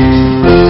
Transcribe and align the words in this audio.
Thank 0.00 0.64
you. 0.64 0.69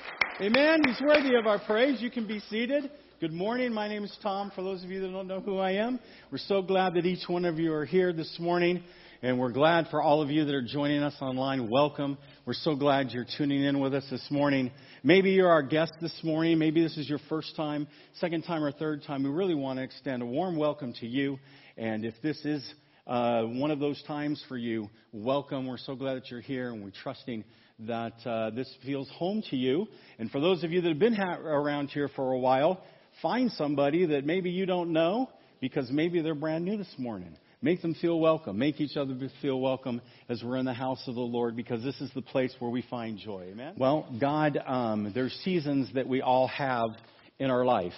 Amen. 0.41 0.81
He's 0.87 0.99
worthy 0.99 1.35
of 1.35 1.45
our 1.45 1.59
praise. 1.59 2.01
You 2.01 2.09
can 2.09 2.25
be 2.25 2.39
seated. 2.49 2.89
Good 3.19 3.31
morning. 3.31 3.71
My 3.71 3.87
name 3.87 4.03
is 4.03 4.17
Tom. 4.23 4.51
For 4.55 4.63
those 4.63 4.83
of 4.83 4.89
you 4.89 4.99
that 5.01 5.11
don't 5.11 5.27
know 5.27 5.39
who 5.39 5.59
I 5.59 5.73
am, 5.73 5.99
we're 6.31 6.39
so 6.39 6.63
glad 6.63 6.95
that 6.95 7.05
each 7.05 7.29
one 7.29 7.45
of 7.45 7.59
you 7.59 7.71
are 7.73 7.85
here 7.85 8.11
this 8.11 8.37
morning. 8.39 8.83
And 9.21 9.39
we're 9.39 9.51
glad 9.51 9.89
for 9.91 10.01
all 10.01 10.23
of 10.23 10.31
you 10.31 10.43
that 10.43 10.55
are 10.55 10.63
joining 10.63 11.03
us 11.03 11.13
online. 11.21 11.69
Welcome. 11.69 12.17
We're 12.47 12.55
so 12.55 12.75
glad 12.75 13.11
you're 13.11 13.27
tuning 13.37 13.63
in 13.63 13.79
with 13.79 13.93
us 13.93 14.03
this 14.09 14.25
morning. 14.31 14.71
Maybe 15.03 15.29
you're 15.29 15.51
our 15.51 15.61
guest 15.61 15.93
this 16.01 16.19
morning. 16.23 16.57
Maybe 16.57 16.81
this 16.81 16.97
is 16.97 17.07
your 17.07 17.19
first 17.29 17.55
time, 17.55 17.87
second 18.15 18.41
time, 18.41 18.63
or 18.63 18.71
third 18.71 19.03
time. 19.03 19.21
We 19.21 19.29
really 19.29 19.53
want 19.53 19.77
to 19.77 19.83
extend 19.83 20.23
a 20.23 20.25
warm 20.25 20.57
welcome 20.57 20.91
to 21.01 21.05
you. 21.05 21.37
And 21.77 22.03
if 22.03 22.15
this 22.23 22.43
is 22.45 22.67
uh, 23.05 23.43
one 23.43 23.69
of 23.69 23.77
those 23.77 24.01
times 24.07 24.43
for 24.47 24.57
you, 24.57 24.89
welcome. 25.13 25.67
We're 25.67 25.77
so 25.77 25.93
glad 25.93 26.15
that 26.15 26.31
you're 26.31 26.41
here, 26.41 26.71
and 26.71 26.83
we're 26.83 26.93
trusting 27.03 27.43
that 27.87 28.13
uh, 28.25 28.49
this 28.51 28.71
feels 28.85 29.09
home 29.11 29.43
to 29.49 29.55
you. 29.55 29.87
And 30.19 30.29
for 30.31 30.39
those 30.39 30.63
of 30.63 30.71
you 30.71 30.81
that 30.81 30.89
have 30.89 30.99
been 30.99 31.15
ha- 31.15 31.39
around 31.39 31.87
here 31.87 32.09
for 32.15 32.31
a 32.31 32.39
while, 32.39 32.83
find 33.21 33.51
somebody 33.51 34.05
that 34.07 34.25
maybe 34.25 34.49
you 34.49 34.65
don't 34.65 34.93
know 34.93 35.29
because 35.59 35.89
maybe 35.91 36.21
they're 36.21 36.35
brand 36.35 36.65
new 36.65 36.77
this 36.77 36.93
morning. 36.97 37.37
Make 37.63 37.83
them 37.83 37.93
feel 38.01 38.19
welcome. 38.19 38.57
Make 38.57 38.81
each 38.81 38.97
other 38.97 39.15
feel 39.41 39.59
welcome 39.59 40.01
as 40.29 40.41
we're 40.43 40.57
in 40.57 40.65
the 40.65 40.73
house 40.73 41.03
of 41.07 41.13
the 41.13 41.21
Lord 41.21 41.55
because 41.55 41.83
this 41.83 41.99
is 42.01 42.09
the 42.15 42.21
place 42.23 42.53
where 42.57 42.71
we 42.71 42.81
find 42.89 43.19
joy. 43.19 43.49
Amen? 43.51 43.75
Well, 43.77 44.07
God, 44.19 44.57
um, 44.65 45.11
there's 45.13 45.33
seasons 45.43 45.93
that 45.93 46.07
we 46.07 46.21
all 46.21 46.47
have 46.47 46.89
in 47.37 47.51
our 47.51 47.63
life. 47.63 47.93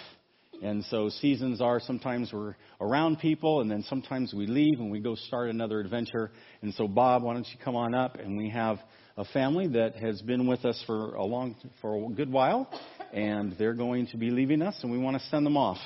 And 0.62 0.84
so 0.84 1.08
seasons 1.08 1.60
are 1.60 1.80
sometimes 1.80 2.30
we're 2.32 2.54
around 2.80 3.18
people, 3.18 3.60
and 3.60 3.70
then 3.70 3.84
sometimes 3.88 4.32
we 4.34 4.46
leave 4.46 4.78
and 4.78 4.90
we 4.90 5.00
go 5.00 5.14
start 5.14 5.50
another 5.50 5.80
adventure. 5.80 6.30
And 6.62 6.72
so, 6.74 6.86
Bob, 6.86 7.22
why 7.22 7.34
don't 7.34 7.46
you 7.48 7.58
come 7.64 7.76
on 7.76 7.94
up? 7.94 8.18
And 8.18 8.36
we 8.36 8.50
have 8.50 8.78
a 9.16 9.24
family 9.26 9.68
that 9.68 9.96
has 9.96 10.20
been 10.22 10.46
with 10.46 10.64
us 10.64 10.82
for 10.86 11.14
a 11.14 11.24
long, 11.24 11.54
for 11.80 12.10
a 12.10 12.14
good 12.14 12.30
while, 12.30 12.68
and 13.12 13.54
they're 13.58 13.74
going 13.74 14.06
to 14.08 14.16
be 14.16 14.30
leaving 14.30 14.60
us, 14.60 14.76
and 14.82 14.90
we 14.90 14.98
want 14.98 15.16
to 15.16 15.22
send 15.28 15.46
them 15.46 15.56
off 15.56 15.78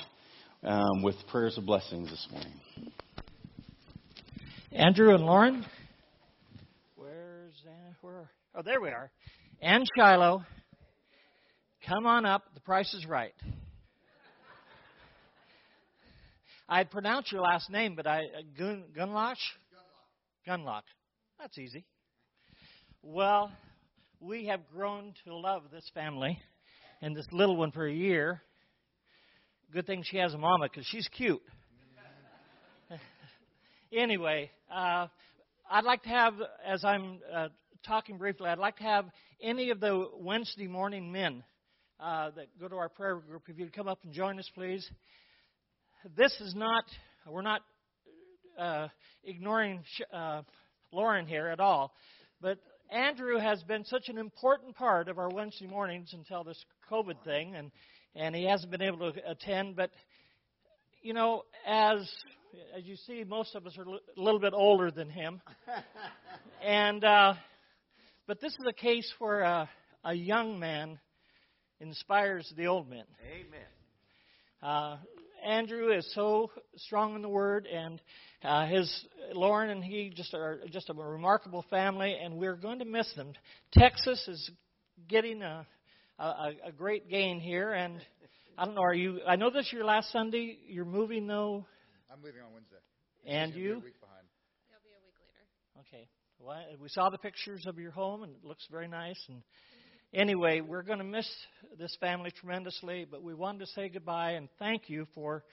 um, 0.63 1.03
with 1.03 1.15
prayers 1.27 1.57
of 1.57 1.65
blessings 1.65 2.09
this 2.09 2.27
morning. 2.31 2.53
Andrew 4.71 5.13
and 5.13 5.23
Lauren, 5.23 5.65
where's 6.95 7.53
uh, 7.67 7.93
where? 8.01 8.29
Oh, 8.55 8.61
there 8.63 8.81
we 8.81 8.89
are. 8.89 9.11
And 9.61 9.85
Shiloh, 9.95 10.43
come 11.87 12.05
on 12.05 12.25
up. 12.25 12.43
The 12.53 12.61
price 12.61 12.93
is 12.93 13.05
right. 13.05 13.33
I'd 16.67 16.91
pronounce 16.91 17.31
your 17.31 17.41
last 17.41 17.69
name, 17.71 17.95
but 17.95 18.05
I 18.05 18.19
uh, 18.19 18.41
Gun, 18.57 18.83
Gunlock? 18.95 19.37
Gunlock. 20.47 20.83
That's 21.39 21.57
easy. 21.57 21.83
Well, 23.01 23.49
we 24.19 24.47
have 24.47 24.59
grown 24.73 25.13
to 25.23 25.33
love 25.33 25.63
this 25.71 25.89
family 25.93 26.37
and 27.01 27.15
this 27.15 27.25
little 27.31 27.55
one 27.55 27.71
for 27.71 27.87
a 27.87 27.93
year. 27.93 28.41
Good 29.71 29.87
thing 29.87 30.03
she 30.03 30.17
has 30.17 30.33
a 30.33 30.37
mama 30.37 30.67
because 30.69 30.85
she's 30.85 31.07
cute. 31.07 31.41
anyway, 33.93 34.51
uh, 34.69 35.07
I'd 35.71 35.85
like 35.85 36.03
to 36.03 36.09
have, 36.09 36.33
as 36.67 36.83
I'm 36.83 37.19
uh, 37.33 37.47
talking 37.87 38.17
briefly, 38.17 38.49
I'd 38.49 38.59
like 38.59 38.75
to 38.77 38.83
have 38.83 39.05
any 39.41 39.69
of 39.69 39.79
the 39.79 40.05
Wednesday 40.17 40.67
morning 40.67 41.09
men 41.09 41.41
uh, 42.01 42.31
that 42.31 42.47
go 42.59 42.67
to 42.67 42.75
our 42.75 42.89
prayer 42.89 43.15
group, 43.15 43.43
if 43.47 43.57
you'd 43.57 43.73
come 43.73 43.87
up 43.87 43.99
and 44.03 44.11
join 44.11 44.37
us, 44.39 44.51
please. 44.53 44.85
This 46.17 46.33
is 46.41 46.53
not, 46.53 46.83
we're 47.25 47.43
not 47.43 47.61
uh, 48.57 48.89
ignoring 49.23 49.85
uh, 50.13 50.41
Lauren 50.91 51.27
here 51.27 51.47
at 51.47 51.61
all, 51.61 51.93
but 52.41 52.59
Andrew 52.91 53.37
has 53.37 53.61
been 53.63 53.85
such 53.85 54.09
an 54.09 54.17
important 54.17 54.75
part 54.75 55.09
of 55.09 55.19
our 55.19 55.29
Wednesday 55.29 55.67
mornings 55.67 56.11
until 56.13 56.43
this 56.43 56.63
COVID 56.91 57.23
thing, 57.23 57.55
and 57.55 57.71
and 58.15 58.35
he 58.35 58.45
hasn't 58.45 58.71
been 58.71 58.81
able 58.81 59.11
to 59.11 59.29
attend. 59.29 59.75
But 59.75 59.91
you 61.01 61.13
know, 61.13 61.43
as 61.67 62.09
as 62.75 62.83
you 62.83 62.95
see, 62.95 63.23
most 63.23 63.55
of 63.55 63.67
us 63.67 63.77
are 63.77 63.83
a 63.83 64.21
little 64.21 64.39
bit 64.39 64.53
older 64.53 64.89
than 64.89 65.09
him, 65.09 65.39
and 66.65 67.03
uh, 67.03 67.35
but 68.25 68.41
this 68.41 68.53
is 68.53 68.65
a 68.67 68.73
case 68.73 69.11
where 69.19 69.41
a, 69.41 69.69
a 70.03 70.13
young 70.13 70.59
man 70.59 70.99
inspires 71.79 72.51
the 72.57 72.67
old 72.67 72.89
men. 72.89 73.05
Amen. 73.23 73.67
Uh, 74.63 74.97
Andrew 75.45 75.91
is 75.91 76.09
so 76.13 76.51
strong 76.75 77.15
in 77.15 77.21
the 77.21 77.29
Word, 77.29 77.67
and 77.67 78.01
uh, 78.43 78.65
his 78.67 79.05
Lauren 79.33 79.69
and 79.69 79.83
he 79.83 80.11
just 80.15 80.33
are 80.33 80.59
just 80.71 80.89
a 80.89 80.93
remarkable 80.93 81.65
family, 81.69 82.17
and 82.21 82.35
we're 82.35 82.55
going 82.55 82.79
to 82.79 82.85
miss 82.85 83.11
them. 83.15 83.33
Texas 83.73 84.25
is 84.27 84.51
getting 85.07 85.41
a 85.41 85.65
a, 86.19 86.51
a 86.65 86.71
great 86.71 87.09
gain 87.09 87.39
here, 87.39 87.71
and 87.71 87.99
I 88.57 88.65
don't 88.65 88.75
know. 88.75 88.81
Are 88.81 88.93
you? 88.93 89.19
I 89.27 89.35
know 89.35 89.49
this 89.49 89.67
is 89.67 89.73
your 89.73 89.85
last 89.85 90.11
Sunday. 90.11 90.57
You're 90.67 90.85
moving 90.85 91.27
though. 91.27 91.65
I'm 92.11 92.21
leaving 92.23 92.41
on 92.41 92.53
Wednesday. 92.53 92.75
And 93.25 93.53
you? 93.53 93.73
A 93.73 93.79
week 93.79 93.99
behind. 93.99 94.25
It'll 94.69 94.83
be 94.83 94.91
a 94.91 95.03
week 95.05 95.15
later. 95.21 95.87
Okay. 95.87 96.07
Well, 96.39 96.57
we 96.81 96.89
saw 96.89 97.09
the 97.09 97.17
pictures 97.17 97.65
of 97.67 97.77
your 97.77 97.91
home, 97.91 98.23
and 98.23 98.33
it 98.33 98.43
looks 98.43 98.65
very 98.71 98.87
nice. 98.87 99.19
And 99.27 99.43
anyway, 100.13 100.61
we're 100.61 100.83
going 100.83 100.99
to 100.99 101.05
miss 101.05 101.29
this 101.77 101.95
family 101.99 102.31
tremendously, 102.31 103.05
but 103.09 103.23
we 103.23 103.33
wanted 103.33 103.59
to 103.59 103.67
say 103.67 103.89
goodbye 103.89 104.31
and 104.31 104.49
thank 104.59 104.89
you 104.89 105.07
for 105.13 105.43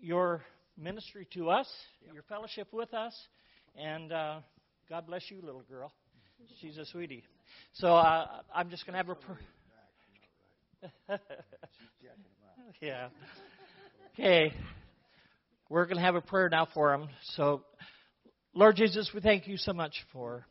your 0.00 0.42
ministry 0.78 1.26
to 1.34 1.50
us, 1.50 1.68
your 2.12 2.22
fellowship 2.24 2.68
with 2.72 2.92
us, 2.94 3.14
and 3.76 4.12
uh, 4.12 4.40
God 4.88 5.06
bless 5.06 5.30
you, 5.30 5.40
little 5.42 5.62
girl. 5.62 5.92
She's 6.60 6.76
a 6.76 6.84
sweetie. 6.86 7.24
So 7.74 7.88
uh, 7.88 8.26
I'm 8.54 8.70
just 8.70 8.84
going 8.84 8.92
to 8.92 8.98
have 8.98 9.06
her. 9.06 9.14
Pr- 9.14 9.32
yeah. 12.80 13.08
Okay. 14.18 14.52
We're 15.70 15.86
going 15.86 15.96
to 15.96 16.02
have 16.02 16.14
a 16.14 16.20
prayer 16.20 16.48
now 16.48 16.68
for 16.74 16.92
him. 16.92 17.08
So, 17.36 17.62
Lord 18.54 18.76
Jesus, 18.76 19.10
we 19.14 19.20
thank 19.20 19.48
you 19.48 19.56
so 19.56 19.72
much 19.72 19.94
for 20.12 20.44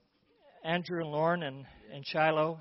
Andrew 0.64 1.02
and 1.02 1.12
Lauren 1.12 1.44
and, 1.44 1.66
and 1.94 2.06
Shiloh. 2.06 2.60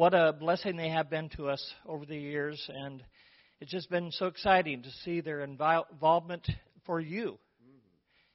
What 0.00 0.14
a 0.14 0.32
blessing 0.32 0.78
they 0.78 0.88
have 0.88 1.10
been 1.10 1.28
to 1.36 1.50
us 1.50 1.62
over 1.84 2.06
the 2.06 2.16
years, 2.16 2.58
and 2.74 3.04
it's 3.60 3.70
just 3.70 3.90
been 3.90 4.10
so 4.12 4.28
exciting 4.28 4.82
to 4.82 4.90
see 5.04 5.20
their 5.20 5.42
involvement 5.42 6.50
for 6.86 7.00
you 7.02 7.38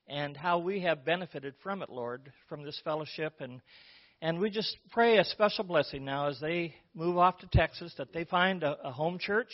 and 0.08 0.38
how 0.38 0.60
we 0.60 0.82
have 0.82 1.04
benefited 1.04 1.56
from 1.64 1.82
it, 1.82 1.90
Lord, 1.90 2.32
from 2.48 2.64
this 2.64 2.80
fellowship. 2.84 3.38
And, 3.40 3.62
and 4.22 4.38
we 4.38 4.52
just 4.52 4.78
pray 4.92 5.18
a 5.18 5.26
special 5.26 5.64
blessing 5.64 6.06
now 6.06 6.28
as 6.28 6.40
they 6.40 6.76
move 6.94 7.18
off 7.18 7.40
to 7.40 7.48
Texas 7.52 7.92
that 7.98 8.14
they 8.14 8.26
find 8.26 8.62
a, 8.62 8.78
a 8.84 8.92
home 8.92 9.18
church. 9.18 9.50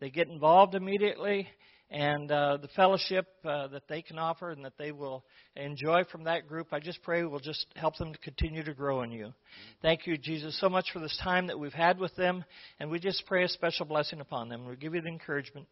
They 0.00 0.10
get 0.10 0.26
involved 0.26 0.74
immediately 0.74 1.46
and 1.90 2.30
uh, 2.30 2.58
the 2.60 2.68
fellowship 2.68 3.26
uh, 3.44 3.68
that 3.68 3.88
they 3.88 4.02
can 4.02 4.18
offer 4.18 4.50
and 4.50 4.64
that 4.64 4.74
they 4.78 4.92
will 4.92 5.24
enjoy 5.56 6.04
from 6.10 6.24
that 6.24 6.46
group. 6.46 6.68
I 6.72 6.80
just 6.80 7.02
pray 7.02 7.24
will 7.24 7.40
just 7.40 7.66
help 7.76 7.96
them 7.96 8.12
to 8.12 8.18
continue 8.18 8.62
to 8.64 8.74
grow 8.74 9.02
in 9.02 9.10
you. 9.10 9.32
Thank 9.80 10.06
you, 10.06 10.18
Jesus, 10.18 10.58
so 10.60 10.68
much 10.68 10.86
for 10.92 10.98
this 10.98 11.18
time 11.22 11.46
that 11.46 11.58
we've 11.58 11.72
had 11.72 11.98
with 11.98 12.14
them, 12.16 12.44
and 12.78 12.90
we 12.90 12.98
just 12.98 13.24
pray 13.26 13.44
a 13.44 13.48
special 13.48 13.86
blessing 13.86 14.20
upon 14.20 14.48
them. 14.48 14.66
We 14.66 14.76
give 14.76 14.94
you 14.94 15.00
the 15.00 15.08
encouragement 15.08 15.66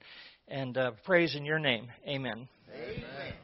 and 0.48 0.76
uh, 0.78 0.92
praise 1.04 1.34
in 1.34 1.44
your 1.44 1.58
name. 1.58 1.88
Amen. 2.06 2.48
Amen. 2.72 3.34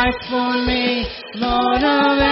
life 0.00 0.14
for 0.30 0.52
me, 0.64 1.04
Lord 1.34 1.84
of 1.84 2.29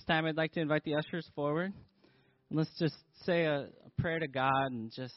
time, 0.00 0.24
I'd 0.24 0.36
like 0.36 0.52
to 0.52 0.60
invite 0.60 0.84
the 0.84 0.94
ushers 0.94 1.28
forward. 1.34 1.72
And 2.48 2.58
let's 2.58 2.70
just 2.78 2.94
say 3.24 3.44
a, 3.44 3.68
a 3.86 4.00
prayer 4.00 4.18
to 4.18 4.26
God 4.26 4.70
and 4.70 4.90
just, 4.90 5.14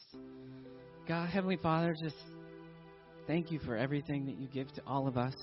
God, 1.08 1.30
Heavenly 1.30 1.56
Father, 1.56 1.94
just 1.98 2.16
thank 3.26 3.50
you 3.50 3.58
for 3.60 3.76
everything 3.76 4.26
that 4.26 4.38
you 4.38 4.48
give 4.48 4.70
to 4.74 4.82
all 4.86 5.08
of 5.08 5.16
us. 5.16 5.34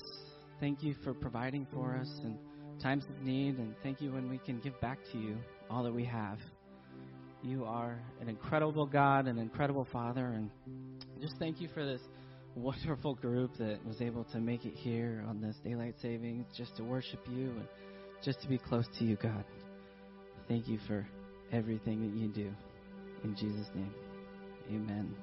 Thank 0.60 0.82
you 0.84 0.94
for 1.02 1.12
providing 1.12 1.66
for 1.72 1.96
us 1.96 2.08
in 2.22 2.38
times 2.80 3.04
of 3.10 3.22
need, 3.22 3.58
and 3.58 3.74
thank 3.82 4.00
you 4.00 4.12
when 4.12 4.30
we 4.30 4.38
can 4.38 4.60
give 4.60 4.80
back 4.80 4.98
to 5.10 5.18
you 5.18 5.36
all 5.68 5.82
that 5.82 5.92
we 5.92 6.04
have. 6.04 6.38
You 7.42 7.64
are 7.64 8.00
an 8.20 8.28
incredible 8.28 8.86
God, 8.86 9.26
an 9.26 9.38
incredible 9.38 9.86
Father, 9.92 10.26
and 10.28 10.50
just 11.20 11.34
thank 11.38 11.60
you 11.60 11.68
for 11.74 11.84
this 11.84 12.00
wonderful 12.54 13.14
group 13.16 13.56
that 13.58 13.84
was 13.84 14.00
able 14.00 14.24
to 14.24 14.38
make 14.38 14.64
it 14.64 14.74
here 14.74 15.24
on 15.28 15.40
this 15.40 15.56
daylight 15.64 15.94
savings 16.00 16.46
just 16.56 16.76
to 16.76 16.84
worship 16.84 17.20
you 17.28 17.50
and 17.50 17.66
just 18.24 18.40
to 18.40 18.48
be 18.48 18.58
close 18.58 18.86
to 18.98 19.04
you, 19.04 19.16
God. 19.16 19.44
Thank 20.48 20.66
you 20.68 20.78
for 20.86 21.06
everything 21.52 22.00
that 22.00 22.18
you 22.18 22.28
do. 22.28 22.50
In 23.22 23.34
Jesus' 23.36 23.68
name, 23.74 23.94
amen. 24.70 25.14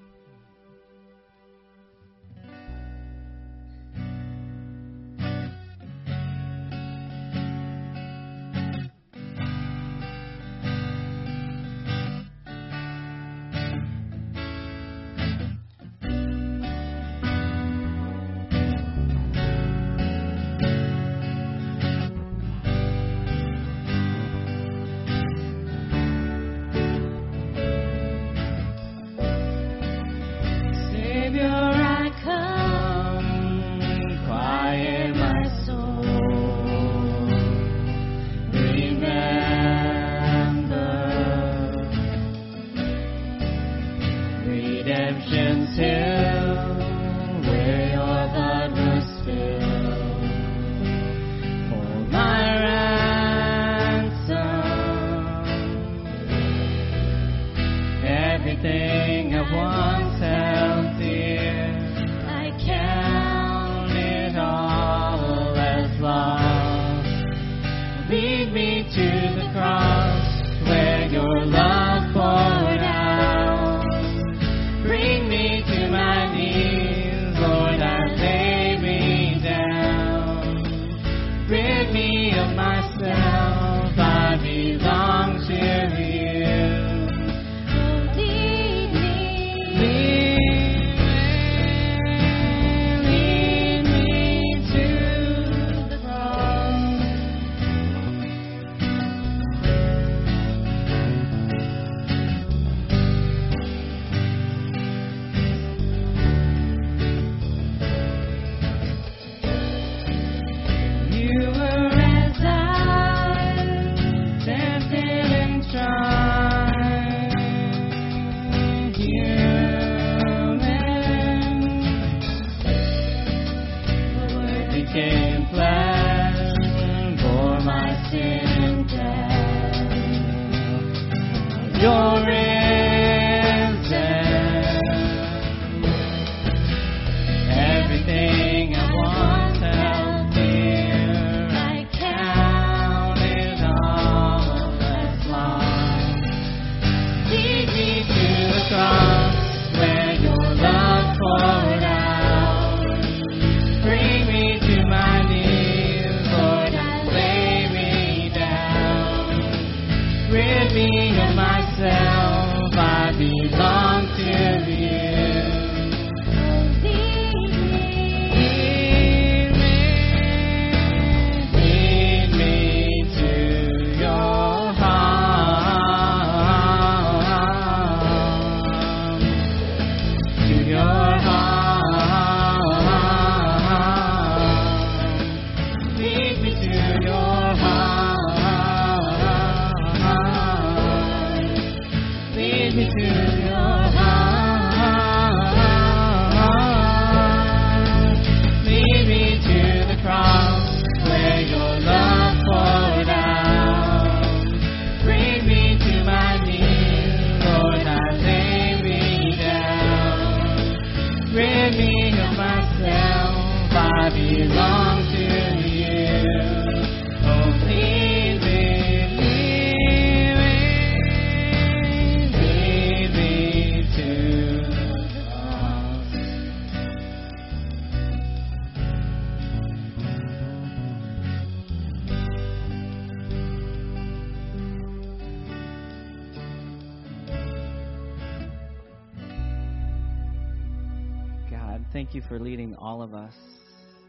Leading 242.51 242.75
all 242.75 243.01
of 243.01 243.13
us. 243.13 243.33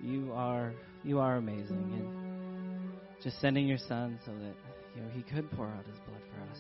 You 0.03 0.33
are 0.35 0.73
you 1.05 1.21
are 1.21 1.37
amazing, 1.37 1.77
and 1.95 2.93
just 3.23 3.41
sending 3.41 3.69
your 3.69 3.79
son 3.79 4.19
so 4.27 4.33
that 4.33 4.55
you 4.97 5.03
know 5.03 5.09
he 5.15 5.23
could 5.23 5.49
pour 5.53 5.67
out 5.67 5.87
his 5.87 5.97
blood 6.09 6.21
for 6.35 6.51
us. 6.51 6.59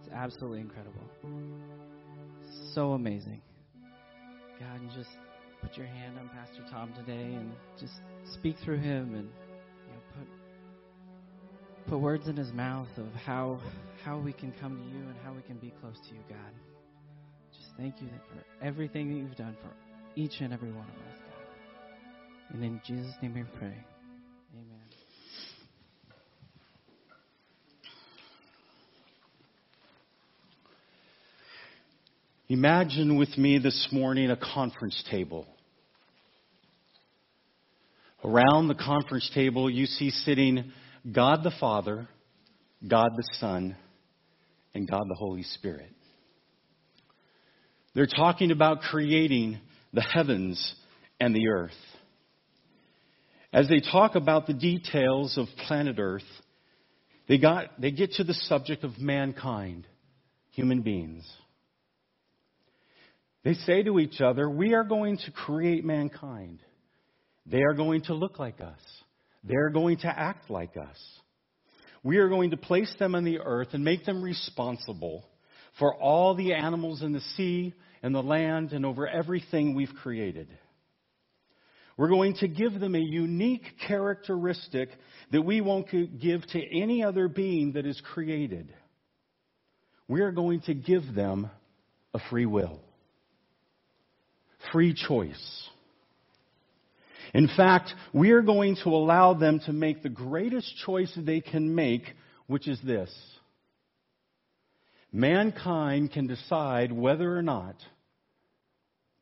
It's 0.00 0.12
absolutely 0.12 0.58
incredible. 0.58 1.04
So 2.74 2.94
amazing. 2.94 3.40
God, 4.58 4.80
and 4.80 4.90
just 4.96 5.10
put 5.60 5.76
your 5.76 5.86
hand 5.86 6.18
on 6.18 6.28
Pastor 6.30 6.64
Tom 6.72 6.92
today 6.94 7.34
and 7.34 7.52
just 7.78 7.94
speak 8.34 8.56
through 8.64 8.78
him 8.78 9.14
and 9.14 9.28
you 9.86 9.92
know 9.92 10.02
put 10.18 10.26
put 11.88 12.00
words 12.00 12.26
in 12.26 12.36
his 12.36 12.52
mouth 12.52 12.88
of 12.96 13.06
how 13.24 13.60
how 14.04 14.18
we 14.18 14.32
can 14.32 14.52
come 14.60 14.76
to 14.76 14.84
you 14.98 15.04
and 15.04 15.14
how 15.24 15.32
we 15.32 15.42
can 15.42 15.58
be 15.58 15.72
close 15.80 16.00
to 16.08 16.14
you, 16.16 16.20
God. 16.28 16.52
Just 17.56 17.70
thank 17.76 17.94
you 18.00 18.08
for 18.08 18.64
everything 18.64 19.08
that 19.12 19.18
you've 19.20 19.36
done 19.36 19.56
for 19.62 19.91
each 20.16 20.40
and 20.40 20.52
every 20.52 20.70
one 20.70 20.84
of 20.84 20.94
us, 20.94 21.18
God. 21.28 22.54
And 22.54 22.64
in 22.64 22.80
Jesus' 22.84 23.14
name 23.22 23.34
we 23.34 23.44
pray. 23.58 23.74
Amen. 24.54 24.82
Imagine 32.48 33.16
with 33.16 33.36
me 33.38 33.58
this 33.58 33.88
morning 33.90 34.30
a 34.30 34.36
conference 34.36 35.02
table. 35.10 35.46
Around 38.24 38.68
the 38.68 38.74
conference 38.74 39.30
table, 39.34 39.70
you 39.70 39.86
see 39.86 40.10
sitting 40.10 40.72
God 41.10 41.42
the 41.42 41.52
Father, 41.58 42.06
God 42.86 43.08
the 43.16 43.24
Son, 43.38 43.76
and 44.74 44.88
God 44.88 45.02
the 45.08 45.16
Holy 45.16 45.42
Spirit. 45.42 45.90
They're 47.94 48.06
talking 48.06 48.50
about 48.50 48.80
creating 48.80 49.58
the 49.92 50.02
heavens 50.02 50.74
and 51.20 51.34
the 51.34 51.48
earth. 51.48 51.70
As 53.52 53.68
they 53.68 53.80
talk 53.80 54.14
about 54.14 54.46
the 54.46 54.54
details 54.54 55.36
of 55.36 55.46
planet 55.66 55.96
Earth, 55.98 56.22
they, 57.28 57.38
got, 57.38 57.80
they 57.80 57.90
get 57.90 58.12
to 58.12 58.24
the 58.24 58.34
subject 58.34 58.82
of 58.82 58.98
mankind, 58.98 59.86
human 60.50 60.80
beings. 60.80 61.30
They 63.44 63.54
say 63.54 63.82
to 63.82 63.98
each 63.98 64.20
other, 64.20 64.48
We 64.48 64.72
are 64.74 64.84
going 64.84 65.18
to 65.18 65.30
create 65.30 65.84
mankind. 65.84 66.60
They 67.44 67.62
are 67.62 67.74
going 67.74 68.02
to 68.02 68.14
look 68.14 68.38
like 68.38 68.60
us. 68.60 68.80
They're 69.44 69.70
going 69.70 69.98
to 69.98 70.08
act 70.08 70.48
like 70.48 70.76
us. 70.76 70.96
We 72.04 72.18
are 72.18 72.28
going 72.28 72.50
to 72.50 72.56
place 72.56 72.92
them 72.98 73.14
on 73.14 73.24
the 73.24 73.40
earth 73.40 73.68
and 73.72 73.84
make 73.84 74.04
them 74.04 74.22
responsible 74.22 75.24
for 75.78 75.94
all 75.94 76.34
the 76.34 76.54
animals 76.54 77.02
in 77.02 77.12
the 77.12 77.20
sea 77.36 77.74
and 78.02 78.14
the 78.14 78.22
land 78.22 78.72
and 78.72 78.84
over 78.84 79.06
everything 79.06 79.74
we've 79.74 79.94
created. 80.02 80.48
We're 81.96 82.08
going 82.08 82.34
to 82.36 82.48
give 82.48 82.80
them 82.80 82.94
a 82.94 83.00
unique 83.00 83.64
characteristic 83.86 84.88
that 85.30 85.42
we 85.42 85.60
won't 85.60 85.88
give 85.90 86.46
to 86.48 86.80
any 86.80 87.04
other 87.04 87.28
being 87.28 87.72
that 87.72 87.86
is 87.86 88.00
created. 88.12 88.74
We 90.08 90.22
are 90.22 90.32
going 90.32 90.62
to 90.62 90.74
give 90.74 91.14
them 91.14 91.50
a 92.14 92.18
free 92.30 92.46
will, 92.46 92.80
free 94.72 94.94
choice. 94.94 95.68
In 97.34 97.48
fact, 97.56 97.94
we 98.12 98.32
are 98.32 98.42
going 98.42 98.76
to 98.84 98.90
allow 98.90 99.34
them 99.34 99.60
to 99.66 99.72
make 99.72 100.02
the 100.02 100.10
greatest 100.10 100.74
choice 100.84 101.12
they 101.16 101.40
can 101.40 101.74
make, 101.74 102.02
which 102.46 102.68
is 102.68 102.78
this. 102.84 103.10
Mankind 105.12 106.12
can 106.12 106.26
decide 106.26 106.90
whether 106.90 107.36
or 107.36 107.42
not 107.42 107.76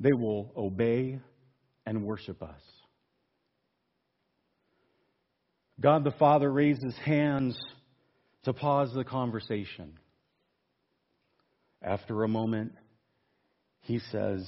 they 0.00 0.12
will 0.12 0.50
obey 0.56 1.20
and 1.86 2.04
worship 2.04 2.42
us. 2.42 2.60
God 5.78 6.04
the 6.04 6.10
Father 6.12 6.50
raises 6.50 6.94
hands 7.04 7.58
to 8.44 8.52
pause 8.52 8.90
the 8.94 9.04
conversation. 9.04 9.98
After 11.82 12.24
a 12.24 12.28
moment, 12.28 12.72
he 13.82 13.98
says, 14.10 14.46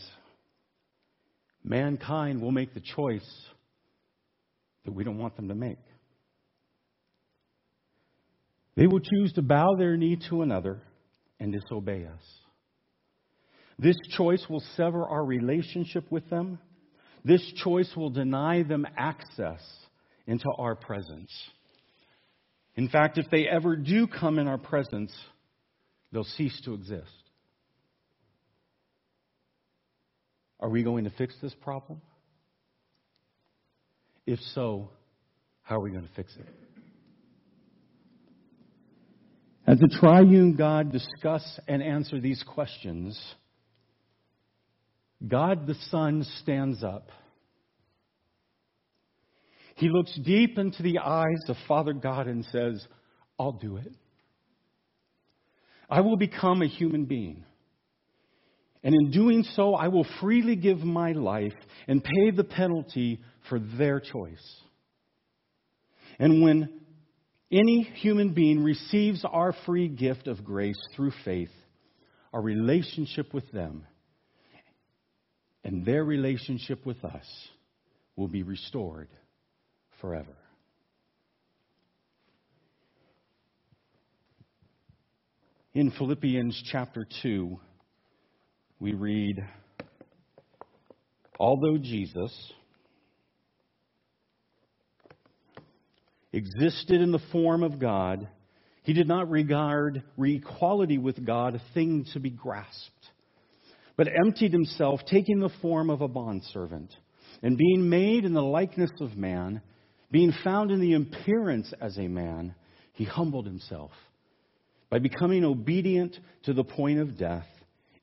Mankind 1.64 2.42
will 2.42 2.50
make 2.50 2.74
the 2.74 2.80
choice 2.80 3.46
that 4.84 4.92
we 4.92 5.04
don't 5.04 5.18
want 5.18 5.36
them 5.36 5.48
to 5.48 5.54
make. 5.54 5.78
They 8.74 8.86
will 8.86 9.00
choose 9.00 9.32
to 9.34 9.42
bow 9.42 9.74
their 9.78 9.96
knee 9.96 10.18
to 10.28 10.42
another 10.42 10.82
and 11.38 11.52
disobey 11.52 12.06
us. 12.06 12.41
This 13.78 13.96
choice 14.16 14.44
will 14.48 14.62
sever 14.76 15.04
our 15.04 15.24
relationship 15.24 16.11
with 16.11 16.28
them. 16.30 16.58
This 17.24 17.42
choice 17.62 17.90
will 17.96 18.11
deny 18.11 18.62
them 18.62 18.87
access 18.96 19.61
into 20.26 20.50
our 20.58 20.74
presence. 20.74 21.30
In 22.74 22.88
fact, 22.88 23.18
if 23.18 23.30
they 23.30 23.46
ever 23.46 23.76
do 23.76 24.06
come 24.06 24.38
in 24.38 24.48
our 24.48 24.58
presence, 24.58 25.12
they'll 26.12 26.24
cease 26.24 26.61
to 26.64 26.74
exist. 26.74 27.11
Are 30.61 30.68
we 30.68 30.82
going 30.82 31.04
to 31.04 31.11
fix 31.11 31.35
this 31.42 31.54
problem? 31.61 32.00
If 34.26 34.38
so, 34.54 34.90
how 35.62 35.76
are 35.76 35.80
we 35.80 35.90
going 35.90 36.06
to 36.06 36.14
fix 36.14 36.32
it? 36.37 36.46
As 39.66 39.78
the 39.78 39.88
triune 40.00 40.54
God 40.54 40.92
discuss 40.92 41.61
and 41.68 41.82
answer 41.82 42.20
these 42.20 42.42
questions, 42.42 43.20
God 45.26 45.66
the 45.66 45.76
Son 45.90 46.24
stands 46.40 46.82
up. 46.82 47.08
He 49.76 49.88
looks 49.88 50.16
deep 50.24 50.58
into 50.58 50.82
the 50.82 50.98
eyes 50.98 51.48
of 51.48 51.56
Father 51.66 51.92
God 51.92 52.26
and 52.26 52.44
says, 52.46 52.87
I'll 53.38 53.52
do 53.52 53.76
it. 53.76 53.92
I 55.88 56.00
will 56.00 56.16
become 56.16 56.62
a 56.62 56.68
human 56.68 57.04
being. 57.04 57.44
And 58.85 58.94
in 58.94 59.11
doing 59.11 59.44
so, 59.54 59.74
I 59.74 59.88
will 59.88 60.06
freely 60.20 60.56
give 60.56 60.78
my 60.78 61.12
life 61.12 61.54
and 61.87 62.02
pay 62.02 62.30
the 62.30 62.44
penalty 62.44 63.20
for 63.48 63.61
their 63.61 64.00
choice. 64.00 64.61
And 66.18 66.42
when 66.42 66.80
any 67.50 67.82
human 67.82 68.35
being 68.35 68.62
receives 68.64 69.24
our 69.24 69.54
free 69.66 69.88
gift 69.88 70.26
of 70.26 70.44
grace 70.44 70.80
through 70.96 71.12
faith, 71.24 71.50
our 72.32 72.42
relationship 72.42 73.32
with 73.32 73.50
them 73.52 73.87
and 75.64 75.85
their 75.85 76.05
relationship 76.05 76.85
with 76.85 77.05
us 77.05 77.27
will 78.16 78.29
be 78.29 78.42
restored 78.42 79.09
forever. 80.01 80.37
In 85.75 85.90
Philippians 85.92 86.62
chapter 86.70 87.07
2, 87.22 87.59
we 88.79 88.92
read, 88.92 89.42
Although 91.40 91.79
Jesus 91.79 92.53
existed 96.33 97.01
in 97.01 97.11
the 97.11 97.22
form 97.31 97.62
of 97.62 97.79
God, 97.79 98.29
he 98.83 98.92
did 98.92 99.09
not 99.09 99.31
regard 99.31 100.03
equality 100.18 100.98
with 100.98 101.25
God 101.25 101.55
a 101.55 101.62
thing 101.75 102.07
to 102.12 102.20
be 102.20 102.31
grasped, 102.31 103.01
but 104.02 104.12
emptied 104.26 104.52
himself, 104.52 104.98
taking 105.06 105.38
the 105.38 105.52
form 105.60 105.88
of 105.88 106.00
a 106.00 106.08
bondservant, 106.08 106.92
and 107.40 107.56
being 107.56 107.88
made 107.88 108.24
in 108.24 108.34
the 108.34 108.42
likeness 108.42 108.90
of 108.98 109.16
man, 109.16 109.62
being 110.10 110.32
found 110.42 110.72
in 110.72 110.80
the 110.80 110.94
appearance 110.94 111.72
as 111.80 111.96
a 111.98 112.08
man, 112.08 112.52
he 112.94 113.04
humbled 113.04 113.46
himself 113.46 113.92
by 114.90 114.98
becoming 114.98 115.44
obedient 115.44 116.18
to 116.42 116.52
the 116.52 116.64
point 116.64 116.98
of 116.98 117.16
death 117.16 117.46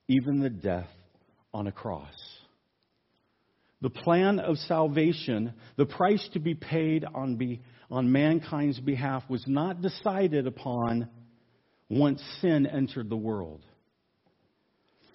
even 0.08 0.40
the 0.40 0.48
death 0.48 0.88
on 1.52 1.66
a 1.66 1.72
cross. 1.72 2.14
The 3.82 3.90
plan 3.90 4.38
of 4.38 4.56
salvation, 4.56 5.52
the 5.76 5.84
price 5.84 6.26
to 6.32 6.40
be 6.40 6.54
paid 6.54 7.04
on, 7.04 7.36
be, 7.36 7.60
on 7.90 8.10
mankind's 8.10 8.80
behalf, 8.80 9.22
was 9.28 9.44
not 9.46 9.82
decided 9.82 10.46
upon 10.46 11.10
once 11.90 12.22
sin 12.40 12.66
entered 12.66 13.10
the 13.10 13.18
world. 13.18 13.60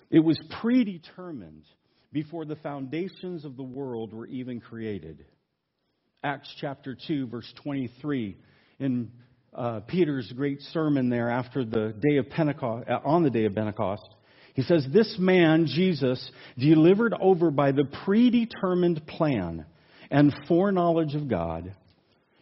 It 0.10 0.20
was 0.20 0.40
predetermined 0.62 1.64
before 2.12 2.46
the 2.46 2.56
foundations 2.58 3.46
of 3.46 3.58
the 3.58 3.64
world 3.64 4.14
were 4.14 4.28
even 4.28 4.60
created. 4.60 5.26
Acts 6.24 6.50
chapter 6.60 6.98
2, 7.08 7.28
verse 7.28 7.52
23, 7.64 8.38
in 8.80 9.12
uh, 9.54 9.82
Peter's 9.82 10.32
great 10.36 10.62
sermon 10.74 11.10
there 11.10 11.30
after 11.30 11.64
the 11.64 11.94
day 12.00 12.18
of 12.18 12.30
Pentecost, 12.30 12.90
uh, 12.90 13.00
on 13.06 13.24
the 13.24 13.30
day 13.30 13.46
of 13.46 13.56
Pentecost, 13.56 14.08
he 14.54 14.62
says, 14.64 14.88
This 14.92 15.18
man, 15.20 15.68
Jesus, 15.68 16.32
delivered 16.58 17.14
over 17.20 17.52
by 17.52 17.72
the 17.72 17.86
predetermined 18.06 19.06
plan 19.06 19.66
and 20.10 20.34
foreknowledge 20.48 21.16
of 21.16 21.28
God, 21.28 21.76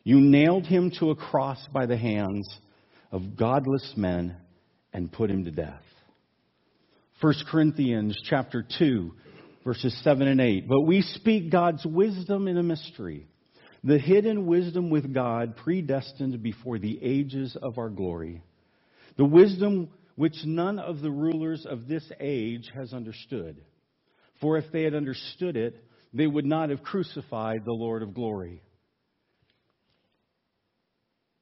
you 0.03 0.19
nailed 0.19 0.65
him 0.65 0.91
to 0.99 1.09
a 1.09 1.15
cross 1.15 1.59
by 1.73 1.85
the 1.85 1.97
hands 1.97 2.47
of 3.11 3.35
godless 3.35 3.93
men 3.95 4.35
and 4.91 5.11
put 5.11 5.31
him 5.31 5.45
to 5.45 5.51
death. 5.51 5.81
1 7.23 7.33
Corinthians 7.49 8.19
chapter 8.29 8.67
2, 8.77 9.13
verses 9.63 9.97
7 10.03 10.27
and 10.27 10.41
8. 10.41 10.67
But 10.67 10.81
we 10.81 11.01
speak 11.01 11.49
God's 11.49 11.85
wisdom 11.85 12.49
in 12.49 12.57
a 12.57 12.63
mystery, 12.63 13.27
the 13.81 13.97
hidden 13.97 14.45
wisdom 14.45 14.89
with 14.89 15.13
God 15.13 15.55
predestined 15.55 16.43
before 16.43 16.79
the 16.79 16.99
ages 17.01 17.55
of 17.63 17.77
our 17.77 17.87
glory. 17.87 18.43
The 19.15 19.23
wisdom 19.23 19.87
which 20.15 20.35
none 20.43 20.79
of 20.79 20.99
the 20.99 21.11
rulers 21.11 21.65
of 21.65 21.87
this 21.87 22.03
age 22.19 22.69
has 22.75 22.91
understood. 22.91 23.63
For 24.41 24.57
if 24.57 24.69
they 24.73 24.83
had 24.83 24.93
understood 24.93 25.55
it, 25.55 25.81
they 26.13 26.27
would 26.27 26.45
not 26.45 26.71
have 26.71 26.83
crucified 26.83 27.63
the 27.63 27.71
Lord 27.71 28.03
of 28.03 28.13
glory. 28.13 28.61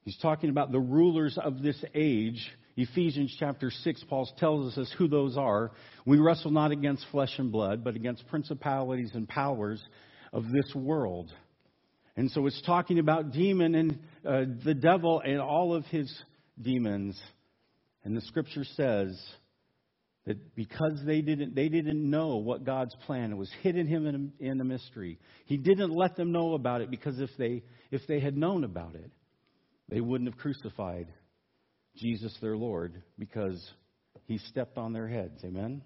He's 0.04 0.20
talking 0.20 0.52
about 0.52 0.72
the 0.72 0.80
rulers 0.80 1.40
of 1.44 1.64
this 1.64 1.84
age. 1.96 2.48
Ephesians 2.78 3.36
chapter 3.38 3.70
6, 3.70 4.04
Paul 4.10 4.30
tells 4.38 4.78
us 4.78 4.94
who 4.98 5.08
those 5.08 5.38
are. 5.38 5.72
We 6.06 6.20
wrestle 6.20 6.52
not 6.52 6.72
against 6.72 7.06
flesh 7.12 7.34
and 7.38 7.52
blood, 7.52 7.84
but 7.84 7.96
against 7.96 8.28
principalities 8.28 9.12
and 9.14 9.28
powers 9.28 9.84
of 10.32 10.46
this 10.52 10.74
world. 10.74 11.32
And 12.16 12.32
so 12.32 12.46
it's 12.46 12.62
talking 12.66 13.00
about 13.00 13.32
demon 13.32 13.76
and 13.76 14.00
uh, 14.26 14.44
the 14.64 14.74
devil 14.74 15.22
and 15.24 15.40
all 15.40 15.74
of 15.74 15.86
his 15.86 16.12
demons. 16.62 17.20
And 18.04 18.16
the 18.16 18.22
scripture 18.22 18.64
says 18.64 19.22
that 20.26 20.56
because 20.56 21.00
they 21.06 21.22
didn't, 21.22 21.56
they 21.56 21.68
didn't 21.68 22.10
know 22.10 22.38
what 22.38 22.64
God's 22.64 22.96
plan, 23.06 23.38
was 23.38 23.52
hidden 23.62 23.88
him 23.88 24.08
in 24.08 24.34
in 24.40 24.62
a 24.62 24.64
mystery. 24.64 25.20
He 25.46 25.58
didn't 25.58 25.92
let 25.92 26.16
them 26.16 26.32
know 26.32 26.54
about 26.54 26.82
it 26.82 26.90
because 26.90 27.20
if 27.20 27.32
they, 27.38 27.64
if 27.92 28.02
they 28.08 28.20
had 28.20 28.38
known 28.38 28.64
about 28.64 28.96
it, 28.96 29.12
they 29.90 30.00
wouldn't 30.00 30.30
have 30.30 30.40
crucified 30.40 31.08
Jesus 31.98 32.36
their 32.42 32.58
Lord 32.58 33.02
because 33.20 33.62
he 34.26 34.38
stepped 34.38 34.78
on 34.78 34.94
their 34.94 35.08
heads. 35.08 35.44
Amen? 35.44 35.82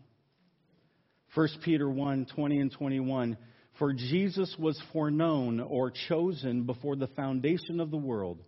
1 1.33 1.47
Peter 1.63 1.89
1 1.89 2.27
20 2.33 2.59
and 2.59 2.71
21. 2.71 3.37
For 3.77 3.91
Jesus 3.91 4.55
was 4.57 4.81
foreknown 4.93 5.59
or 5.59 5.91
chosen 6.07 6.63
before 6.63 6.95
the 6.95 7.07
foundation 7.07 7.81
of 7.81 7.91
the 7.91 7.97
world, 7.97 8.41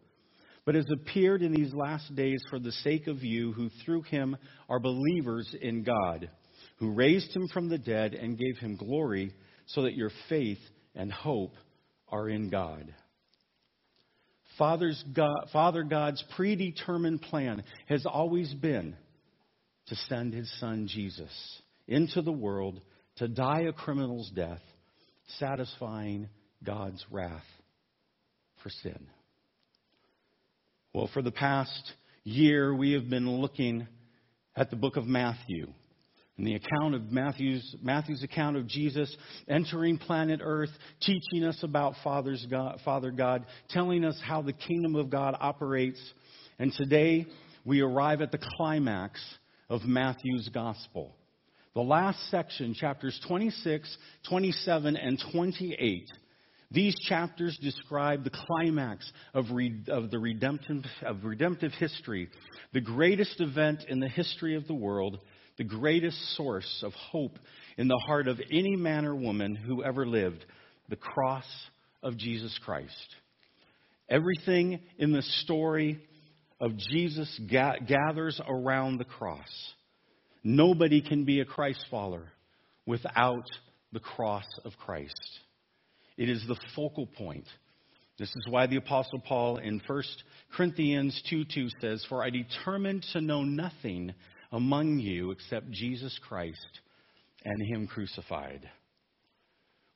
but 0.66 0.76
has 0.76 0.86
appeared 0.90 1.42
in 1.42 1.52
these 1.52 1.74
last 1.74 2.16
days 2.16 2.42
for 2.50 2.60
the 2.60 2.72
sake 2.72 3.08
of 3.08 3.24
you 3.24 3.52
who 3.52 3.70
through 3.84 4.04
him 4.04 4.38
are 4.70 4.80
believers 4.80 5.54
in 5.62 5.84
God, 5.84 6.30
who 6.78 6.94
raised 6.94 7.36
him 7.36 7.50
from 7.50 7.68
the 7.68 7.78
dead 7.78 8.14
and 8.14 8.38
gave 8.38 8.58
him 8.60 8.78
glory, 8.78 9.34
so 9.66 9.82
that 9.82 9.96
your 9.96 10.12
faith 10.30 10.60
and 10.96 11.12
hope 11.12 11.56
are 12.10 12.30
in 12.30 12.50
God. 12.50 12.94
Father's 14.58 15.04
God, 15.14 15.50
Father 15.54 15.84
God's 15.84 16.24
predetermined 16.36 17.22
plan 17.22 17.64
has 17.88 18.06
always 18.06 18.54
been 18.54 18.96
to 19.88 19.96
send 20.08 20.34
his 20.34 20.52
son 20.60 20.88
Jesus 20.88 21.32
into 21.88 22.22
the 22.22 22.32
world 22.32 22.82
to 23.18 23.28
die 23.28 23.62
a 23.62 23.74
criminal's 23.74 24.30
death, 24.32 24.62
satisfying 25.40 26.30
God's 26.64 27.04
wrath 27.12 27.46
for 28.64 28.70
sin. 28.70 29.08
Well, 30.94 31.10
for 31.14 31.22
the 31.22 31.32
past 31.32 31.94
year, 32.24 32.74
we 32.74 32.94
have 32.94 33.10
been 33.10 33.30
looking 33.30 33.88
at 34.56 34.70
the 34.70 34.76
book 34.76 34.98
of 34.98 35.06
Matthew 35.06 35.68
in 36.38 36.46
the 36.46 36.56
account 36.56 36.94
of 36.94 37.12
Matthew's, 37.12 37.76
Matthew's 37.82 38.22
account 38.22 38.58
of 38.58 38.68
Jesus 38.68 39.16
entering 39.48 39.98
planet 39.98 40.40
Earth, 40.44 40.70
teaching 41.02 41.44
us 41.44 41.58
about 41.64 41.96
Father's 42.04 42.46
God, 42.50 42.80
Father 42.86 43.12
God, 43.12 43.46
telling 43.70 44.06
us 44.06 44.20
how 44.24 44.44
the 44.44 44.54
kingdom 44.54 44.96
of 44.96 45.10
God 45.10 45.36
operates. 45.40 46.00
And 46.60 46.72
today 46.74 47.26
we 47.66 47.82
arrive 47.82 48.22
at 48.22 48.32
the 48.32 48.40
climax 48.58 49.20
of 49.70 49.84
Matthew's 49.84 50.50
gospel. 50.54 51.16
The 51.74 51.82
last 51.82 52.30
section, 52.30 52.74
chapters 52.74 53.20
26, 53.28 53.98
27, 54.30 54.96
and 54.96 55.22
28, 55.32 56.08
these 56.70 56.96
chapters 57.08 57.58
describe 57.62 58.24
the 58.24 58.32
climax 58.32 59.12
of, 59.34 59.46
re, 59.52 59.84
of 59.88 60.12
the 60.12 60.20
redemptive, 60.20 60.84
of 61.04 61.24
redemptive 61.24 61.72
history, 61.74 62.30
the 62.74 62.82
greatest 62.82 63.40
event 63.42 63.86
in 63.88 64.00
the 64.00 64.10
history 64.10 64.56
of 64.56 64.68
the 64.68 64.74
world 64.74 65.20
the 65.58 65.64
greatest 65.64 66.36
source 66.36 66.84
of 66.84 66.94
hope 66.94 67.38
in 67.78 67.88
the 67.88 68.02
heart 68.08 68.28
of 68.28 68.40
any 68.52 68.76
man 68.76 69.06
or 69.06 69.16
woman 69.16 69.56
who 69.56 69.84
ever 69.84 70.06
lived 70.06 70.46
the 70.90 70.96
cross 70.96 71.46
of 72.04 72.18
Jesus 72.18 72.58
Christ. 72.64 73.16
Everything 74.10 74.80
in 74.98 75.12
the 75.12 75.22
story 75.22 76.00
of 76.60 76.78
Jesus 76.78 77.40
ga- 77.50 77.80
gathers 77.86 78.40
around 78.48 78.98
the 78.98 79.06
cross. 79.06 79.74
Nobody 80.44 81.02
can 81.02 81.26
be 81.26 81.42
a 81.42 81.46
Christ 81.46 81.86
follower 81.92 82.32
without 82.86 83.46
the 83.92 84.00
cross 84.00 84.46
of 84.64 84.74
Christ. 84.78 85.40
It 86.18 86.30
is 86.30 86.44
the 86.48 86.58
focal 86.76 87.06
point. 87.06 87.46
This 88.18 88.30
is 88.30 88.48
why 88.50 88.66
the 88.66 88.78
Apostle 88.78 89.20
Paul 89.20 89.58
in 89.58 89.82
1 89.86 90.04
Corinthians 90.56 91.22
2 91.30 91.44
2 91.54 91.68
says, 91.82 92.06
For 92.10 92.24
I 92.24 92.32
determined 92.32 93.06
to 93.14 93.22
know 93.22 93.44
nothing 93.44 94.14
among 94.52 95.00
you 95.00 95.32
except 95.32 95.70
Jesus 95.72 96.18
Christ 96.28 96.80
and 97.44 97.62
Him 97.62 97.88
crucified. 97.88 98.70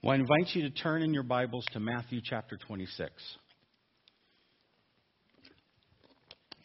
Well, 0.04 0.14
I 0.14 0.16
invite 0.16 0.56
you 0.56 0.64
to 0.64 0.70
turn 0.70 1.04
in 1.04 1.14
your 1.14 1.24
Bibles 1.24 1.66
to 1.74 1.80
Matthew 1.80 2.22
chapter 2.24 2.58
26. 2.58 3.12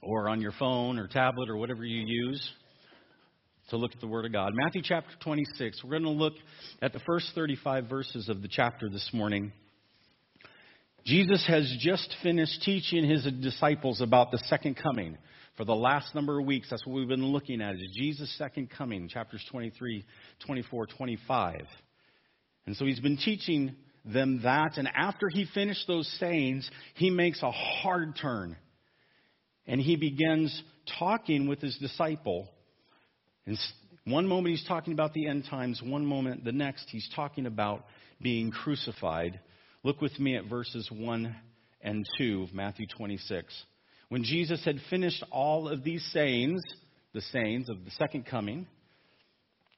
Or 0.03 0.29
on 0.29 0.41
your 0.41 0.53
phone 0.53 0.99
or 0.99 1.07
tablet 1.07 1.51
or 1.51 1.57
whatever 1.57 1.85
you 1.85 2.05
use 2.07 2.51
to 3.71 3.77
look 3.77 3.93
at 3.93 4.01
the 4.01 4.07
Word 4.07 4.25
of 4.25 4.33
God. 4.33 4.53
Matthew 4.55 4.83
chapter 4.85 5.11
26. 5.23 5.83
We're 5.83 5.91
going 5.91 6.05
to 6.05 6.11
look 6.11 6.35
at 6.81 6.93
the 6.93 7.01
first 7.01 7.33
35 7.35 7.89
verses 7.89 8.29
of 8.29 8.41
the 8.41 8.49
chapter 8.49 8.89
this 8.89 9.11
morning. 9.13 9.53
Jesus 11.05 11.45
has 11.47 11.73
just 11.81 12.15
finished 12.23 12.63
teaching 12.63 13.09
his 13.09 13.29
disciples 13.41 14.01
about 14.01 14.31
the 14.31 14.39
second 14.47 14.77
coming 14.77 15.17
for 15.57 15.65
the 15.65 15.75
last 15.75 16.15
number 16.15 16.39
of 16.39 16.47
weeks, 16.47 16.69
that's 16.71 16.87
what 16.87 16.95
we've 16.95 17.09
been 17.09 17.25
looking 17.25 17.61
at, 17.63 17.77
is 17.77 17.89
Jesus' 17.95 18.37
second 18.37 18.71
coming, 18.71 19.09
chapters 19.09 19.45
23, 19.51 20.05
24, 20.47 20.87
25. 20.87 21.61
And 22.67 22.77
so 22.77 22.85
he's 22.85 23.01
been 23.01 23.17
teaching 23.17 23.75
them 24.05 24.41
that, 24.45 24.77
and 24.77 24.89
after 24.95 25.29
he 25.29 25.47
finished 25.55 25.87
those 25.87 26.07
sayings, 26.21 26.69
he 26.95 27.11
makes 27.11 27.43
a 27.43 27.51
hard 27.51 28.17
turn. 28.21 28.57
And 29.67 29.81
he 29.81 29.97
begins 29.97 30.63
talking 30.99 31.49
with 31.49 31.61
his 31.61 31.77
disciple. 31.79 32.49
And 33.47 33.59
one 34.05 34.29
moment 34.29 34.57
he's 34.57 34.69
talking 34.69 34.93
about 34.93 35.15
the 35.15 35.27
end 35.27 35.47
times, 35.51 35.83
one 35.83 36.07
moment, 36.07 36.45
the 36.45 36.53
next, 36.53 36.87
he's 36.91 37.09
talking 37.17 37.47
about 37.47 37.85
being 38.21 38.51
crucified. 38.51 39.41
Look 39.83 40.01
with 40.01 40.19
me 40.21 40.37
at 40.37 40.45
verses 40.45 40.89
1 40.93 41.35
and 41.81 42.07
2 42.19 42.43
of 42.43 42.55
Matthew 42.55 42.87
26. 42.97 43.53
When 44.09 44.23
Jesus 44.23 44.65
had 44.65 44.79
finished 44.89 45.25
all 45.31 45.69
of 45.69 45.83
these 45.83 46.05
sayings, 46.13 46.63
the 47.13 47.21
sayings 47.21 47.69
of 47.69 47.85
the 47.85 47.91
second 47.93 48.27
coming, 48.27 48.67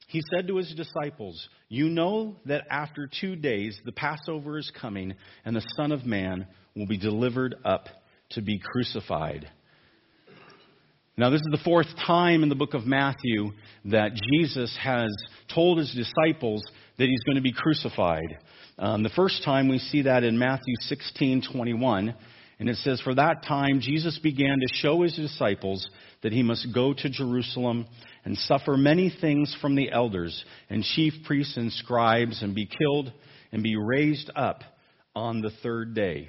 he 0.08 0.22
said 0.34 0.48
to 0.48 0.56
his 0.56 0.74
disciples, 0.74 1.48
You 1.68 1.88
know 1.88 2.36
that 2.46 2.64
after 2.70 3.08
two 3.20 3.36
days 3.36 3.78
the 3.84 3.92
Passover 3.92 4.58
is 4.58 4.70
coming, 4.80 5.14
and 5.44 5.54
the 5.54 5.66
Son 5.76 5.92
of 5.92 6.04
Man 6.04 6.46
will 6.74 6.86
be 6.86 6.98
delivered 6.98 7.54
up 7.64 7.88
to 8.30 8.42
be 8.42 8.58
crucified. 8.58 9.48
Now, 11.16 11.30
this 11.30 11.40
is 11.40 11.48
the 11.50 11.64
fourth 11.64 11.88
time 12.06 12.42
in 12.42 12.48
the 12.48 12.54
book 12.54 12.74
of 12.74 12.86
Matthew 12.86 13.50
that 13.86 14.12
Jesus 14.32 14.76
has 14.80 15.10
told 15.52 15.78
his 15.78 15.92
disciples 15.92 16.62
that 16.96 17.08
he's 17.08 17.24
going 17.24 17.36
to 17.36 17.42
be 17.42 17.52
crucified. 17.52 18.38
Um, 18.78 19.02
the 19.02 19.08
first 19.10 19.42
time 19.44 19.68
we 19.68 19.78
see 19.78 20.02
that 20.02 20.22
in 20.22 20.38
Matthew 20.38 20.74
16 20.80 21.42
21. 21.52 22.14
And 22.58 22.68
it 22.68 22.76
says, 22.76 23.00
For 23.00 23.14
that 23.14 23.44
time 23.46 23.80
Jesus 23.80 24.18
began 24.18 24.58
to 24.60 24.74
show 24.74 25.02
his 25.02 25.14
disciples 25.14 25.88
that 26.22 26.32
he 26.32 26.42
must 26.42 26.68
go 26.74 26.92
to 26.92 27.10
Jerusalem 27.10 27.86
and 28.24 28.36
suffer 28.36 28.76
many 28.76 29.12
things 29.20 29.56
from 29.60 29.76
the 29.76 29.92
elders 29.92 30.44
and 30.68 30.82
chief 30.82 31.12
priests 31.24 31.56
and 31.56 31.72
scribes 31.72 32.42
and 32.42 32.54
be 32.54 32.66
killed 32.66 33.12
and 33.52 33.62
be 33.62 33.76
raised 33.76 34.30
up 34.34 34.62
on 35.14 35.40
the 35.40 35.50
third 35.62 35.94
day. 35.94 36.28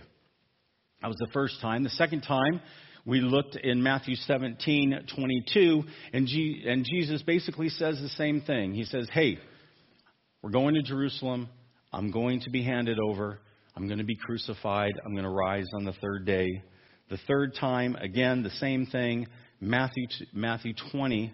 That 1.02 1.08
was 1.08 1.18
the 1.18 1.32
first 1.34 1.62
time. 1.62 1.84
The 1.84 1.89
second 1.89 2.22
time, 2.22 2.62
we 3.06 3.22
looked 3.22 3.56
in 3.56 3.82
Matthew 3.82 4.15
17, 4.15 5.08
22, 5.15 5.84
and, 6.13 6.28
G- 6.28 6.63
and 6.68 6.86
Jesus 6.86 7.24
basically 7.24 7.70
says 7.70 8.00
the 8.00 8.10
same 8.10 8.42
thing. 8.42 8.74
He 8.74 8.84
says, 8.84 9.08
Hey, 9.12 9.39
we're 10.42 10.52
going 10.52 10.76
to 10.76 10.82
Jerusalem. 10.84 11.50
I'm 11.92 12.12
going 12.12 12.42
to 12.42 12.50
be 12.50 12.63
handed 12.63 13.00
over. 13.00 13.39
I'm 13.75 13.88
going 13.88 13.99
to 13.99 14.05
be 14.05 14.15
crucified. 14.15 14.93
I'm 15.05 15.13
going 15.13 15.23
to 15.23 15.29
rise 15.29 15.67
on 15.73 15.86
the 15.86 15.93
third 15.93 16.25
day. 16.25 16.63
The 17.10 17.19
third 17.27 17.55
time, 17.55 17.95
again, 17.95 18.43
the 18.43 18.49
same 18.51 18.86
thing. 18.86 19.27
Matthew, 19.62 20.08
Matthew 20.34 20.73
20, 20.91 21.34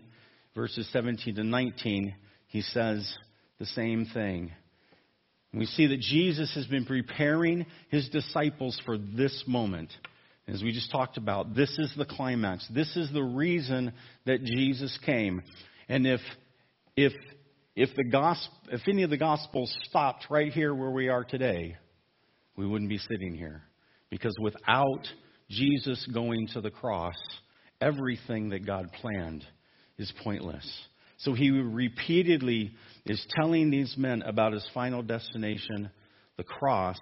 verses 0.55 0.87
17 0.91 1.35
to 1.35 1.43
19, 1.43 2.15
he 2.47 2.61
says 2.61 3.13
the 3.59 3.65
same 3.65 4.05
thing. 4.13 4.51
We 5.53 5.65
see 5.65 5.87
that 5.87 5.99
Jesus 5.99 6.53
has 6.55 6.65
been 6.67 6.85
preparing 6.85 7.65
his 7.89 8.09
disciples 8.09 8.79
for 8.85 8.97
this 8.97 9.43
moment. 9.47 9.89
As 10.47 10.61
we 10.61 10.71
just 10.71 10.91
talked 10.91 11.17
about, 11.17 11.55
this 11.55 11.77
is 11.79 11.91
the 11.97 12.05
climax. 12.05 12.67
This 12.73 12.95
is 12.95 13.11
the 13.11 13.23
reason 13.23 13.93
that 14.25 14.43
Jesus 14.43 14.97
came. 15.05 15.41
And 15.87 16.05
if, 16.05 16.19
if, 16.95 17.13
if, 17.75 17.89
the 17.95 18.03
gospel, 18.03 18.53
if 18.71 18.81
any 18.87 19.03
of 19.03 19.09
the 19.09 19.17
gospels 19.17 19.75
stopped 19.89 20.27
right 20.29 20.51
here 20.51 20.75
where 20.75 20.91
we 20.91 21.09
are 21.09 21.23
today, 21.23 21.77
we 22.55 22.65
wouldn't 22.65 22.89
be 22.89 22.97
sitting 22.97 23.35
here. 23.35 23.63
Because 24.09 24.35
without 24.41 25.07
Jesus 25.49 26.07
going 26.13 26.47
to 26.53 26.61
the 26.61 26.71
cross, 26.71 27.15
everything 27.81 28.49
that 28.49 28.65
God 28.65 28.87
planned 29.01 29.43
is 29.97 30.11
pointless. 30.23 30.65
So 31.17 31.33
he 31.33 31.49
repeatedly 31.51 32.73
is 33.05 33.25
telling 33.37 33.71
these 33.71 33.95
men 33.97 34.21
about 34.21 34.53
his 34.53 34.67
final 34.73 35.01
destination, 35.01 35.89
the 36.37 36.43
cross, 36.43 36.97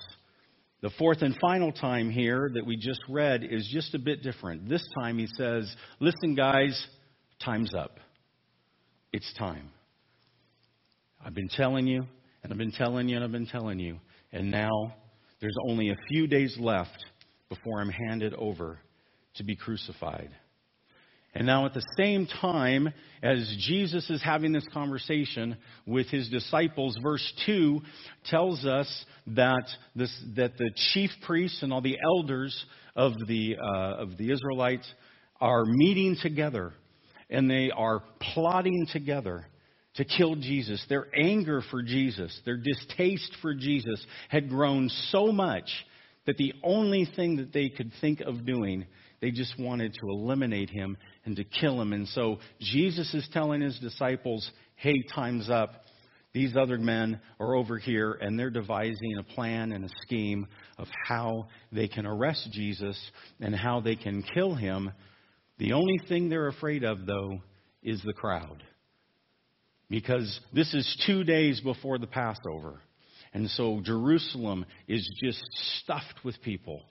The 0.84 0.92
fourth 1.00 1.22
and 1.22 1.34
final 1.39 1.72
time 1.72 2.10
here 2.10 2.52
that 2.54 2.66
we 2.66 2.76
just 2.76 3.00
read 3.08 3.46
is 3.50 3.66
just 3.72 3.96
a 3.96 4.00
bit 4.00 4.22
different. 4.22 4.68
This 4.68 4.84
time 5.00 5.18
he 5.18 5.28
says, 5.38 5.74
Listen, 6.02 6.36
guys, 6.36 6.88
time's 7.42 7.74
up. 7.74 8.02
It's 9.13 9.34
time. 9.39 9.70
I've 11.26 11.34
been 11.34 11.48
telling 11.48 11.88
you, 11.88 12.06
and 12.44 12.52
I've 12.52 12.58
been 12.58 12.74
telling 12.74 13.08
you, 13.08 13.16
and 13.16 13.24
I've 13.24 13.32
been 13.32 13.48
telling 13.48 13.80
you, 13.80 13.98
and 14.34 14.52
now 14.52 14.94
there's 15.44 15.58
only 15.68 15.90
a 15.90 15.98
few 16.08 16.26
days 16.26 16.56
left 16.58 17.04
before 17.50 17.82
I'm 17.82 17.90
handed 17.90 18.34
over 18.36 18.80
to 19.36 19.44
be 19.44 19.58
crucified. 19.58 20.30
And 21.36 21.46
now, 21.46 21.66
at 21.66 21.74
the 21.74 21.84
same 21.98 22.28
time 22.40 22.94
as 23.22 23.54
Jesus 23.60 24.10
is 24.10 24.24
having 24.24 24.54
this 24.54 24.66
conversation 24.74 25.58
with 25.86 26.08
his 26.08 26.30
disciples, 26.30 26.96
verse 27.04 27.34
2 27.46 27.82
tells 28.30 28.66
us 28.66 29.06
that, 29.36 29.66
this, 29.98 30.18
that 30.38 30.58
the 30.58 30.72
chief 30.94 31.10
priests 31.26 31.62
and 31.62 31.74
all 31.74 31.82
the 31.82 31.98
elders 32.02 32.66
of 32.96 33.12
the, 33.28 33.58
uh, 33.62 33.96
of 33.96 34.18
the 34.18 34.32
Israelites 34.32 34.90
are 35.42 35.66
meeting 35.66 36.16
together 36.22 36.72
and 37.30 37.50
they 37.50 37.70
are 37.70 38.02
plotting 38.34 38.88
together 38.94 39.46
to 39.96 40.06
kill 40.06 40.36
Jesus. 40.36 40.84
Their 40.90 41.08
anger 41.16 41.62
for 41.70 41.82
Jesus, 41.82 42.38
their 42.46 42.58
distaste 42.58 43.36
for 43.42 43.54
Jesus 43.54 44.06
had 44.30 44.50
grown 44.50 44.90
so 45.12 45.32
much 45.32 45.70
that 46.26 46.38
the 46.38 46.54
only 46.64 47.08
thing 47.16 47.38
that 47.38 47.54
they 47.54 47.70
could 47.70 47.92
think 48.02 48.22
of 48.22 48.46
doing, 48.46 48.86
they 49.22 49.32
just 49.32 49.60
wanted 49.60 49.94
to 49.94 50.10
eliminate 50.10 50.70
him 50.70 50.98
and 51.26 51.36
to 51.36 51.44
kill 51.44 51.82
him. 51.82 51.94
And 51.94 52.08
so 52.10 52.40
Jesus 52.60 53.14
is 53.14 53.28
telling 53.34 53.62
his 53.62 53.78
disciples, 53.80 54.50
hey, 54.76 54.96
time's 55.14 55.50
up. 55.50 55.86
These 56.34 56.56
other 56.58 56.80
men 56.80 57.22
are 57.40 57.54
over 57.54 57.78
here, 57.78 58.18
and 58.20 58.40
they're 58.40 58.50
devising 58.50 59.18
a 59.20 59.24
plan 59.36 59.72
and 59.72 59.86
a 59.86 59.90
scheme 60.02 60.48
of 60.80 60.88
how 61.06 61.48
they 61.72 61.88
can 61.88 62.08
arrest 62.08 62.50
Jesus 62.52 63.00
and 63.40 63.54
how 63.54 63.82
they 63.82 63.96
can 63.96 64.24
kill 64.34 64.56
him. 64.56 64.92
The 65.60 65.74
only 65.74 66.00
thing 66.10 66.30
they're 66.30 66.48
afraid 66.48 66.84
of, 66.84 67.06
though, 67.06 67.42
is 67.84 68.02
the 68.04 68.14
crowd. 68.14 68.64
Because 69.89 70.39
this 70.54 70.74
is 70.74 71.04
two 71.06 71.24
days 71.24 71.62
before 71.62 71.98
the 71.98 72.08
Passover. 72.08 72.82
And 73.34 73.50
so 73.50 73.82
Jerusalem 73.84 74.65
is 74.88 75.08
just 75.24 75.41
stuffed 75.82 76.24
with 76.24 76.41
people. 76.41 76.82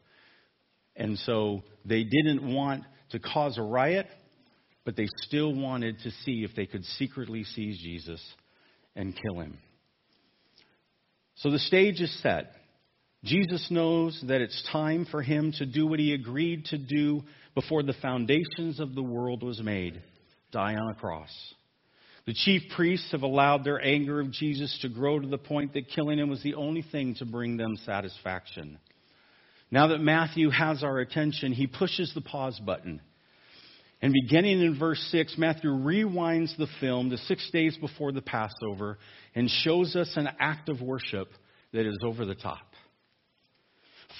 And 0.96 1.18
so 1.18 1.62
they 1.84 2.04
didn't 2.04 2.54
want 2.54 2.84
to 3.10 3.18
cause 3.18 3.58
a 3.58 3.62
riot, 3.62 4.06
but 4.84 4.96
they 4.96 5.08
still 5.22 5.54
wanted 5.54 5.98
to 6.00 6.10
see 6.24 6.44
if 6.44 6.54
they 6.54 6.66
could 6.66 6.84
secretly 6.84 7.44
seize 7.44 7.78
Jesus 7.78 8.20
and 8.94 9.14
kill 9.14 9.40
him. 9.40 9.58
So 11.36 11.50
the 11.50 11.58
stage 11.58 12.00
is 12.00 12.22
set. 12.22 12.52
Jesus 13.24 13.68
knows 13.70 14.22
that 14.26 14.40
it's 14.40 14.68
time 14.72 15.06
for 15.10 15.22
him 15.22 15.52
to 15.58 15.66
do 15.66 15.86
what 15.86 16.00
he 16.00 16.12
agreed 16.12 16.66
to 16.66 16.78
do 16.78 17.22
before 17.54 17.82
the 17.82 17.94
foundations 18.02 18.80
of 18.80 18.94
the 18.94 19.02
world 19.02 19.42
was 19.42 19.60
made 19.60 20.02
die 20.50 20.74
on 20.74 20.90
a 20.90 20.94
cross. 20.94 21.30
The 22.26 22.34
chief 22.34 22.62
priests 22.76 23.10
have 23.12 23.22
allowed 23.22 23.64
their 23.64 23.84
anger 23.84 24.20
of 24.20 24.30
Jesus 24.30 24.78
to 24.82 24.88
grow 24.88 25.18
to 25.18 25.26
the 25.26 25.38
point 25.38 25.72
that 25.72 25.88
killing 25.88 26.18
him 26.18 26.28
was 26.28 26.42
the 26.42 26.54
only 26.54 26.82
thing 26.82 27.16
to 27.16 27.24
bring 27.24 27.56
them 27.56 27.76
satisfaction. 27.84 28.78
Now 29.72 29.88
that 29.88 29.98
Matthew 29.98 30.50
has 30.50 30.84
our 30.84 30.98
attention, 30.98 31.52
he 31.52 31.66
pushes 31.66 32.12
the 32.14 32.20
pause 32.20 32.60
button. 32.60 33.00
And 34.00 34.12
beginning 34.12 34.60
in 34.60 34.78
verse 34.78 35.00
6, 35.10 35.36
Matthew 35.38 35.70
rewinds 35.70 36.56
the 36.56 36.68
film 36.80 37.10
to 37.10 37.18
six 37.18 37.48
days 37.50 37.76
before 37.78 38.12
the 38.12 38.22
Passover 38.22 38.98
and 39.34 39.48
shows 39.48 39.96
us 39.96 40.12
an 40.16 40.28
act 40.38 40.68
of 40.68 40.80
worship 40.80 41.28
that 41.72 41.86
is 41.86 41.98
over 42.04 42.24
the 42.24 42.34
top. 42.34 42.66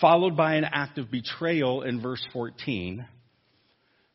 Followed 0.00 0.36
by 0.36 0.54
an 0.54 0.64
act 0.64 0.98
of 0.98 1.10
betrayal 1.10 1.82
in 1.82 2.00
verse 2.00 2.24
14. 2.32 3.06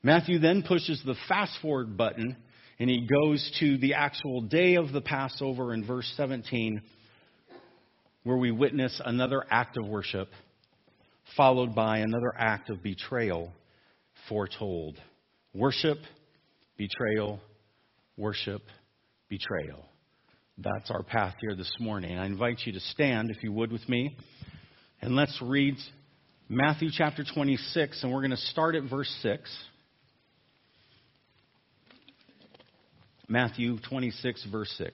Matthew 0.04 0.40
then 0.40 0.64
pushes 0.68 1.02
the 1.06 1.16
fast 1.28 1.54
forward 1.62 1.98
button 1.98 2.38
and 2.80 2.90
he 2.90 3.08
goes 3.08 3.52
to 3.60 3.78
the 3.78 3.96
actual 3.96 4.42
day 4.42 4.76
of 4.76 4.92
the 4.92 5.02
Passover 5.02 5.74
in 5.74 5.86
verse 5.86 6.12
17, 6.16 6.82
where 8.24 8.38
we 8.38 8.52
witness 8.52 9.02
another 9.04 9.44
act 9.50 9.78
of 9.78 9.88
worship, 9.88 10.30
followed 11.36 11.74
by 11.74 12.00
another 12.00 12.34
act 12.38 12.70
of 12.70 12.84
betrayal 12.84 13.52
foretold. 14.30 14.98
Worship, 15.54 15.98
betrayal, 16.78 17.40
worship, 18.18 18.62
betrayal. 19.30 19.86
That's 20.58 20.92
our 20.92 21.04
path 21.04 21.36
here 21.42 21.56
this 21.56 21.72
morning. 21.80 22.18
I 22.18 22.26
invite 22.26 22.60
you 22.66 22.74
to 22.74 22.80
stand, 22.80 23.32
if 23.32 23.44
you 23.44 23.52
would, 23.54 23.72
with 23.72 23.88
me, 23.88 24.16
and 25.02 25.16
let's 25.16 25.40
read 25.42 25.76
Matthew 26.50 26.90
chapter 26.92 27.24
26, 27.24 28.04
and 28.04 28.12
we're 28.12 28.22
going 28.22 28.32
to 28.32 28.38
start 28.38 28.76
at 28.76 28.84
verse 28.90 29.14
6. 29.22 29.58
Matthew 33.30 33.78
26, 33.90 34.46
verse 34.50 34.74
6. 34.78 34.94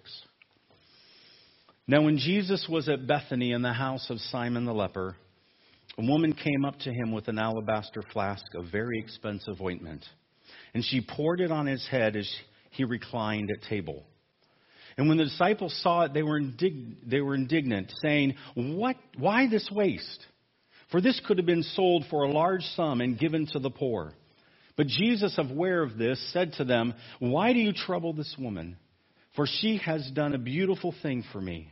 Now, 1.88 2.02
when 2.02 2.18
Jesus 2.18 2.66
was 2.68 2.90
at 2.90 3.06
Bethany 3.06 3.52
in 3.52 3.62
the 3.62 3.74
house 3.74 4.10
of 4.10 4.20
Simon 4.20 4.66
the 4.66 4.74
leper, 4.74 5.16
a 6.00 6.06
woman 6.06 6.34
came 6.34 6.66
up 6.66 6.80
to 6.80 6.92
him 6.92 7.12
with 7.12 7.28
an 7.28 7.38
alabaster 7.38 8.02
flask 8.12 8.44
of 8.56 8.72
very 8.72 9.00
expensive 9.00 9.62
ointment, 9.62 10.04
and 10.74 10.84
she 10.84 11.06
poured 11.08 11.42
it 11.42 11.52
on 11.52 11.68
his 11.68 11.88
head 11.88 12.16
as 12.16 12.28
he 12.72 12.84
reclined 12.84 13.52
at 13.52 13.70
table. 13.70 14.04
And 14.98 15.08
when 15.08 15.18
the 15.18 15.26
disciples 15.26 15.78
saw 15.84 16.04
it, 16.04 16.14
they 16.14 16.24
were, 16.24 16.40
indig- 16.40 16.96
they 17.06 17.22
were 17.22 17.36
indignant, 17.36 17.92
saying, 18.02 18.34
what, 18.56 18.96
Why 19.18 19.48
this 19.48 19.70
waste? 19.72 20.26
For 20.90 21.02
this 21.02 21.22
could 21.28 21.38
have 21.38 21.46
been 21.46 21.64
sold 21.64 22.06
for 22.10 22.24
a 22.24 22.32
large 22.32 22.64
sum 22.76 23.02
and 23.02 23.18
given 23.18 23.48
to 23.54 23.60
the 23.60 23.72
poor. 23.72 24.14
But 24.76 24.88
Jesus, 24.88 25.38
aware 25.38 25.84
of 25.84 25.98
this, 25.98 26.20
said 26.34 26.54
to 26.54 26.64
them, 26.64 26.94
Why 27.20 27.54
do 27.54 27.60
you 27.60 27.74
trouble 27.74 28.14
this 28.14 28.36
woman? 28.40 28.78
For 29.36 29.48
she 29.48 29.78
has 29.86 30.10
done 30.14 30.34
a 30.34 30.40
beautiful 30.40 30.94
thing 31.02 31.24
for 31.32 31.42
me. 31.42 31.72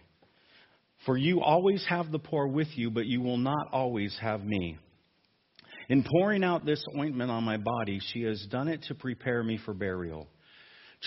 For 1.06 1.18
you 1.18 1.42
always 1.42 1.84
have 1.90 2.12
the 2.12 2.20
poor 2.20 2.48
with 2.48 2.68
you, 2.76 2.92
but 2.92 3.08
you 3.08 3.22
will 3.22 3.38
not 3.38 3.70
always 3.72 4.16
have 4.22 4.44
me. 4.44 4.78
In 5.90 6.04
pouring 6.04 6.44
out 6.44 6.66
this 6.66 6.84
ointment 6.96 7.32
on 7.32 7.44
my 7.44 7.58
body, 7.58 8.00
she 8.14 8.22
has 8.24 8.46
done 8.52 8.68
it 8.68 8.84
to 8.88 8.96
prepare 8.96 9.44
me 9.44 9.60
for 9.66 9.74
burial. 9.74 10.28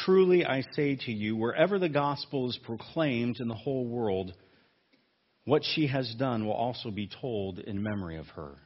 Truly, 0.05 0.45
I 0.45 0.63
say 0.75 0.97
to 0.97 1.13
you, 1.13 1.37
wherever 1.37 1.79
the 1.79 1.89
gospel 1.89 2.49
is 2.49 2.59
proclaimed 2.65 3.37
in 3.39 3.47
the 3.47 3.55
whole 3.55 3.87
world, 3.87 4.33
what 5.45 5.63
she 5.75 5.87
has 5.87 6.13
done 6.19 6.45
will 6.45 6.55
also 6.55 6.91
be 6.91 7.09
told 7.21 7.61
in 7.61 7.83
memory 7.83 8.19
of 8.19 8.27
her. 8.29 8.57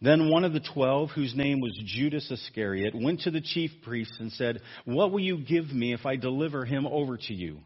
Then 0.00 0.30
one 0.30 0.44
of 0.44 0.52
the 0.52 0.64
twelve, 0.74 1.10
whose 1.14 1.34
name 1.34 1.60
was 1.60 1.78
Judas 1.86 2.30
Iscariot, 2.30 2.94
went 2.94 3.20
to 3.20 3.30
the 3.30 3.40
chief 3.40 3.70
priests 3.82 4.16
and 4.18 4.30
said, 4.32 4.60
What 4.84 5.12
will 5.12 5.20
you 5.20 5.38
give 5.38 5.72
me 5.72 5.94
if 5.94 6.04
I 6.04 6.16
deliver 6.16 6.64
him 6.64 6.86
over 6.86 7.16
to 7.16 7.34
you? 7.34 7.58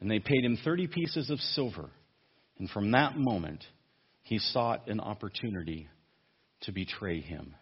And 0.00 0.10
they 0.10 0.18
paid 0.18 0.44
him 0.44 0.58
30 0.62 0.88
pieces 0.88 1.30
of 1.30 1.40
silver. 1.40 1.90
And 2.58 2.70
from 2.70 2.90
that 2.92 3.16
moment, 3.16 3.64
he 4.22 4.38
sought 4.38 4.88
an 4.88 5.00
opportunity 5.00 5.88
to 6.62 6.72
betray 6.72 7.20
him. 7.20 7.54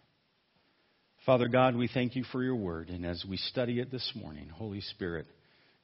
Father 1.25 1.47
God, 1.47 1.75
we 1.75 1.87
thank 1.87 2.15
you 2.15 2.23
for 2.31 2.43
your 2.43 2.55
word. 2.55 2.89
And 2.89 3.05
as 3.05 3.23
we 3.27 3.37
study 3.37 3.79
it 3.79 3.91
this 3.91 4.11
morning, 4.15 4.49
Holy 4.49 4.81
Spirit, 4.81 5.25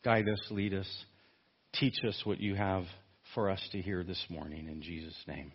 guide 0.03 0.29
us, 0.29 0.39
lead 0.51 0.73
us, 0.73 0.87
teach 1.73 1.95
us 2.07 2.21
what 2.25 2.39
you 2.39 2.55
have 2.55 2.83
for 3.33 3.49
us 3.49 3.61
to 3.71 3.81
hear 3.81 4.03
this 4.03 4.23
morning. 4.29 4.67
In 4.67 4.81
Jesus' 4.81 5.15
name, 5.27 5.51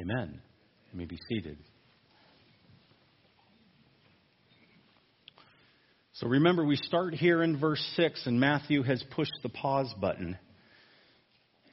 amen. 0.00 0.40
You 0.92 0.98
may 0.98 1.04
be 1.04 1.18
seated. 1.28 1.58
So 6.18 6.28
remember, 6.28 6.64
we 6.64 6.76
start 6.76 7.12
here 7.12 7.42
in 7.42 7.58
verse 7.58 7.84
6, 7.96 8.26
and 8.26 8.38
Matthew 8.38 8.84
has 8.84 9.02
pushed 9.16 9.32
the 9.42 9.48
pause 9.48 9.92
button. 10.00 10.38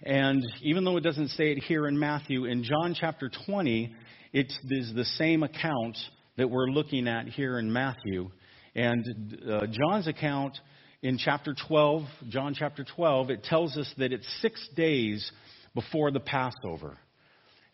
And 0.01 0.43
even 0.63 0.83
though 0.83 0.97
it 0.97 1.03
doesn't 1.03 1.27
say 1.27 1.51
it 1.51 1.59
here 1.59 1.85
in 1.85 1.99
Matthew, 1.99 2.45
in 2.45 2.63
John 2.63 2.95
chapter 2.99 3.29
20, 3.45 3.95
it 4.33 4.51
is 4.67 4.93
the 4.95 5.05
same 5.05 5.43
account 5.43 5.95
that 6.37 6.49
we're 6.49 6.69
looking 6.71 7.07
at 7.07 7.27
here 7.27 7.59
in 7.59 7.71
Matthew. 7.71 8.31
And 8.73 9.37
uh, 9.47 9.67
John's 9.67 10.07
account 10.07 10.57
in 11.03 11.19
chapter 11.19 11.53
12, 11.67 12.01
John 12.29 12.55
chapter 12.57 12.83
12, 12.83 13.29
it 13.29 13.43
tells 13.43 13.77
us 13.77 13.93
that 13.99 14.11
it's 14.11 14.27
six 14.41 14.67
days 14.75 15.31
before 15.75 16.09
the 16.09 16.19
Passover. 16.19 16.97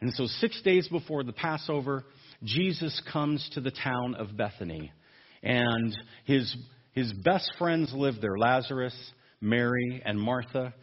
And 0.01 0.13
so, 0.13 0.25
six 0.25 0.61
days 0.63 0.89
before 0.89 1.23
the 1.23 1.31
Passover, 1.31 2.03
Jesus 2.43 3.01
comes 3.09 3.49
to 3.53 3.61
the 3.61 3.71
town 3.71 4.15
of 4.15 4.35
Bethany 4.35 4.91
and 5.47 5.97
his, 6.25 6.53
his 6.91 7.13
best 7.13 7.49
friends 7.57 7.93
lived 7.93 8.21
there 8.21 8.37
Lazarus, 8.37 8.93
Mary, 9.39 10.01
and 10.05 10.19
Martha, 10.19 10.73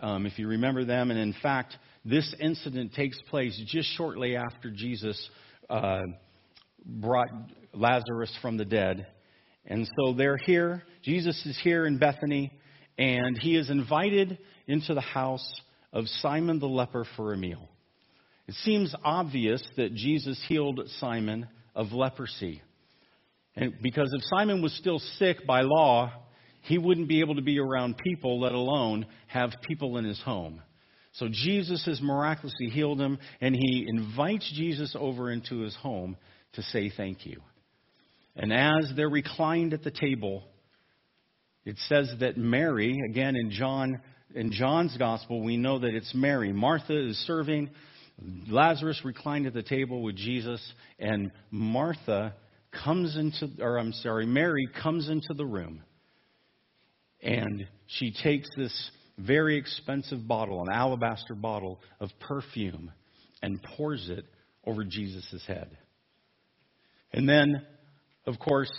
um, 0.00 0.26
if 0.26 0.36
you 0.36 0.48
remember 0.48 0.84
them. 0.84 1.12
And 1.12 1.20
in 1.20 1.32
fact, 1.40 1.76
this 2.04 2.34
incident 2.40 2.92
takes 2.94 3.20
place 3.30 3.56
just 3.68 3.88
shortly 3.96 4.34
after 4.34 4.72
Jesus 4.74 5.30
uh, 5.68 6.00
brought 6.84 7.28
Lazarus 7.72 8.36
from 8.42 8.56
the 8.56 8.64
dead. 8.64 9.06
And 9.64 9.88
so 9.96 10.12
they're 10.12 10.38
here. 10.38 10.82
Jesus 11.02 11.40
is 11.46 11.56
here 11.62 11.86
in 11.86 11.98
Bethany, 11.98 12.52
and 12.98 13.38
he 13.38 13.56
is 13.56 13.70
invited 13.70 14.38
into 14.66 14.92
the 14.92 15.00
house 15.00 15.48
of 15.92 16.08
Simon 16.20 16.58
the 16.58 16.66
leper 16.66 17.06
for 17.16 17.32
a 17.32 17.36
meal. 17.36 17.68
it 18.48 18.54
seems 18.64 18.92
obvious 19.04 19.62
that 19.76 19.94
Jesus 19.94 20.42
healed 20.48 20.80
Simon 20.98 21.46
of 21.76 21.92
leprosy. 21.92 22.60
And 23.60 23.74
because 23.82 24.10
if 24.14 24.24
Simon 24.24 24.62
was 24.62 24.72
still 24.78 24.98
sick 25.18 25.46
by 25.46 25.60
law, 25.60 26.10
he 26.62 26.78
wouldn't 26.78 27.08
be 27.08 27.20
able 27.20 27.34
to 27.34 27.42
be 27.42 27.60
around 27.60 27.98
people, 27.98 28.40
let 28.40 28.52
alone 28.52 29.06
have 29.26 29.50
people 29.68 29.98
in 29.98 30.04
his 30.06 30.20
home. 30.22 30.62
So 31.12 31.28
Jesus 31.30 31.84
has 31.84 32.00
miraculously 32.00 32.68
healed 32.68 33.00
him, 33.00 33.18
and 33.40 33.54
he 33.54 33.84
invites 33.86 34.50
Jesus 34.56 34.96
over 34.98 35.30
into 35.30 35.60
his 35.60 35.76
home 35.76 36.16
to 36.54 36.62
say 36.62 36.90
thank 36.96 37.26
you. 37.26 37.42
And 38.34 38.50
as 38.52 38.90
they're 38.96 39.10
reclined 39.10 39.74
at 39.74 39.82
the 39.82 39.90
table, 39.90 40.44
it 41.66 41.76
says 41.88 42.10
that 42.20 42.38
Mary, 42.38 42.96
again 43.10 43.36
in 43.36 43.50
John 43.50 44.00
in 44.32 44.52
John's 44.52 44.96
gospel, 44.96 45.42
we 45.42 45.56
know 45.56 45.80
that 45.80 45.92
it's 45.92 46.14
Mary. 46.14 46.52
Martha 46.52 46.96
is 46.96 47.16
serving, 47.26 47.68
Lazarus 48.48 49.00
reclined 49.04 49.46
at 49.46 49.54
the 49.54 49.62
table 49.62 50.02
with 50.02 50.14
Jesus, 50.14 50.60
and 51.00 51.32
Martha 51.50 52.34
comes 52.84 53.16
into 53.16 53.48
or 53.60 53.78
I'm 53.78 53.92
sorry, 53.92 54.26
Mary 54.26 54.68
comes 54.82 55.08
into 55.08 55.34
the 55.34 55.46
room. 55.46 55.82
And 57.22 57.66
she 57.86 58.12
takes 58.22 58.48
this 58.56 58.90
very 59.18 59.56
expensive 59.58 60.26
bottle, 60.26 60.62
an 60.62 60.72
alabaster 60.72 61.34
bottle 61.34 61.80
of 62.00 62.08
perfume, 62.20 62.90
and 63.42 63.62
pours 63.62 64.08
it 64.08 64.24
over 64.64 64.84
Jesus' 64.84 65.44
head. 65.46 65.76
And 67.12 67.28
then, 67.28 67.62
of 68.26 68.38
course, 68.38 68.70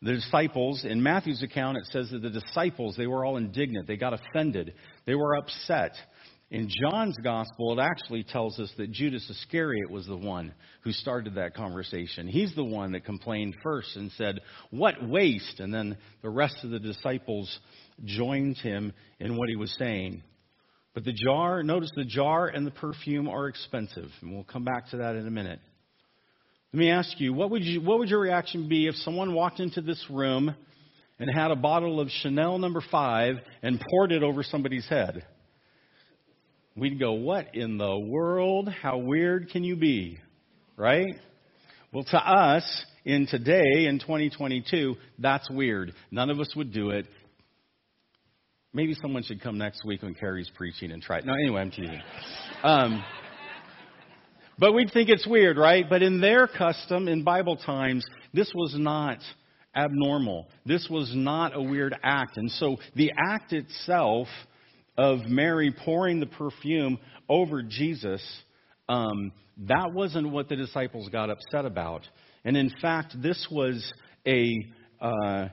the 0.00 0.14
disciples, 0.14 0.84
in 0.84 1.02
Matthew's 1.02 1.44
account, 1.44 1.76
it 1.76 1.84
says 1.92 2.10
that 2.10 2.22
the 2.22 2.30
disciples, 2.30 2.96
they 2.96 3.06
were 3.06 3.24
all 3.24 3.36
indignant. 3.36 3.86
They 3.86 3.96
got 3.96 4.14
offended. 4.14 4.74
They 5.06 5.14
were 5.14 5.36
upset. 5.36 5.92
In 6.52 6.68
John's 6.68 7.16
gospel, 7.24 7.72
it 7.72 7.82
actually 7.82 8.24
tells 8.24 8.60
us 8.60 8.70
that 8.76 8.92
Judas 8.92 9.26
Iscariot 9.30 9.90
was 9.90 10.06
the 10.06 10.18
one 10.18 10.52
who 10.82 10.92
started 10.92 11.36
that 11.36 11.54
conversation. 11.54 12.28
He's 12.28 12.54
the 12.54 12.62
one 12.62 12.92
that 12.92 13.06
complained 13.06 13.56
first 13.62 13.96
and 13.96 14.12
said, 14.18 14.38
What 14.68 15.02
waste? 15.02 15.60
And 15.60 15.72
then 15.72 15.96
the 16.20 16.28
rest 16.28 16.56
of 16.62 16.68
the 16.68 16.78
disciples 16.78 17.58
joined 18.04 18.58
him 18.58 18.92
in 19.18 19.38
what 19.38 19.48
he 19.48 19.56
was 19.56 19.74
saying. 19.78 20.22
But 20.92 21.04
the 21.04 21.14
jar, 21.14 21.62
notice 21.62 21.90
the 21.96 22.04
jar 22.04 22.48
and 22.48 22.66
the 22.66 22.70
perfume 22.70 23.28
are 23.28 23.48
expensive. 23.48 24.10
And 24.20 24.34
we'll 24.34 24.44
come 24.44 24.64
back 24.64 24.90
to 24.90 24.98
that 24.98 25.16
in 25.16 25.26
a 25.26 25.30
minute. 25.30 25.60
Let 26.74 26.78
me 26.78 26.90
ask 26.90 27.18
you, 27.18 27.32
what 27.32 27.48
would, 27.48 27.64
you, 27.64 27.80
what 27.80 27.98
would 27.98 28.10
your 28.10 28.20
reaction 28.20 28.68
be 28.68 28.88
if 28.88 28.94
someone 28.96 29.32
walked 29.32 29.58
into 29.58 29.80
this 29.80 30.04
room 30.10 30.54
and 31.18 31.30
had 31.34 31.50
a 31.50 31.56
bottle 31.56 31.98
of 31.98 32.10
Chanel 32.10 32.58
number 32.58 32.82
five 32.90 33.36
and 33.62 33.82
poured 33.90 34.12
it 34.12 34.22
over 34.22 34.42
somebody's 34.42 34.86
head? 34.86 35.24
We'd 36.74 36.98
go, 36.98 37.12
what 37.12 37.54
in 37.54 37.76
the 37.76 37.98
world? 37.98 38.68
How 38.70 38.96
weird 38.96 39.50
can 39.50 39.62
you 39.62 39.76
be? 39.76 40.18
Right? 40.76 41.14
Well, 41.92 42.04
to 42.04 42.16
us, 42.16 42.84
in 43.04 43.26
today, 43.26 43.86
in 43.86 43.98
2022, 43.98 44.96
that's 45.18 45.50
weird. 45.50 45.92
None 46.10 46.30
of 46.30 46.40
us 46.40 46.50
would 46.56 46.72
do 46.72 46.90
it. 46.90 47.06
Maybe 48.72 48.94
someone 49.02 49.22
should 49.22 49.42
come 49.42 49.58
next 49.58 49.84
week 49.84 50.02
when 50.02 50.14
Carrie's 50.14 50.50
preaching 50.54 50.92
and 50.92 51.02
try 51.02 51.18
it. 51.18 51.26
No, 51.26 51.34
anyway, 51.34 51.60
I'm 51.60 51.70
teasing. 51.70 52.00
Um, 52.62 53.04
but 54.58 54.72
we'd 54.72 54.90
think 54.92 55.10
it's 55.10 55.26
weird, 55.26 55.58
right? 55.58 55.84
But 55.86 56.02
in 56.02 56.22
their 56.22 56.46
custom, 56.46 57.06
in 57.06 57.22
Bible 57.22 57.56
times, 57.56 58.02
this 58.32 58.50
was 58.54 58.74
not 58.78 59.18
abnormal. 59.76 60.48
This 60.64 60.88
was 60.90 61.12
not 61.14 61.54
a 61.54 61.60
weird 61.60 61.94
act. 62.02 62.38
And 62.38 62.50
so 62.50 62.78
the 62.96 63.12
act 63.18 63.52
itself 63.52 64.28
of 64.96 65.20
Mary 65.26 65.74
pouring 65.84 66.20
the 66.20 66.26
perfume 66.26 66.98
over 67.28 67.62
Jesus, 67.62 68.22
um, 68.88 69.32
that 69.68 69.92
wasn't 69.92 70.30
what 70.30 70.48
the 70.48 70.56
disciples 70.56 71.08
got 71.08 71.30
upset 71.30 71.64
about. 71.64 72.02
And 72.44 72.56
in 72.56 72.70
fact, 72.80 73.14
this 73.20 73.46
was 73.50 73.92
a. 74.26 74.54
Uh, 75.00 75.48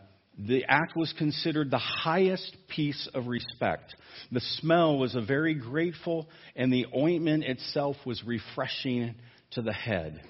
the 0.47 0.63
act 0.69 0.95
was 0.95 1.13
considered 1.17 1.69
the 1.69 1.77
highest 1.77 2.55
piece 2.69 3.09
of 3.13 3.27
respect. 3.27 3.93
The 4.31 4.39
smell 4.39 4.97
was 4.97 5.13
a 5.13 5.21
very 5.21 5.53
grateful, 5.53 6.29
and 6.55 6.71
the 6.71 6.85
ointment 6.95 7.43
itself 7.43 7.97
was 8.05 8.23
refreshing 8.25 9.15
to 9.51 9.61
the 9.61 9.73
head. 9.73 10.21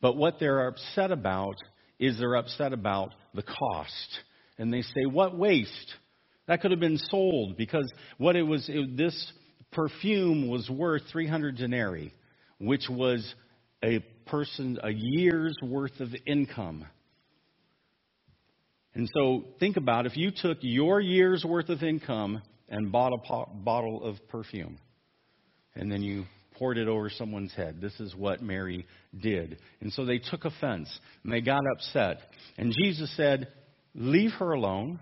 But 0.00 0.16
what 0.16 0.40
they're 0.40 0.66
upset 0.66 1.10
about 1.10 1.56
is 1.98 2.18
they're 2.18 2.36
upset 2.36 2.72
about 2.72 3.14
the 3.34 3.42
cost. 3.42 4.18
And 4.58 4.72
they 4.72 4.82
say, 4.82 5.04
What 5.10 5.36
waste? 5.36 5.94
That 6.52 6.60
could 6.60 6.70
have 6.70 6.80
been 6.80 6.98
sold 6.98 7.56
because 7.56 7.90
what 8.18 8.36
it 8.36 8.42
was, 8.42 8.68
it, 8.68 8.94
this 8.94 9.32
perfume 9.70 10.48
was 10.48 10.68
worth 10.68 11.00
300 11.10 11.56
denarii, 11.56 12.12
which 12.58 12.90
was 12.90 13.26
a 13.82 14.00
person, 14.26 14.78
a 14.82 14.90
year's 14.90 15.56
worth 15.64 15.98
of 16.00 16.10
income. 16.26 16.84
And 18.94 19.08
so 19.14 19.44
think 19.60 19.78
about 19.78 20.04
if 20.04 20.14
you 20.14 20.30
took 20.30 20.58
your 20.60 21.00
year's 21.00 21.42
worth 21.42 21.70
of 21.70 21.82
income 21.82 22.42
and 22.68 22.92
bought 22.92 23.12
a 23.14 23.46
bottle 23.54 24.04
of 24.04 24.16
perfume, 24.28 24.76
and 25.74 25.90
then 25.90 26.02
you 26.02 26.26
poured 26.58 26.76
it 26.76 26.86
over 26.86 27.08
someone's 27.08 27.54
head. 27.54 27.80
This 27.80 27.98
is 27.98 28.14
what 28.14 28.42
Mary 28.42 28.84
did. 29.18 29.56
And 29.80 29.90
so 29.90 30.04
they 30.04 30.18
took 30.18 30.44
offense 30.44 30.90
and 31.24 31.32
they 31.32 31.40
got 31.40 31.62
upset. 31.74 32.18
And 32.58 32.74
Jesus 32.78 33.10
said, 33.16 33.48
Leave 33.94 34.32
her 34.32 34.52
alone. 34.52 35.00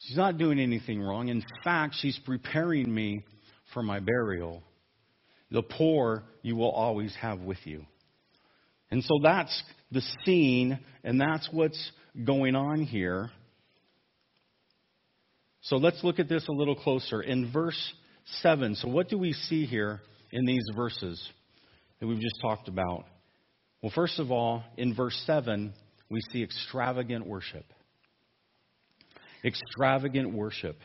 She's 0.00 0.16
not 0.16 0.38
doing 0.38 0.58
anything 0.58 1.00
wrong. 1.00 1.28
In 1.28 1.42
fact, 1.64 1.94
she's 1.98 2.18
preparing 2.24 2.92
me 2.92 3.24
for 3.72 3.82
my 3.82 4.00
burial. 4.00 4.62
The 5.50 5.62
poor 5.62 6.24
you 6.42 6.56
will 6.56 6.70
always 6.70 7.14
have 7.20 7.40
with 7.40 7.58
you. 7.64 7.84
And 8.90 9.02
so 9.02 9.14
that's 9.22 9.62
the 9.90 10.02
scene, 10.24 10.78
and 11.02 11.20
that's 11.20 11.48
what's 11.50 11.90
going 12.24 12.54
on 12.54 12.82
here. 12.82 13.30
So 15.62 15.76
let's 15.76 16.04
look 16.04 16.18
at 16.20 16.28
this 16.28 16.46
a 16.48 16.52
little 16.52 16.76
closer. 16.76 17.22
In 17.22 17.50
verse 17.52 17.92
7, 18.42 18.76
so 18.76 18.88
what 18.88 19.08
do 19.08 19.18
we 19.18 19.32
see 19.32 19.66
here 19.66 20.00
in 20.30 20.44
these 20.44 20.64
verses 20.76 21.20
that 21.98 22.06
we've 22.06 22.20
just 22.20 22.40
talked 22.40 22.68
about? 22.68 23.04
Well, 23.82 23.92
first 23.94 24.18
of 24.18 24.30
all, 24.30 24.62
in 24.76 24.94
verse 24.94 25.20
7, 25.26 25.72
we 26.08 26.20
see 26.32 26.42
extravagant 26.42 27.26
worship. 27.26 27.64
Extravagant 29.44 30.32
worship. 30.32 30.78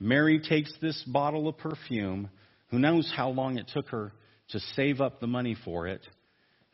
Mary 0.00 0.40
takes 0.40 0.72
this 0.80 1.02
bottle 1.04 1.48
of 1.48 1.58
perfume. 1.58 2.30
Who 2.70 2.78
knows 2.78 3.12
how 3.14 3.30
long 3.30 3.58
it 3.58 3.70
took 3.72 3.88
her 3.90 4.12
to 4.50 4.60
save 4.74 5.00
up 5.00 5.20
the 5.20 5.26
money 5.26 5.56
for 5.64 5.86
it? 5.86 6.00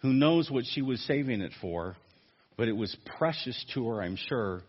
Who 0.03 0.13
knows 0.13 0.51
what 0.51 0.65
she 0.67 0.83
was 0.83 1.01
saving 1.03 1.41
it 1.41 1.53
for? 1.61 1.97
but 2.59 2.69
it 2.69 2.77
was 2.77 2.95
precious 3.17 3.65
to 3.73 3.89
her, 3.89 4.03
I'm 4.03 4.19
sure. 4.29 4.63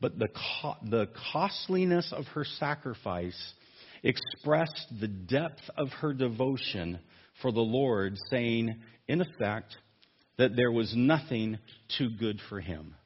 But 0.00 0.18
the, 0.18 0.28
co- 0.60 0.76
the 0.82 1.08
costliness 1.32 2.12
of 2.12 2.26
her 2.34 2.44
sacrifice 2.44 3.54
expressed 4.02 4.92
the 5.00 5.06
depth 5.06 5.62
of 5.76 5.88
her 6.00 6.12
devotion 6.12 6.98
for 7.40 7.52
the 7.52 7.60
Lord, 7.60 8.18
saying, 8.28 8.74
in 9.06 9.20
effect, 9.20 9.76
that 10.36 10.56
there 10.56 10.72
was 10.72 10.92
nothing 10.96 11.58
too 11.96 12.10
good 12.18 12.40
for 12.48 12.60
him. 12.60 12.96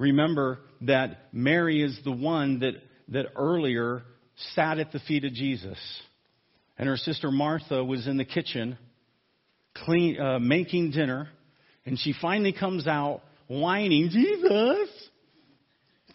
Remember 0.00 0.60
that 0.80 1.28
Mary 1.30 1.82
is 1.82 2.00
the 2.04 2.10
one 2.10 2.60
that, 2.60 2.72
that 3.08 3.26
earlier 3.36 4.02
sat 4.54 4.78
at 4.78 4.92
the 4.92 4.98
feet 5.00 5.26
of 5.26 5.34
Jesus. 5.34 5.78
And 6.78 6.88
her 6.88 6.96
sister 6.96 7.30
Martha 7.30 7.84
was 7.84 8.06
in 8.06 8.16
the 8.16 8.24
kitchen 8.24 8.78
clean, 9.84 10.18
uh, 10.18 10.38
making 10.38 10.92
dinner. 10.92 11.28
And 11.84 11.98
she 11.98 12.14
finally 12.18 12.54
comes 12.54 12.86
out 12.86 13.20
whining, 13.46 14.08
Jesus, 14.10 14.88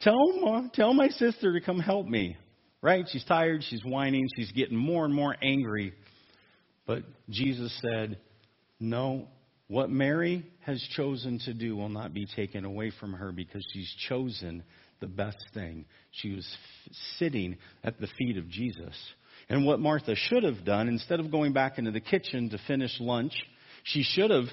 tell 0.02 0.34
my, 0.42 0.68
tell 0.74 0.96
my 0.96 1.10
sister 1.10 1.54
to 1.54 1.64
come 1.64 1.80
help 1.80 2.08
me. 2.08 2.38
Right? 2.82 3.06
She's 3.12 3.26
tired, 3.26 3.64
she's 3.70 3.86
whining, 3.86 4.28
she's 4.36 4.52
getting 4.52 4.78
more 4.78 5.06
and 5.06 5.14
more 5.14 5.36
angry. 5.44 5.94
But 6.88 7.04
Jesus 7.30 7.72
said, 7.84 8.18
No, 8.80 9.28
what 9.68 9.90
Mary 9.90 10.46
has 10.62 10.82
chosen 10.96 11.40
to 11.46 11.54
do 11.54 11.76
will 11.76 11.90
not 11.90 12.14
be 12.14 12.26
taken 12.36 12.66
away 12.66 12.92
from 13.00 13.14
her 13.14 13.32
because 13.32 13.66
she's 13.74 13.92
chosen 14.08 14.64
the 15.00 15.08
best 15.08 15.44
thing. 15.54 15.86
She 16.12 16.36
was 16.36 16.46
f- 16.46 16.94
sitting 17.18 17.58
at 17.84 18.00
the 18.00 18.08
feet 18.18 18.38
of 18.38 18.48
Jesus. 18.48 18.96
And 19.50 19.66
what 19.66 19.80
Martha 19.80 20.16
should 20.16 20.44
have 20.44 20.64
done, 20.66 20.88
instead 20.88 21.20
of 21.20 21.32
going 21.32 21.54
back 21.54 21.78
into 21.78 21.92
the 21.92 22.00
kitchen 22.00 22.50
to 22.50 22.60
finish 22.68 22.96
lunch, 23.00 23.34
she 23.84 24.04
should 24.04 24.32
have 24.32 24.46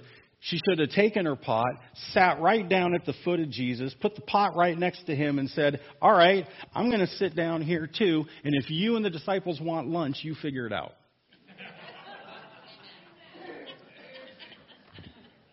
she 0.45 0.59
should 0.69 0.81
have 0.81 0.91
taken 0.91 1.25
her 1.27 1.37
pot, 1.37 1.71
sat 2.13 2.41
right 2.41 2.69
down 2.69 2.97
at 2.97 3.07
the 3.07 3.15
foot 3.25 3.39
of 3.39 3.49
Jesus, 3.49 3.95
put 4.01 4.17
the 4.17 4.23
pot 4.23 4.57
right 4.57 4.77
next 4.77 5.05
to 5.05 5.15
him, 5.15 5.39
and 5.39 5.49
said, 5.51 5.79
All 6.01 6.13
right, 6.13 6.45
I'm 6.75 6.89
going 6.89 7.01
to 7.01 7.07
sit 7.07 7.37
down 7.37 7.63
here 7.63 7.87
too, 7.87 8.25
and 8.43 8.53
if 8.57 8.69
you 8.69 8.97
and 8.97 9.05
the 9.05 9.11
disciples 9.11 9.61
want 9.61 9.87
lunch, 9.87 10.17
you 10.23 10.35
figure 10.43 10.67
it 10.67 10.73
out. 10.73 10.95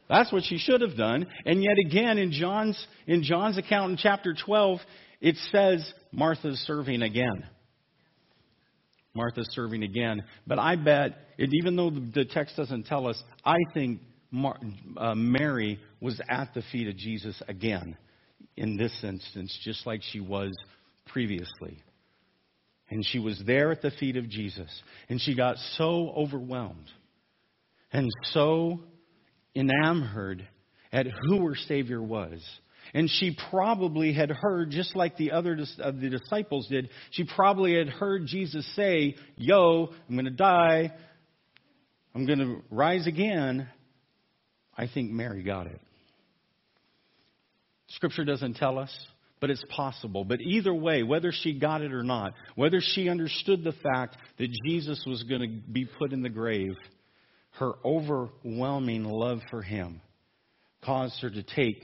That's 0.09 0.31
what 0.31 0.43
she 0.43 0.57
should 0.57 0.81
have 0.81 0.97
done. 0.97 1.27
And 1.45 1.63
yet 1.63 1.77
again, 1.85 2.17
in 2.17 2.31
John's, 2.31 2.83
in 3.05 3.23
John's 3.23 3.57
account 3.57 3.91
in 3.91 3.97
chapter 3.97 4.33
12, 4.33 4.79
it 5.21 5.35
says 5.51 5.93
Martha's 6.11 6.59
serving 6.65 7.03
again. 7.03 7.45
Martha's 9.13 9.49
serving 9.51 9.83
again. 9.83 10.23
But 10.47 10.59
I 10.59 10.75
bet, 10.75 11.17
it, 11.37 11.51
even 11.53 11.75
though 11.75 11.91
the 11.91 12.25
text 12.25 12.55
doesn't 12.57 12.87
tell 12.87 13.07
us, 13.07 13.21
I 13.45 13.57
think 13.73 14.01
Mar- 14.31 14.59
uh, 14.97 15.13
Mary 15.15 15.79
was 16.01 16.19
at 16.27 16.53
the 16.53 16.63
feet 16.71 16.87
of 16.87 16.97
Jesus 16.97 17.39
again 17.47 17.95
in 18.57 18.77
this 18.77 19.03
instance, 19.03 19.57
just 19.63 19.85
like 19.85 20.01
she 20.01 20.19
was 20.19 20.51
previously. 21.07 21.83
And 22.89 23.05
she 23.05 23.19
was 23.19 23.39
there 23.45 23.71
at 23.71 23.83
the 23.83 23.91
feet 23.91 24.17
of 24.17 24.27
Jesus. 24.27 24.69
And 25.07 25.21
she 25.21 25.35
got 25.35 25.57
so 25.77 26.11
overwhelmed 26.15 26.89
and 27.91 28.09
so 28.23 28.79
enamored 29.59 30.47
at 30.91 31.05
who 31.05 31.45
her 31.47 31.55
Savior 31.55 32.01
was. 32.01 32.41
And 32.93 33.09
she 33.09 33.37
probably 33.51 34.13
had 34.13 34.31
heard, 34.31 34.71
just 34.71 34.95
like 34.95 35.17
the 35.17 35.31
other 35.31 35.55
the 35.55 36.09
disciples 36.09 36.67
did, 36.67 36.89
she 37.11 37.23
probably 37.23 37.75
had 37.75 37.89
heard 37.89 38.25
Jesus 38.25 38.67
say, 38.75 39.15
Yo, 39.35 39.89
I'm 40.07 40.15
going 40.15 40.25
to 40.25 40.31
die. 40.31 40.91
I'm 42.15 42.25
going 42.25 42.39
to 42.39 42.61
rise 42.71 43.05
again. 43.05 43.67
I 44.75 44.87
think 44.91 45.11
Mary 45.11 45.43
got 45.43 45.67
it. 45.67 45.79
Scripture 47.89 48.25
doesn't 48.25 48.55
tell 48.55 48.79
us 48.79 48.91
but 49.39 49.49
it's 49.49 49.63
possible. 49.69 50.23
But 50.23 50.41
either 50.41 50.73
way, 50.73 51.03
whether 51.03 51.31
she 51.31 51.57
got 51.57 51.81
it 51.81 51.93
or 51.93 52.03
not, 52.03 52.33
whether 52.55 52.81
she 52.81 53.09
understood 53.09 53.63
the 53.63 53.73
fact 53.83 54.17
that 54.37 54.49
Jesus 54.65 55.03
was 55.07 55.23
going 55.23 55.41
to 55.41 55.71
be 55.71 55.85
put 55.85 56.13
in 56.13 56.21
the 56.21 56.29
grave, 56.29 56.75
her 57.51 57.73
overwhelming 57.83 59.03
love 59.03 59.39
for 59.49 59.61
him 59.61 60.01
caused 60.83 61.21
her 61.21 61.29
to 61.29 61.43
take 61.43 61.83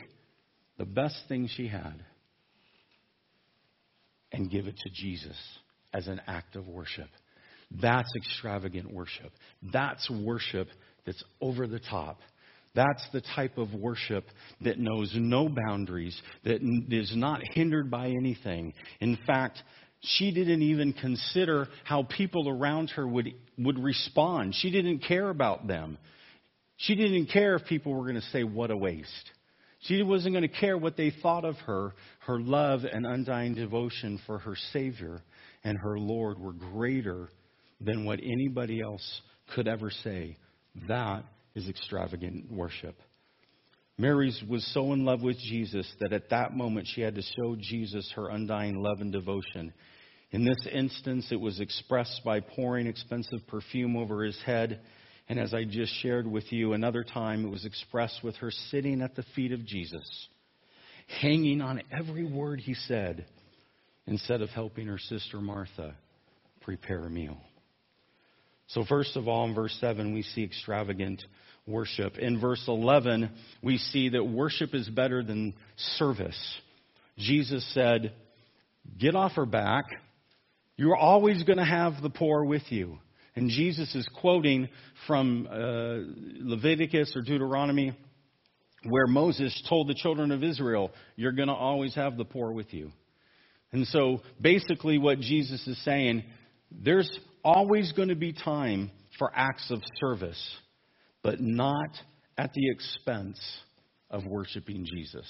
the 0.78 0.86
best 0.86 1.16
thing 1.28 1.50
she 1.56 1.68
had 1.68 2.04
and 4.32 4.52
give 4.52 4.68
it 4.68 4.78
to 4.78 4.90
Jesus 4.94 5.38
as 5.94 6.08
an 6.08 6.22
act 6.28 6.56
of 6.56 6.68
worship. 6.68 7.10
That's 7.82 8.12
extravagant 8.16 8.94
worship. 8.94 9.32
That's 9.74 10.10
worship 10.10 10.68
that's 11.06 11.24
over 11.42 11.68
the 11.68 11.80
top. 11.80 12.20
That's 12.74 13.06
the 13.14 13.22
type 13.22 13.58
of 13.58 13.74
worship 13.74 14.26
that 14.62 14.78
knows 14.78 15.14
no 15.16 15.48
boundaries, 15.48 16.20
that 16.44 16.62
is 16.90 17.14
not 17.16 17.42
hindered 17.54 17.90
by 17.90 18.10
anything. 18.10 18.74
In 19.00 19.18
fact, 19.26 19.64
she 20.02 20.32
didn't 20.32 20.62
even 20.62 20.94
consider 20.94 21.68
how 21.84 22.04
people 22.04 22.48
around 22.48 22.92
her 22.92 23.08
would, 23.08 23.34
would 23.58 23.80
respond. 23.80 24.56
She 24.56 24.72
didn't 24.72 25.00
care 25.00 25.30
about 25.30 25.68
them. 25.68 25.98
She 26.78 26.96
didn't 26.96 27.28
care 27.28 27.56
if 27.56 27.66
people 27.66 27.94
were 27.94 28.04
going 28.04 28.16
to 28.16 28.28
say, 28.32 28.44
What 28.44 28.72
a 28.72 28.78
waste. 28.78 29.32
She 29.82 30.02
wasn't 30.02 30.34
going 30.34 30.48
to 30.48 30.60
care 30.60 30.78
what 30.78 30.98
they 30.98 31.12
thought 31.22 31.46
of 31.46 31.56
her. 31.68 31.94
Her 32.22 32.40
love 32.40 32.82
and 32.92 33.06
undying 33.06 33.54
devotion 33.54 34.20
for 34.26 34.40
her 34.40 34.56
Savior 34.74 35.22
and 35.64 35.78
her 35.78 36.00
Lord 36.00 36.40
were 36.40 36.54
greater 36.54 37.30
than 37.80 38.06
what 38.06 38.20
anybody 38.20 38.82
else 38.82 39.22
could 39.54 39.68
ever 39.68 39.92
say. 39.92 40.38
That 40.88 41.24
is 41.54 41.70
extravagant 41.70 42.52
worship. 42.52 42.96
Mary 43.98 44.34
was 44.50 44.66
so 44.74 44.92
in 44.92 45.06
love 45.06 45.22
with 45.22 45.38
Jesus 45.38 45.90
that 46.02 46.12
at 46.12 46.30
that 46.30 46.54
moment 46.54 46.88
she 46.88 47.02
had 47.02 47.16
to 47.16 47.22
show 47.22 47.56
Jesus 47.56 48.12
her 48.16 48.30
undying 48.30 48.82
love 48.82 49.00
and 49.00 49.12
devotion. 49.12 49.74
In 50.32 50.44
this 50.44 50.68
instance, 50.72 51.28
it 51.32 51.40
was 51.40 51.62
expressed 51.62 52.22
by 52.26 52.42
pouring 52.42 52.88
expensive 52.88 53.40
perfume 53.48 53.96
over 53.96 54.24
his 54.24 54.38
head. 54.46 54.82
And 55.30 55.40
as 55.40 55.54
I 55.54 55.64
just 55.64 55.94
shared 56.02 56.28
with 56.28 56.52
you, 56.52 56.74
another 56.74 57.06
time 57.06 57.46
it 57.46 57.50
was 57.50 57.64
expressed 57.64 58.22
with 58.22 58.36
her 58.38 58.52
sitting 58.70 59.02
at 59.02 59.16
the 59.16 59.24
feet 59.34 59.54
of 59.54 59.66
Jesus, 59.66 60.28
hanging 61.22 61.62
on 61.62 61.82
every 61.90 62.26
word 62.26 62.60
he 62.60 62.74
said, 62.74 63.26
instead 64.08 64.42
of 64.42 64.50
helping 64.50 64.88
her 64.88 65.00
sister 65.00 65.40
Martha 65.40 65.96
prepare 66.62 67.06
a 67.06 67.10
meal. 67.10 67.38
So, 68.68 68.84
first 68.84 69.16
of 69.16 69.28
all, 69.28 69.46
in 69.46 69.56
verse 69.56 69.76
7, 69.80 70.14
we 70.14 70.24
see 70.24 70.44
extravagant 70.44 71.24
worship. 71.68 72.18
In 72.18 72.40
verse 72.40 72.64
11, 72.68 73.30
we 73.62 73.78
see 73.78 74.10
that 74.10 74.24
worship 74.24 74.74
is 74.74 74.88
better 74.90 75.24
than 75.24 75.54
service. 75.98 76.38
Jesus 77.18 77.66
said, 77.74 78.14
Get 79.00 79.16
off 79.16 79.34
her 79.34 79.48
back. 79.48 79.86
You're 80.78 80.96
always 80.96 81.44
going 81.44 81.58
to 81.58 81.66
have 81.66 82.02
the 82.04 82.10
poor 82.10 82.44
with 82.44 82.64
you. 82.70 83.00
And 83.36 83.50
Jesus 83.50 83.94
is 83.96 84.08
quoting 84.22 84.70
from 85.08 85.48
uh, 85.50 86.46
Leviticus 86.48 87.14
or 87.16 87.22
Deuteronomy, 87.22 87.98
where 88.88 89.08
Moses 89.08 89.60
told 89.68 89.88
the 89.88 89.96
children 89.96 90.32
of 90.32 90.44
Israel, 90.44 90.92
You're 91.16 91.32
going 91.32 91.48
to 91.48 91.54
always 91.54 91.96
have 91.96 92.16
the 92.18 92.26
poor 92.26 92.52
with 92.52 92.74
you. 92.74 92.92
And 93.72 93.88
so 93.88 94.22
basically, 94.40 95.00
what 95.00 95.20
Jesus 95.20 95.66
is 95.68 95.84
saying, 95.84 96.24
there's 96.72 97.10
always 97.44 97.92
going 97.94 98.10
to 98.10 98.16
be 98.16 98.34
time 98.34 98.92
for 99.18 99.32
acts 99.34 99.72
of 99.72 99.82
service 100.00 100.58
but 101.26 101.42
not 101.42 101.90
at 102.38 102.54
the 102.54 102.70
expense 102.70 103.40
of 104.12 104.28
worshiping 104.28 104.86
Jesus. 104.86 105.26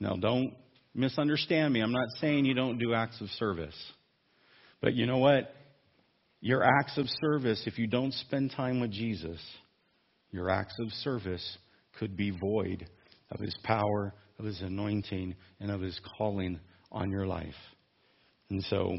Now, 0.00 0.16
don't 0.16 0.52
misunderstand 0.96 1.72
me. 1.72 1.80
I'm 1.80 1.92
not 1.92 2.08
saying 2.20 2.44
you 2.44 2.54
don't 2.54 2.78
do 2.78 2.92
acts 2.92 3.20
of 3.20 3.28
service. 3.38 3.76
But 4.80 4.94
you 4.94 5.06
know 5.06 5.18
what? 5.18 5.54
Your 6.40 6.64
acts 6.64 6.98
of 6.98 7.06
service, 7.20 7.62
if 7.66 7.78
you 7.78 7.86
don't 7.86 8.12
spend 8.14 8.50
time 8.56 8.80
with 8.80 8.90
Jesus, 8.90 9.38
your 10.32 10.50
acts 10.50 10.74
of 10.80 10.90
service 11.04 11.56
could 12.00 12.16
be 12.16 12.30
void 12.30 12.84
of 13.30 13.38
his 13.38 13.56
power, 13.62 14.12
of 14.40 14.44
his 14.44 14.60
anointing, 14.60 15.36
and 15.60 15.70
of 15.70 15.82
his 15.82 15.98
calling 16.18 16.58
on 16.90 17.12
your 17.12 17.28
life. 17.28 17.54
And 18.50 18.60
so, 18.64 18.98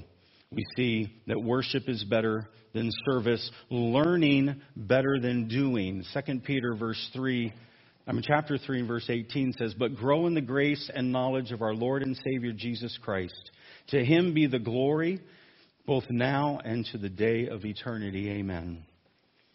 we 0.56 0.66
see 0.78 1.14
that 1.28 1.42
worship 1.42 1.84
is 1.88 2.04
better 2.06 2.48
than 2.74 2.90
service, 3.10 3.52
learning 3.70 4.62
better 4.76 5.20
than 5.20 5.48
doing. 5.48 6.04
2 6.14 6.40
Peter 6.40 6.76
verse 6.76 7.10
3, 7.14 7.52
I 8.08 8.12
mean 8.14 8.24
chapter 8.26 8.58
3 8.58 8.80
and 8.80 8.88
verse 8.88 9.10
18 9.10 9.54
says, 9.54 9.74
"But 9.74 9.96
grow 9.96 10.28
in 10.28 10.34
the 10.34 10.42
grace 10.42 10.90
and 10.94 11.12
knowledge 11.12 11.52
of 11.52 11.62
our 11.62 11.74
Lord 11.74 12.04
and 12.04 12.16
Savior 12.18 12.54
Jesus 12.54 12.98
Christ. 12.98 13.52
To 13.88 14.04
him 14.04 14.34
be 14.34 14.48
the 14.48 14.60
glory 14.60 15.20
both 15.86 16.10
now 16.10 16.60
and 16.64 16.86
to 16.88 16.98
the 16.98 17.10
day 17.10 17.48
of 17.48 17.66
eternity. 17.66 18.30
Amen." 18.30 18.86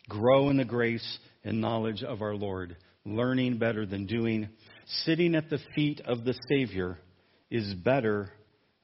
Grow 0.08 0.50
in 0.50 0.56
the 0.56 0.64
grace 0.64 1.18
and 1.44 1.60
knowledge 1.60 2.02
of 2.02 2.20
our 2.20 2.34
Lord, 2.34 2.76
learning 3.06 3.58
better 3.58 3.86
than 3.86 4.06
doing. 4.06 4.48
Sitting 5.04 5.34
at 5.34 5.48
the 5.48 5.60
feet 5.74 6.00
of 6.00 6.24
the 6.24 6.34
Savior 6.48 6.98
is 7.50 7.74
better 7.74 8.32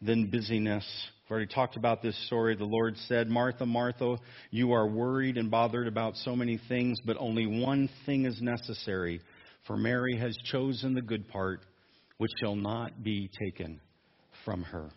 than 0.01 0.31
busyness 0.31 1.11
I've 1.27 1.33
already 1.33 1.53
talked 1.53 1.77
about 1.77 2.03
this 2.03 2.16
story. 2.29 2.55
The 2.55 2.62
Lord 2.62 2.97
said, 3.09 3.29
Martha, 3.29 3.66
Martha, 3.66 4.18
you 4.53 4.70
are 4.74 4.87
worried 4.87 5.39
and 5.39 5.51
bothered 5.51 5.89
about 5.89 6.14
so 6.14 6.37
many 6.37 6.61
things, 6.68 7.01
but 7.05 7.16
only 7.18 7.47
one 7.47 7.91
thing 8.07 8.27
is 8.27 8.41
necessary. 8.41 9.20
For 9.66 9.77
Mary 9.77 10.16
has 10.18 10.37
chosen 10.53 10.95
the 10.95 11.03
good 11.03 11.27
part, 11.27 11.62
which 12.18 12.31
shall 12.41 12.55
not 12.55 13.03
be 13.03 13.29
taken 13.41 13.81
from 14.45 14.62
her. 14.62 14.89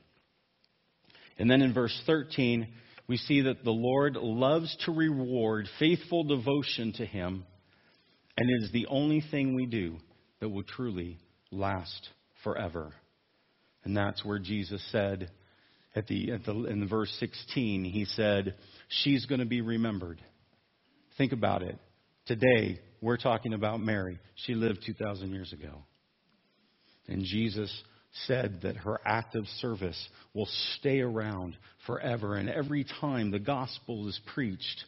And 1.40 1.50
then 1.50 1.64
in 1.64 1.74
verse 1.74 2.00
13, 2.06 2.68
we 3.08 3.18
see 3.18 3.42
that 3.42 3.64
the 3.64 3.72
Lord 3.72 4.16
loves 4.16 4.78
to 4.86 4.92
reward 4.92 5.68
faithful 5.80 6.26
devotion 6.26 6.94
to 6.98 7.08
Him, 7.08 7.44
and 8.38 8.50
it 8.52 8.66
is 8.66 8.72
the 8.72 8.86
only 8.86 9.24
thing 9.32 9.56
we 9.56 9.66
do 9.66 9.98
that 10.42 10.50
will 10.50 10.62
truly 10.62 11.18
last 11.50 12.10
forever. 12.44 12.94
And 13.84 13.98
that's 13.98 14.24
where 14.24 14.38
Jesus 14.38 14.84
said, 14.92 15.32
at 15.96 16.08
the, 16.08 16.32
at 16.32 16.46
the, 16.46 16.66
in 16.66 16.88
verse 16.88 17.14
16, 17.20 17.84
he 17.84 18.06
said, 18.06 18.56
She's 18.90 19.26
going 19.26 19.40
to 19.40 19.46
be 19.46 19.62
remembered. 19.62 20.22
Think 21.18 21.32
about 21.32 21.64
it. 21.64 21.78
Today, 22.26 22.80
we're 23.02 23.18
talking 23.18 23.54
about 23.54 23.80
Mary. 23.80 24.20
She 24.46 24.54
lived 24.54 24.84
2,000 24.86 25.32
years 25.32 25.52
ago. 25.52 25.84
And 27.08 27.24
Jesus 27.24 27.72
said 28.28 28.60
that 28.64 28.78
her 28.78 29.00
act 29.06 29.36
of 29.36 29.48
service 29.60 30.10
will 30.34 30.48
stay 30.78 31.00
around 31.00 31.58
forever. 31.86 32.36
And 32.36 32.50
every 32.50 32.86
time 33.02 33.32
the 33.32 33.40
gospel 33.40 34.08
is 34.08 34.20
preached, 34.34 34.84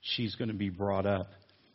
she's 0.00 0.34
going 0.36 0.48
to 0.48 0.56
be 0.56 0.70
brought 0.70 1.06
up 1.06 1.28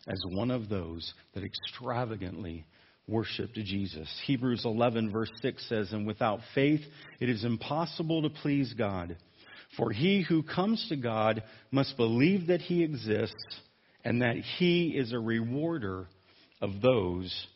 as 0.07 0.21
one 0.29 0.51
of 0.51 0.69
those 0.69 1.13
that 1.33 1.43
extravagantly 1.43 2.65
worshiped 3.07 3.55
Jesus. 3.55 4.09
Hebrews 4.25 4.63
11, 4.65 5.11
verse 5.11 5.31
6 5.41 5.67
says, 5.67 5.91
And 5.91 6.07
without 6.07 6.39
faith 6.55 6.81
it 7.19 7.29
is 7.29 7.43
impossible 7.43 8.21
to 8.23 8.29
please 8.29 8.73
God. 8.73 9.17
For 9.77 9.91
he 9.91 10.21
who 10.21 10.43
comes 10.43 10.85
to 10.89 10.95
God 10.95 11.43
must 11.71 11.97
believe 11.97 12.47
that 12.47 12.61
he 12.61 12.83
exists 12.83 13.59
and 14.03 14.21
that 14.21 14.37
he 14.37 14.89
is 14.89 15.13
a 15.13 15.19
rewarder 15.19 16.07
of 16.61 16.81
those 16.81 17.47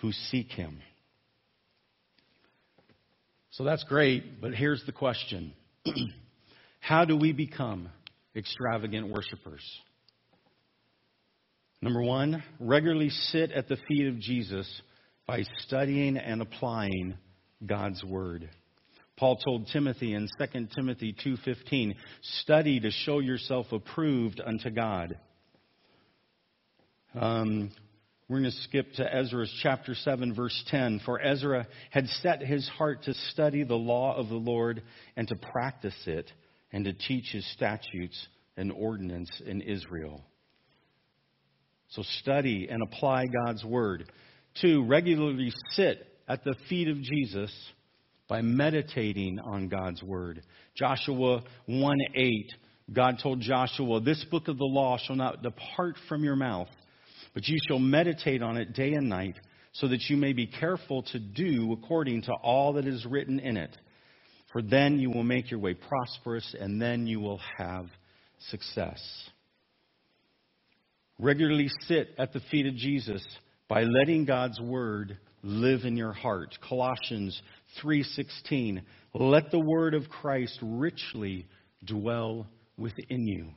who 0.00 0.12
seek 0.12 0.48
him. 0.48 0.78
So 3.50 3.62
that's 3.62 3.84
great, 3.84 4.40
but 4.40 4.52
here's 4.52 4.84
the 4.84 4.92
question 4.92 5.52
How 6.80 7.04
do 7.04 7.16
we 7.16 7.32
become 7.32 7.88
extravagant 8.34 9.08
worshipers? 9.12 9.62
Number 11.84 12.00
one, 12.00 12.42
regularly 12.58 13.10
sit 13.10 13.52
at 13.52 13.68
the 13.68 13.76
feet 13.86 14.06
of 14.06 14.18
Jesus 14.18 14.66
by 15.26 15.42
studying 15.58 16.16
and 16.16 16.40
applying 16.40 17.18
God's 17.66 18.02
Word. 18.02 18.48
Paul 19.18 19.36
told 19.36 19.66
Timothy 19.66 20.14
in 20.14 20.26
2 20.38 20.68
Timothy 20.74 21.12
2:15, 21.12 21.94
"Study 22.40 22.80
to 22.80 22.90
show 22.90 23.18
yourself 23.18 23.70
approved 23.70 24.40
unto 24.40 24.70
God." 24.70 25.18
Um, 27.12 27.70
we're 28.28 28.40
going 28.40 28.50
to 28.50 28.62
skip 28.62 28.94
to 28.94 29.14
Ezra's 29.14 29.52
chapter 29.62 29.94
7, 29.94 30.32
verse 30.32 30.64
10. 30.68 31.00
For 31.00 31.20
Ezra 31.20 31.66
had 31.90 32.08
set 32.08 32.40
his 32.40 32.66
heart 32.66 33.02
to 33.02 33.12
study 33.12 33.62
the 33.62 33.76
law 33.76 34.16
of 34.16 34.30
the 34.30 34.40
Lord 34.40 34.82
and 35.16 35.28
to 35.28 35.36
practice 35.36 36.06
it 36.06 36.32
and 36.72 36.86
to 36.86 36.94
teach 36.94 37.30
his 37.32 37.44
statutes 37.52 38.26
and 38.56 38.72
ordinance 38.72 39.42
in 39.42 39.60
Israel. 39.60 40.24
So 41.94 42.02
study 42.20 42.66
and 42.68 42.82
apply 42.82 43.26
God's 43.26 43.64
word. 43.64 44.10
Two, 44.60 44.84
regularly 44.84 45.52
sit 45.70 46.04
at 46.26 46.42
the 46.42 46.56
feet 46.68 46.88
of 46.88 47.00
Jesus 47.00 47.52
by 48.28 48.42
meditating 48.42 49.38
on 49.38 49.68
God's 49.68 50.02
word. 50.02 50.42
Joshua 50.74 51.44
1 51.66 51.98
8, 52.16 52.52
God 52.92 53.18
told 53.22 53.40
Joshua, 53.40 54.00
This 54.00 54.24
book 54.28 54.48
of 54.48 54.58
the 54.58 54.64
law 54.64 54.98
shall 54.98 55.14
not 55.14 55.42
depart 55.42 55.94
from 56.08 56.24
your 56.24 56.34
mouth, 56.34 56.68
but 57.32 57.46
you 57.46 57.58
shall 57.68 57.78
meditate 57.78 58.42
on 58.42 58.56
it 58.56 58.72
day 58.72 58.94
and 58.94 59.08
night, 59.08 59.38
so 59.74 59.86
that 59.86 60.02
you 60.08 60.16
may 60.16 60.32
be 60.32 60.48
careful 60.48 61.04
to 61.12 61.20
do 61.20 61.72
according 61.72 62.22
to 62.22 62.32
all 62.32 62.72
that 62.72 62.86
is 62.86 63.06
written 63.06 63.38
in 63.38 63.56
it. 63.56 63.76
For 64.52 64.62
then 64.62 64.98
you 64.98 65.10
will 65.10 65.24
make 65.24 65.50
your 65.50 65.60
way 65.60 65.74
prosperous, 65.74 66.56
and 66.58 66.82
then 66.82 67.06
you 67.06 67.20
will 67.20 67.40
have 67.56 67.86
success. 68.50 69.00
Regularly 71.18 71.68
sit 71.86 72.08
at 72.18 72.32
the 72.32 72.40
feet 72.50 72.66
of 72.66 72.74
Jesus 72.74 73.24
by 73.68 73.84
letting 73.84 74.24
God's 74.24 74.60
word 74.60 75.18
live 75.42 75.84
in 75.84 75.96
your 75.96 76.12
heart. 76.12 76.58
Colossians 76.66 77.40
3:16 77.80 78.82
Let 79.14 79.50
the 79.50 79.60
word 79.60 79.94
of 79.94 80.08
Christ 80.08 80.58
richly 80.62 81.46
dwell 81.84 82.48
within 82.76 83.26
you. 83.26 83.50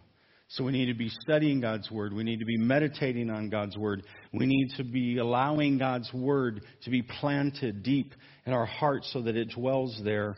So 0.49 0.63
we 0.63 0.71
need 0.71 0.85
to 0.85 0.93
be 0.93 1.09
studying 1.09 1.59
God's 1.59 1.91
word. 1.91 2.13
We 2.13 2.23
need 2.23 2.39
to 2.39 2.45
be 2.45 2.57
meditating 2.57 3.29
on 3.29 3.49
God's 3.49 3.75
word. 3.75 4.03
We 4.31 4.45
need 4.45 4.69
to 4.77 4.83
be 4.83 5.17
allowing 5.17 5.77
God's 5.77 6.11
word 6.13 6.61
to 6.83 6.89
be 6.89 7.01
planted 7.01 7.83
deep 7.83 8.13
in 8.45 8.53
our 8.53 8.65
hearts 8.65 9.11
so 9.11 9.21
that 9.23 9.35
it 9.35 9.49
dwells 9.49 9.99
there. 10.05 10.37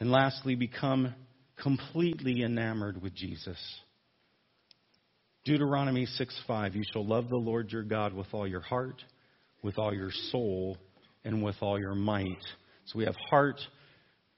And 0.00 0.10
lastly, 0.10 0.54
become 0.54 1.14
completely 1.56 2.42
enamored 2.42 3.02
with 3.02 3.14
Jesus. 3.14 3.58
Deuteronomy 5.44 6.06
6:5 6.06 6.74
You 6.74 6.84
shall 6.90 7.04
love 7.04 7.28
the 7.28 7.36
Lord 7.36 7.70
your 7.70 7.82
God 7.82 8.14
with 8.14 8.28
all 8.32 8.48
your 8.48 8.62
heart, 8.62 9.02
with 9.62 9.78
all 9.78 9.94
your 9.94 10.10
soul, 10.30 10.78
and 11.22 11.42
with 11.42 11.56
all 11.60 11.78
your 11.78 11.94
might. 11.94 12.42
So 12.86 12.98
we 12.98 13.04
have 13.04 13.16
heart, 13.28 13.60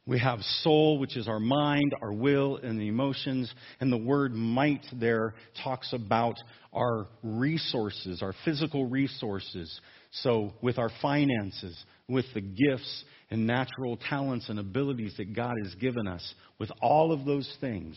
we 0.05 0.19
have 0.19 0.41
soul, 0.63 0.99
which 0.99 1.17
is 1.17 1.29
our 1.29 1.39
mind, 1.39 1.95
our 2.03 2.13
will, 2.13 2.57
and 2.57 2.79
the 2.79 2.89
emotions. 2.89 3.53
And 3.81 3.93
the 3.93 3.97
word 3.97 4.35
might 4.35 4.85
there 4.93 5.35
talks 5.63 5.93
about 5.93 6.37
our 6.73 7.07
resources, 7.23 8.21
our 8.21 8.35
physical 8.45 8.87
resources. 8.87 9.81
So 10.11 10.55
with 10.61 10.79
our 10.79 10.91
finances, 11.01 11.77
with 12.09 12.27
the 12.35 12.41
gifts 12.41 13.05
and 13.31 13.47
natural 13.47 13.97
talents 14.09 14.49
and 14.49 14.59
abilities 14.59 15.15
that 15.19 15.35
God 15.35 15.55
has 15.63 15.75
given 15.77 16.09
us, 16.09 16.35
with 16.59 16.71
all 16.81 17.13
of 17.13 17.25
those 17.25 17.53
things, 17.61 17.97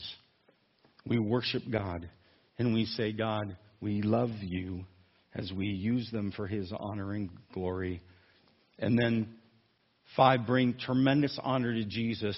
we 1.08 1.18
worship 1.18 1.64
God 1.72 2.08
and 2.60 2.74
we 2.74 2.86
say, 2.86 3.12
God, 3.12 3.58
we 3.82 4.04
love 4.04 4.30
you 4.42 4.86
as 5.34 5.52
we 5.52 5.66
use 5.66 6.10
them 6.12 6.32
for 6.36 6.46
his 6.46 6.72
honor 6.78 7.14
and 7.14 7.30
glory. 7.54 8.02
And 8.78 8.98
then 8.98 9.40
Five, 10.16 10.48
bring 10.48 10.74
tremendous 10.74 11.38
honor 11.44 11.74
to 11.74 11.86
Jesus 11.86 12.38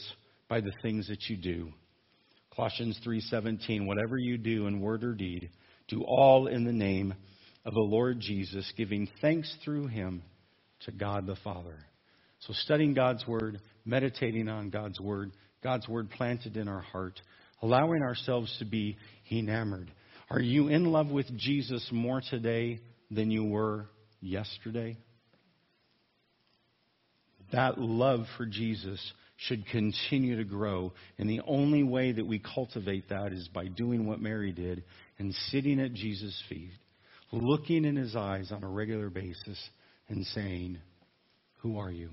by 0.49 0.59
the 0.59 0.73
things 0.81 1.07
that 1.07 1.29
you 1.29 1.37
do. 1.37 1.71
Colossians 2.53 2.99
3:17 3.05 3.85
Whatever 3.87 4.17
you 4.17 4.37
do 4.37 4.67
in 4.67 4.81
word 4.81 5.03
or 5.03 5.13
deed 5.13 5.49
do 5.87 6.03
all 6.03 6.47
in 6.47 6.65
the 6.65 6.73
name 6.73 7.13
of 7.65 7.73
the 7.73 7.79
Lord 7.79 8.19
Jesus 8.19 8.71
giving 8.75 9.07
thanks 9.21 9.55
through 9.63 9.87
him 9.87 10.21
to 10.81 10.91
God 10.91 11.25
the 11.25 11.37
Father. 11.37 11.77
So 12.39 12.53
studying 12.53 12.93
God's 12.93 13.25
word, 13.25 13.61
meditating 13.85 14.49
on 14.49 14.69
God's 14.69 14.99
word, 14.99 15.31
God's 15.63 15.87
word 15.87 16.09
planted 16.09 16.57
in 16.57 16.67
our 16.67 16.81
heart, 16.81 17.21
allowing 17.61 18.01
ourselves 18.01 18.53
to 18.59 18.65
be 18.65 18.97
enamored. 19.31 19.91
Are 20.31 20.39
you 20.39 20.69
in 20.69 20.85
love 20.85 21.09
with 21.11 21.27
Jesus 21.37 21.87
more 21.91 22.21
today 22.27 22.79
than 23.11 23.29
you 23.29 23.45
were 23.45 23.85
yesterday? 24.21 24.97
that 27.51 27.77
love 27.77 28.21
for 28.37 28.45
Jesus 28.45 28.99
should 29.37 29.65
continue 29.67 30.37
to 30.37 30.43
grow. 30.43 30.93
And 31.17 31.29
the 31.29 31.41
only 31.45 31.83
way 31.83 32.11
that 32.11 32.25
we 32.25 32.39
cultivate 32.39 33.09
that 33.09 33.33
is 33.33 33.47
by 33.53 33.67
doing 33.67 34.05
what 34.05 34.21
Mary 34.21 34.51
did 34.51 34.83
and 35.19 35.33
sitting 35.49 35.79
at 35.79 35.93
Jesus' 35.93 36.41
feet, 36.49 36.71
looking 37.31 37.85
in 37.85 37.95
his 37.95 38.15
eyes 38.15 38.51
on 38.51 38.63
a 38.63 38.69
regular 38.69 39.09
basis 39.09 39.59
and 40.09 40.25
saying, 40.27 40.77
Who 41.59 41.77
are 41.77 41.91
you? 41.91 42.09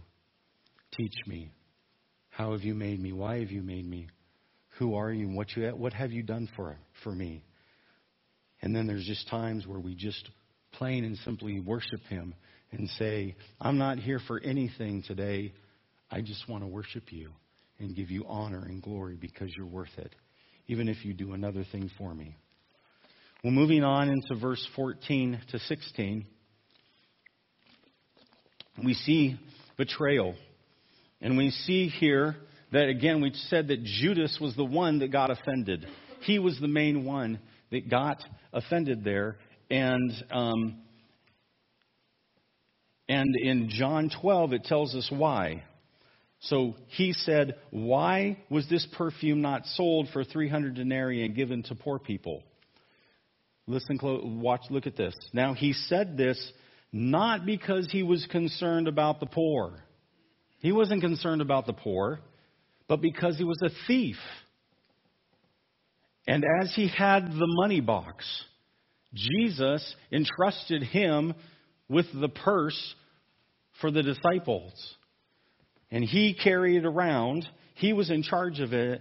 Teach 0.96 1.14
me. 1.26 1.50
How 2.30 2.52
have 2.52 2.62
you 2.62 2.74
made 2.74 3.00
me? 3.00 3.12
Why 3.12 3.40
have 3.40 3.50
you 3.50 3.62
made 3.62 3.88
me? 3.88 4.08
Who 4.78 4.94
are 4.94 5.12
you? 5.12 5.28
What, 5.28 5.48
you, 5.56 5.68
what 5.70 5.92
have 5.92 6.12
you 6.12 6.22
done 6.22 6.48
for, 6.56 6.76
for 7.02 7.12
me? 7.12 7.42
And 8.62 8.74
then 8.74 8.86
there's 8.86 9.04
just 9.04 9.28
times 9.28 9.66
where 9.66 9.78
we 9.78 9.94
just 9.94 10.28
plain 10.72 11.04
and 11.04 11.16
simply 11.18 11.60
worship 11.60 12.00
him 12.08 12.34
and 12.72 12.88
say, 12.90 13.36
I'm 13.60 13.78
not 13.78 13.98
here 13.98 14.20
for 14.26 14.40
anything 14.40 15.02
today. 15.06 15.52
I 16.10 16.20
just 16.20 16.48
want 16.48 16.62
to 16.62 16.66
worship 16.66 17.12
you 17.12 17.30
and 17.78 17.94
give 17.94 18.10
you 18.10 18.24
honor 18.26 18.64
and 18.64 18.82
glory 18.82 19.16
because 19.20 19.50
you're 19.56 19.66
worth 19.66 19.96
it, 19.96 20.14
even 20.66 20.88
if 20.88 21.04
you 21.04 21.14
do 21.14 21.32
another 21.32 21.64
thing 21.70 21.90
for 21.96 22.14
me. 22.14 22.36
Well, 23.44 23.52
moving 23.52 23.84
on 23.84 24.08
into 24.08 24.34
verse 24.40 24.66
14 24.74 25.40
to 25.52 25.58
16, 25.60 26.26
we 28.84 28.94
see 28.94 29.38
betrayal. 29.76 30.34
And 31.20 31.36
we 31.36 31.50
see 31.50 31.88
here 31.88 32.36
that, 32.72 32.88
again, 32.88 33.20
we 33.20 33.32
said 33.48 33.68
that 33.68 33.82
Judas 33.82 34.38
was 34.40 34.54
the 34.56 34.64
one 34.64 35.00
that 35.00 35.12
got 35.12 35.30
offended. 35.30 35.86
He 36.22 36.38
was 36.38 36.58
the 36.60 36.68
main 36.68 37.04
one 37.04 37.38
that 37.70 37.88
got 37.88 38.22
offended 38.52 39.04
there. 39.04 39.36
And 39.70 40.12
um, 40.30 40.78
and 43.08 43.34
in 43.36 43.70
John 43.70 44.10
12, 44.20 44.52
it 44.52 44.64
tells 44.64 44.94
us 44.94 45.08
why. 45.10 45.64
So 46.40 46.74
he 46.88 47.12
said, 47.12 47.56
Why 47.70 48.38
was 48.50 48.68
this 48.68 48.86
perfume 48.96 49.40
not 49.40 49.66
sold 49.66 50.08
for 50.12 50.24
300 50.24 50.74
denarii 50.74 51.24
and 51.24 51.34
given 51.34 51.62
to 51.64 51.74
poor 51.74 51.98
people? 51.98 52.42
Listen, 53.66 53.98
watch, 54.40 54.62
look 54.70 54.86
at 54.86 54.96
this. 54.96 55.14
Now 55.32 55.54
he 55.54 55.72
said 55.72 56.16
this 56.16 56.52
not 56.90 57.44
because 57.44 57.88
he 57.90 58.02
was 58.02 58.26
concerned 58.30 58.88
about 58.88 59.20
the 59.20 59.26
poor. 59.26 59.84
He 60.60 60.72
wasn't 60.72 61.02
concerned 61.02 61.42
about 61.42 61.66
the 61.66 61.74
poor, 61.74 62.20
but 62.88 63.02
because 63.02 63.36
he 63.36 63.44
was 63.44 63.60
a 63.62 63.70
thief. 63.86 64.16
And 66.28 66.44
as 66.62 66.74
he 66.74 66.88
had 66.88 67.26
the 67.32 67.56
money 67.56 67.80
box, 67.80 68.24
Jesus 69.14 69.94
entrusted 70.12 70.82
him 70.82 71.34
with 71.88 72.04
the 72.12 72.28
purse 72.28 72.94
for 73.80 73.90
the 73.90 74.02
disciples. 74.02 74.74
And 75.90 76.04
he 76.04 76.34
carried 76.34 76.76
it 76.76 76.84
around. 76.84 77.48
He 77.76 77.94
was 77.94 78.10
in 78.10 78.22
charge 78.22 78.60
of 78.60 78.74
it. 78.74 79.00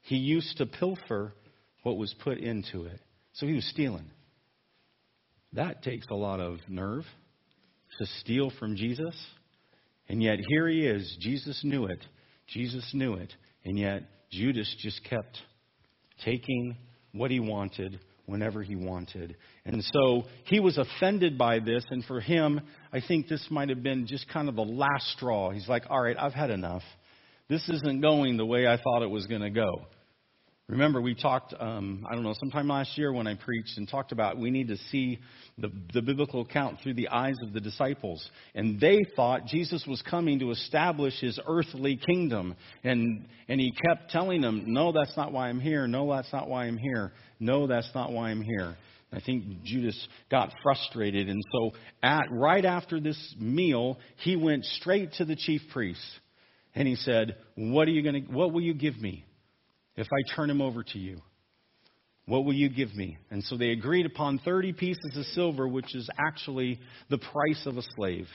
He 0.00 0.16
used 0.16 0.56
to 0.56 0.66
pilfer 0.66 1.34
what 1.82 1.98
was 1.98 2.14
put 2.24 2.38
into 2.38 2.86
it. 2.86 3.00
So 3.34 3.46
he 3.46 3.52
was 3.52 3.68
stealing. 3.68 4.10
That 5.52 5.82
takes 5.82 6.06
a 6.10 6.14
lot 6.14 6.40
of 6.40 6.56
nerve 6.68 7.04
to 7.98 8.06
steal 8.20 8.50
from 8.58 8.76
Jesus. 8.76 9.14
And 10.08 10.22
yet 10.22 10.38
here 10.48 10.66
he 10.68 10.86
is. 10.86 11.18
Jesus 11.20 11.60
knew 11.64 11.84
it. 11.84 12.02
Jesus 12.46 12.88
knew 12.94 13.12
it. 13.14 13.34
And 13.62 13.78
yet 13.78 14.04
Judas 14.30 14.74
just 14.80 15.04
kept 15.04 15.38
taking 16.24 16.76
what 17.12 17.30
he 17.30 17.40
wanted 17.40 18.00
whenever 18.26 18.62
he 18.62 18.76
wanted. 18.76 19.36
And 19.64 19.82
so 19.92 20.24
he 20.44 20.60
was 20.60 20.78
offended 20.78 21.36
by 21.36 21.58
this, 21.58 21.84
and 21.90 22.04
for 22.04 22.20
him, 22.20 22.60
I 22.92 23.00
think 23.06 23.28
this 23.28 23.46
might 23.50 23.68
have 23.68 23.82
been 23.82 24.06
just 24.06 24.28
kind 24.28 24.48
of 24.48 24.54
the 24.56 24.62
last 24.62 25.08
straw. 25.16 25.50
He's 25.50 25.68
like, 25.68 25.84
all 25.90 26.02
right, 26.02 26.16
I've 26.18 26.32
had 26.32 26.50
enough. 26.50 26.82
This 27.48 27.68
isn't 27.68 28.00
going 28.00 28.36
the 28.36 28.46
way 28.46 28.66
I 28.66 28.76
thought 28.76 29.02
it 29.02 29.10
was 29.10 29.26
going 29.26 29.42
to 29.42 29.50
go. 29.50 29.86
Remember, 30.72 31.02
we 31.02 31.14
talked, 31.14 31.52
um, 31.60 32.06
I 32.10 32.14
don't 32.14 32.24
know, 32.24 32.32
sometime 32.40 32.66
last 32.66 32.96
year 32.96 33.12
when 33.12 33.26
I 33.26 33.34
preached 33.34 33.76
and 33.76 33.86
talked 33.86 34.10
about 34.10 34.38
we 34.38 34.50
need 34.50 34.68
to 34.68 34.78
see 34.90 35.18
the, 35.58 35.70
the 35.92 36.00
biblical 36.00 36.40
account 36.40 36.78
through 36.82 36.94
the 36.94 37.08
eyes 37.08 37.34
of 37.42 37.52
the 37.52 37.60
disciples. 37.60 38.26
And 38.54 38.80
they 38.80 39.00
thought 39.14 39.44
Jesus 39.44 39.84
was 39.86 40.00
coming 40.00 40.38
to 40.38 40.50
establish 40.50 41.12
his 41.20 41.38
earthly 41.46 42.00
kingdom. 42.06 42.56
And, 42.84 43.26
and 43.50 43.60
he 43.60 43.70
kept 43.86 44.12
telling 44.12 44.40
them, 44.40 44.64
No, 44.68 44.92
that's 44.92 45.14
not 45.14 45.30
why 45.30 45.50
I'm 45.50 45.60
here. 45.60 45.86
No, 45.86 46.10
that's 46.10 46.32
not 46.32 46.48
why 46.48 46.64
I'm 46.64 46.78
here. 46.78 47.12
No, 47.38 47.66
that's 47.66 47.90
not 47.94 48.10
why 48.10 48.30
I'm 48.30 48.40
here. 48.40 48.74
I 49.12 49.20
think 49.20 49.64
Judas 49.64 50.08
got 50.30 50.54
frustrated. 50.62 51.28
And 51.28 51.42
so, 51.52 51.72
at, 52.02 52.24
right 52.30 52.64
after 52.64 52.98
this 52.98 53.34
meal, 53.38 53.98
he 54.16 54.36
went 54.36 54.64
straight 54.64 55.12
to 55.18 55.26
the 55.26 55.36
chief 55.36 55.60
priests 55.70 56.02
And 56.74 56.88
he 56.88 56.94
said, 56.94 57.36
What 57.56 57.88
are 57.88 57.90
you 57.90 58.10
to, 58.10 58.20
what 58.20 58.54
will 58.54 58.62
you 58.62 58.72
give 58.72 58.98
me 58.98 59.26
if 59.96 60.06
I 60.06 60.34
turn 60.34 60.50
him 60.50 60.60
over 60.60 60.82
to 60.82 60.98
you? 60.98 61.20
What 62.26 62.44
will 62.44 62.54
you 62.54 62.68
give 62.68 62.94
me? 62.94 63.18
And 63.30 63.42
so 63.44 63.56
they 63.56 63.70
agreed 63.70 64.06
upon 64.06 64.38
30 64.44 64.72
pieces 64.74 65.16
of 65.16 65.24
silver, 65.26 65.66
which 65.66 65.94
is 65.94 66.08
actually 66.24 66.78
the 67.10 67.18
price 67.18 67.66
of 67.66 67.76
a 67.76 67.82
slave. 67.96 68.28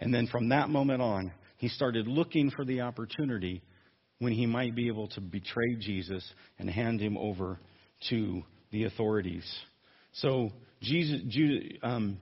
And 0.00 0.14
then 0.14 0.26
from 0.26 0.48
that 0.48 0.70
moment 0.70 1.02
on, 1.02 1.32
he 1.58 1.68
started 1.68 2.08
looking 2.08 2.50
for 2.50 2.64
the 2.64 2.80
opportunity 2.80 3.62
when 4.18 4.32
he 4.32 4.46
might 4.46 4.74
be 4.74 4.88
able 4.88 5.08
to 5.08 5.20
betray 5.20 5.76
Jesus 5.78 6.26
and 6.58 6.70
hand 6.70 7.00
him 7.00 7.18
over 7.18 7.58
to 8.08 8.42
the 8.70 8.84
authorities. 8.84 9.44
So 10.12 10.50
Jesus, 10.80 11.20
um, 11.82 12.18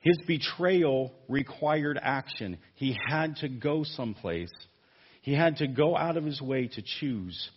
his 0.00 0.16
betrayal 0.26 1.12
required 1.28 1.98
action. 2.00 2.58
He 2.74 2.96
had 3.08 3.36
to 3.36 3.48
go 3.48 3.84
someplace. 3.84 4.50
He 5.22 5.34
had 5.34 5.56
to 5.56 5.68
go 5.68 5.96
out 5.96 6.16
of 6.16 6.24
his 6.24 6.40
way 6.40 6.68
to 6.68 6.82
choose 7.00 7.50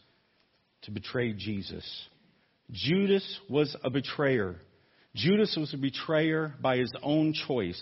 to 0.83 0.91
betray 0.91 1.33
Jesus. 1.33 1.85
Judas 2.71 3.39
was 3.49 3.75
a 3.83 3.89
betrayer. 3.89 4.55
Judas 5.15 5.55
was 5.57 5.73
a 5.73 5.77
betrayer 5.77 6.53
by 6.61 6.77
his 6.77 6.91
own 7.01 7.33
choice. 7.47 7.81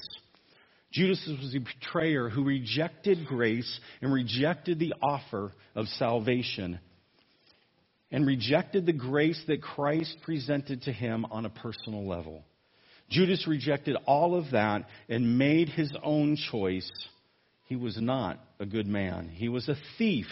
Judas 0.92 1.26
was 1.28 1.56
a 1.56 1.60
betrayer 1.60 2.30
who 2.30 2.44
rejected 2.44 3.26
grace 3.26 3.80
and 4.02 4.12
rejected 4.12 4.78
the 4.78 4.94
offer 5.02 5.52
of 5.74 5.88
salvation 5.88 6.80
and 8.12 8.28
rejected 8.28 8.86
the 8.86 8.94
grace 8.94 9.42
that 9.48 9.62
Christ 9.62 10.18
presented 10.24 10.84
to 10.84 10.92
him 10.92 11.26
on 11.32 11.46
a 11.46 11.50
personal 11.50 12.06
level. 12.06 12.44
Judas 13.10 13.48
rejected 13.48 13.96
all 14.06 14.38
of 14.38 14.52
that 14.52 14.86
and 15.08 15.38
made 15.38 15.70
his 15.70 15.92
own 16.04 16.36
choice. 16.52 16.92
He 17.72 17.78
was 17.78 17.98
not 18.02 18.38
a 18.60 18.66
good 18.66 18.86
man. 18.86 19.30
He 19.30 19.48
was 19.48 19.70
a 19.70 19.78
thief, 19.98 20.26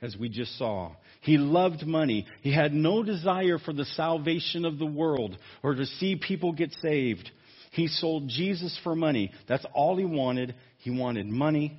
as 0.00 0.16
we 0.16 0.30
just 0.30 0.56
saw. 0.56 0.92
He 1.20 1.36
loved 1.36 1.86
money. 1.86 2.26
He 2.40 2.50
had 2.50 2.72
no 2.72 3.02
desire 3.02 3.58
for 3.58 3.74
the 3.74 3.84
salvation 3.84 4.64
of 4.64 4.78
the 4.78 4.86
world 4.86 5.36
or 5.62 5.74
to 5.74 5.84
see 5.84 6.16
people 6.16 6.52
get 6.52 6.72
saved. 6.80 7.30
He 7.72 7.88
sold 7.88 8.28
Jesus 8.28 8.80
for 8.82 8.96
money. 8.96 9.32
That's 9.46 9.66
all 9.74 9.98
he 9.98 10.06
wanted. 10.06 10.54
He 10.78 10.88
wanted 10.88 11.26
money. 11.26 11.78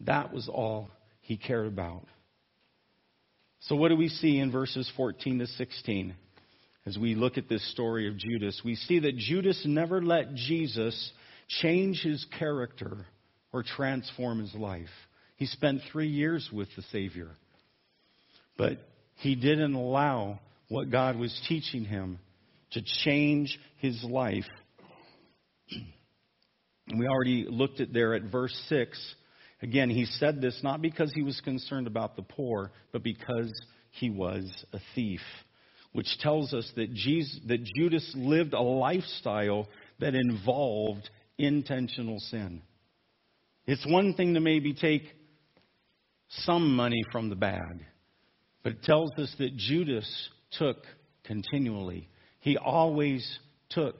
That 0.00 0.32
was 0.32 0.48
all 0.48 0.90
he 1.20 1.36
cared 1.36 1.68
about. 1.68 2.02
So, 3.60 3.76
what 3.76 3.90
do 3.90 3.96
we 3.96 4.08
see 4.08 4.40
in 4.40 4.50
verses 4.50 4.90
14 4.96 5.38
to 5.38 5.46
16? 5.46 6.16
As 6.84 6.98
we 6.98 7.14
look 7.14 7.38
at 7.38 7.48
this 7.48 7.70
story 7.70 8.08
of 8.08 8.16
Judas, 8.16 8.60
we 8.64 8.74
see 8.74 8.98
that 8.98 9.16
Judas 9.18 9.62
never 9.64 10.02
let 10.02 10.34
Jesus 10.34 11.12
change 11.46 12.02
his 12.02 12.26
character 12.40 13.06
or 13.52 13.62
transform 13.62 14.40
his 14.40 14.54
life. 14.54 14.88
He 15.36 15.46
spent 15.46 15.82
three 15.92 16.08
years 16.08 16.48
with 16.52 16.68
the 16.76 16.82
Savior. 16.90 17.30
But 18.56 18.78
he 19.16 19.34
didn't 19.34 19.74
allow 19.74 20.40
what 20.68 20.90
God 20.90 21.16
was 21.16 21.40
teaching 21.48 21.84
him 21.84 22.18
to 22.72 22.82
change 23.04 23.58
his 23.78 24.02
life. 24.04 24.44
we 25.70 27.06
already 27.06 27.46
looked 27.48 27.80
at 27.80 27.92
there 27.92 28.14
at 28.14 28.24
verse 28.24 28.54
6. 28.68 29.14
Again, 29.62 29.90
he 29.90 30.04
said 30.04 30.40
this 30.40 30.60
not 30.62 30.82
because 30.82 31.12
he 31.14 31.22
was 31.22 31.40
concerned 31.40 31.86
about 31.86 32.16
the 32.16 32.22
poor, 32.22 32.70
but 32.92 33.02
because 33.02 33.50
he 33.92 34.10
was 34.10 34.44
a 34.72 34.78
thief, 34.94 35.20
which 35.92 36.18
tells 36.20 36.52
us 36.52 36.70
that, 36.76 36.92
Jesus, 36.92 37.40
that 37.46 37.64
Judas 37.76 38.12
lived 38.16 38.54
a 38.54 38.60
lifestyle 38.60 39.68
that 40.00 40.14
involved 40.14 41.08
intentional 41.38 42.18
sin. 42.20 42.62
It's 43.68 43.86
one 43.86 44.14
thing 44.14 44.34
to 44.34 44.40
maybe 44.40 44.74
take 44.74 45.04
some 46.28 46.74
money 46.74 47.04
from 47.12 47.28
the 47.28 47.36
bag 47.36 47.84
but 48.68 48.76
it 48.76 48.82
tells 48.82 49.12
us 49.12 49.34
that 49.38 49.56
Judas 49.56 50.28
took 50.58 50.84
continually. 51.24 52.08
He 52.40 52.58
always 52.58 53.26
took. 53.70 53.96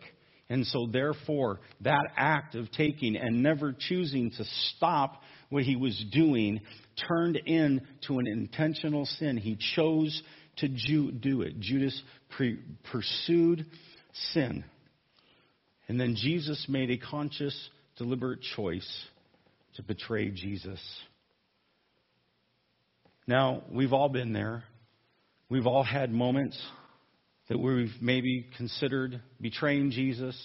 And 0.51 0.67
so, 0.67 0.87
therefore, 0.93 1.61
that 1.81 2.05
act 2.17 2.55
of 2.55 2.71
taking 2.73 3.17
and 3.17 3.43
never 3.43 3.75
choosing 3.79 4.31
to 4.33 4.45
stop 4.77 5.23
what 5.51 5.63
he 5.63 5.77
was 5.77 6.05
doing 6.13 6.61
turned 7.09 7.37
into 7.37 8.19
an 8.19 8.27
intentional 8.27 9.07
sin. 9.07 9.39
He 9.39 9.57
chose 9.75 10.23
to 10.57 10.69
do 10.69 11.43
it. 11.43 11.61
Judas 11.61 11.99
pre- 12.37 12.61
pursued 12.91 13.65
sin. 14.33 14.65
And 15.89 15.99
then 15.99 16.15
Jesus 16.15 16.67
made 16.69 16.91
a 16.91 16.99
conscious, 16.99 17.57
deliberate 17.97 18.41
choice 18.55 19.07
to 19.79 19.83
betray 19.85 20.29
Jesus. 20.29 20.81
Now, 23.29 23.63
we've 23.71 23.93
all 23.93 24.09
been 24.09 24.33
there. 24.33 24.65
We've 25.49 25.69
all 25.69 25.85
had 25.85 26.11
moments 26.11 26.61
that 27.49 27.61
we've 27.61 27.93
maybe 28.01 28.47
considered 28.57 29.23
betraying 29.41 29.93
Jesus 29.93 30.37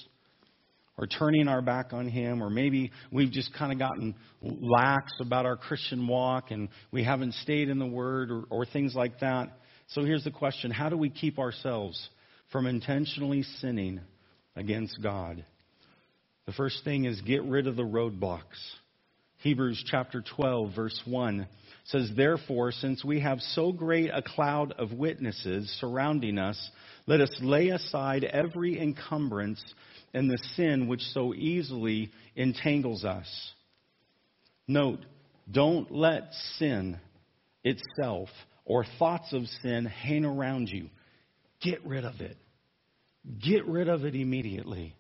or 1.00 1.08
turning 1.08 1.48
our 1.48 1.64
back 1.64 1.94
on 1.94 2.08
Him, 2.08 2.44
or 2.44 2.52
maybe 2.52 2.92
we've 3.12 3.32
just 3.32 3.52
kind 3.56 3.72
of 3.72 3.80
gotten 3.80 4.14
lax 4.44 5.12
about 5.20 5.48
our 5.48 5.58
Christian 5.58 6.08
walk 6.08 6.52
and 6.52 6.70
we 6.92 7.04
haven't 7.04 7.34
stayed 7.34 7.70
in 7.70 7.80
the 7.80 7.88
Word 7.88 8.30
or, 8.30 8.44
or 8.52 8.66
things 8.68 8.94
like 8.94 9.20
that. 9.22 9.58
So 9.88 10.04
here's 10.04 10.24
the 10.24 10.32
question 10.32 10.70
How 10.70 10.90
do 10.90 10.98
we 10.98 11.10
keep 11.10 11.40
ourselves 11.40 12.00
from 12.52 12.68
intentionally 12.68 13.42
sinning 13.62 14.00
against 14.56 15.02
God? 15.02 15.44
The 16.46 16.54
first 16.54 16.84
thing 16.84 17.06
is 17.06 17.20
get 17.22 17.42
rid 17.44 17.66
of 17.66 17.76
the 17.76 17.84
roadblocks. 17.84 18.44
Hebrews 19.44 19.84
chapter 19.92 20.24
12, 20.38 20.74
verse 20.74 21.02
1 21.04 21.46
says, 21.84 22.10
Therefore, 22.16 22.72
since 22.72 23.04
we 23.04 23.20
have 23.20 23.42
so 23.42 23.74
great 23.74 24.10
a 24.10 24.22
cloud 24.22 24.72
of 24.80 24.94
witnesses 24.94 25.70
surrounding 25.82 26.38
us, 26.38 26.58
let 27.08 27.20
us 27.20 27.38
lay 27.42 27.68
aside 27.68 28.24
every 28.24 28.80
encumbrance 28.80 29.62
and 30.14 30.32
the 30.32 30.38
sin 30.56 30.88
which 30.88 31.02
so 31.02 31.34
easily 31.34 32.10
entangles 32.38 33.04
us. 33.04 33.28
Note, 34.66 35.00
don't 35.52 35.92
let 35.92 36.32
sin 36.58 36.98
itself 37.66 38.30
or 38.64 38.86
thoughts 38.98 39.34
of 39.34 39.44
sin 39.62 39.84
hang 39.84 40.24
around 40.24 40.70
you. 40.70 40.88
Get 41.62 41.86
rid 41.86 42.06
of 42.06 42.22
it. 42.22 42.38
Get 43.46 43.68
rid 43.68 43.90
of 43.90 44.06
it 44.06 44.16
immediately 44.16 44.96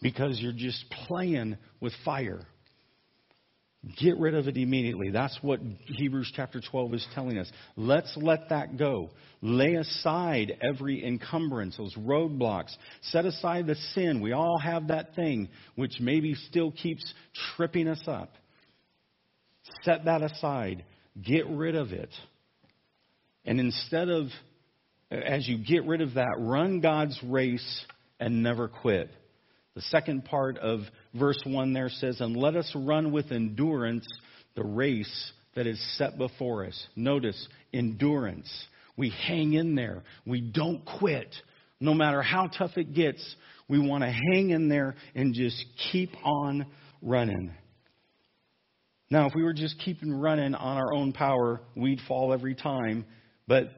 because 0.00 0.40
you're 0.40 0.52
just 0.52 0.82
playing 1.06 1.58
with 1.78 1.92
fire. 2.06 2.46
Get 4.00 4.16
rid 4.18 4.36
of 4.36 4.46
it 4.46 4.56
immediately. 4.56 5.10
That's 5.10 5.36
what 5.42 5.58
Hebrews 5.86 6.32
chapter 6.36 6.60
12 6.60 6.94
is 6.94 7.06
telling 7.16 7.36
us. 7.36 7.50
Let's 7.76 8.16
let 8.16 8.50
that 8.50 8.76
go. 8.76 9.10
Lay 9.40 9.74
aside 9.74 10.56
every 10.62 11.04
encumbrance, 11.04 11.76
those 11.76 11.94
roadblocks. 11.96 12.72
Set 13.02 13.24
aside 13.24 13.66
the 13.66 13.74
sin. 13.94 14.20
We 14.20 14.32
all 14.32 14.56
have 14.56 14.88
that 14.88 15.16
thing 15.16 15.48
which 15.74 15.98
maybe 15.98 16.34
still 16.48 16.70
keeps 16.70 17.12
tripping 17.56 17.88
us 17.88 18.00
up. 18.06 18.32
Set 19.82 20.04
that 20.04 20.22
aside. 20.22 20.84
Get 21.20 21.48
rid 21.48 21.74
of 21.74 21.90
it. 21.90 22.10
And 23.44 23.58
instead 23.58 24.08
of, 24.08 24.28
as 25.10 25.48
you 25.48 25.58
get 25.58 25.86
rid 25.86 26.02
of 26.02 26.14
that, 26.14 26.36
run 26.38 26.78
God's 26.80 27.18
race 27.24 27.84
and 28.20 28.44
never 28.44 28.68
quit. 28.68 29.10
The 29.74 29.82
second 29.82 30.24
part 30.24 30.58
of 30.58 30.80
verse 31.14 31.40
1 31.44 31.72
there 31.72 31.88
says, 31.88 32.20
And 32.20 32.36
let 32.36 32.56
us 32.56 32.70
run 32.74 33.12
with 33.12 33.32
endurance 33.32 34.06
the 34.54 34.64
race 34.64 35.32
that 35.54 35.66
is 35.66 35.80
set 35.98 36.18
before 36.18 36.66
us. 36.66 36.86
Notice, 36.96 37.48
endurance. 37.72 38.50
We 38.96 39.10
hang 39.10 39.54
in 39.54 39.74
there. 39.74 40.02
We 40.26 40.40
don't 40.40 40.84
quit. 40.98 41.34
No 41.80 41.94
matter 41.94 42.22
how 42.22 42.46
tough 42.46 42.76
it 42.76 42.94
gets, 42.94 43.36
we 43.68 43.78
want 43.78 44.04
to 44.04 44.10
hang 44.10 44.50
in 44.50 44.68
there 44.68 44.94
and 45.14 45.34
just 45.34 45.64
keep 45.90 46.10
on 46.24 46.66
running. 47.00 47.52
Now, 49.10 49.26
if 49.26 49.34
we 49.34 49.42
were 49.42 49.52
just 49.52 49.78
keeping 49.80 50.12
running 50.12 50.54
on 50.54 50.76
our 50.78 50.94
own 50.94 51.12
power, 51.12 51.60
we'd 51.76 52.00
fall 52.08 52.32
every 52.32 52.54
time. 52.54 53.04
But 53.46 53.70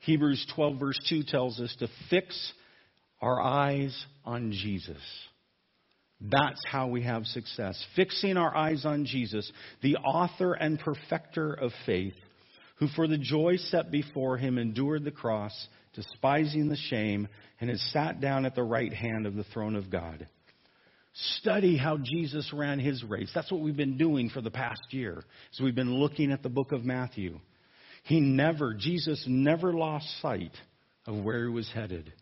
Hebrews 0.00 0.44
12, 0.54 0.80
verse 0.80 0.98
2 1.08 1.22
tells 1.28 1.60
us 1.60 1.74
to 1.78 1.88
fix 2.08 2.52
our 3.20 3.40
eyes 3.40 3.94
on 4.24 4.50
Jesus. 4.50 4.96
That's 6.20 6.60
how 6.66 6.88
we 6.88 7.02
have 7.02 7.24
success. 7.24 7.82
Fixing 7.96 8.36
our 8.36 8.54
eyes 8.54 8.84
on 8.84 9.06
Jesus, 9.06 9.50
the 9.82 9.96
author 9.96 10.52
and 10.52 10.78
perfecter 10.78 11.52
of 11.54 11.72
faith, 11.86 12.14
who 12.76 12.88
for 12.88 13.06
the 13.06 13.18
joy 13.18 13.56
set 13.56 13.90
before 13.90 14.36
him 14.36 14.58
endured 14.58 15.04
the 15.04 15.10
cross, 15.10 15.68
despising 15.94 16.68
the 16.68 16.76
shame, 16.76 17.28
and 17.60 17.70
has 17.70 17.80
sat 17.92 18.20
down 18.20 18.44
at 18.44 18.54
the 18.54 18.62
right 18.62 18.92
hand 18.92 19.26
of 19.26 19.34
the 19.34 19.44
throne 19.44 19.76
of 19.76 19.90
God. 19.90 20.26
Study 21.12 21.76
how 21.76 21.98
Jesus 21.98 22.52
ran 22.52 22.78
his 22.78 23.02
race. 23.02 23.30
That's 23.34 23.50
what 23.50 23.60
we've 23.60 23.76
been 23.76 23.98
doing 23.98 24.30
for 24.30 24.40
the 24.40 24.50
past 24.50 24.80
year. 24.90 25.24
So 25.52 25.64
we've 25.64 25.74
been 25.74 25.94
looking 25.94 26.32
at 26.32 26.42
the 26.42 26.48
book 26.48 26.72
of 26.72 26.84
Matthew. 26.84 27.40
He 28.04 28.20
never, 28.20 28.74
Jesus 28.74 29.24
never 29.26 29.72
lost 29.72 30.06
sight 30.20 30.52
of 31.06 31.22
where 31.24 31.44
he 31.44 31.50
was 31.50 31.70
headed, 31.74 32.12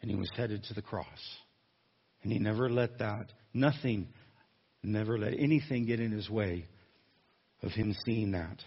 and 0.00 0.10
he 0.10 0.16
was 0.16 0.30
headed 0.36 0.64
to 0.64 0.74
the 0.74 0.82
cross. 0.82 1.06
And 2.24 2.32
he 2.32 2.38
never 2.38 2.68
let 2.68 2.98
that, 2.98 3.26
nothing, 3.52 4.08
never 4.82 5.18
let 5.18 5.34
anything 5.38 5.86
get 5.86 6.00
in 6.00 6.10
his 6.10 6.28
way 6.28 6.64
of 7.62 7.70
him 7.72 7.94
seeing 8.04 8.32
that. 8.32 8.58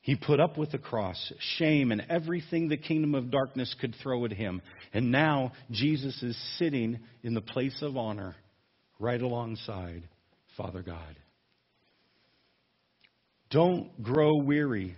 He 0.00 0.16
put 0.16 0.40
up 0.40 0.56
with 0.56 0.70
the 0.70 0.78
cross, 0.78 1.32
shame, 1.58 1.92
and 1.92 2.06
everything 2.08 2.68
the 2.68 2.76
kingdom 2.76 3.14
of 3.14 3.30
darkness 3.30 3.74
could 3.80 3.94
throw 4.02 4.24
at 4.24 4.32
him. 4.32 4.62
And 4.92 5.10
now 5.10 5.52
Jesus 5.70 6.22
is 6.22 6.36
sitting 6.58 7.00
in 7.22 7.34
the 7.34 7.40
place 7.40 7.76
of 7.82 7.96
honor 7.96 8.36
right 8.98 9.20
alongside 9.20 10.04
Father 10.56 10.82
God. 10.82 11.16
Don't 13.50 14.02
grow 14.02 14.36
weary 14.36 14.96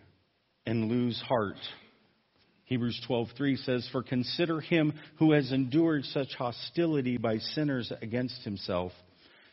and 0.67 0.89
lose 0.89 1.21
heart. 1.27 1.57
Hebrews 2.69 3.01
12:3 3.09 3.57
says, 3.57 3.89
"For 3.89 4.03
consider 4.03 4.61
him 4.61 4.93
who 5.17 5.33
has 5.33 5.53
endured 5.53 6.05
such 6.05 6.35
hostility 6.35 7.17
by 7.17 7.39
sinners 7.39 7.91
against 8.03 8.45
himself, 8.45 8.93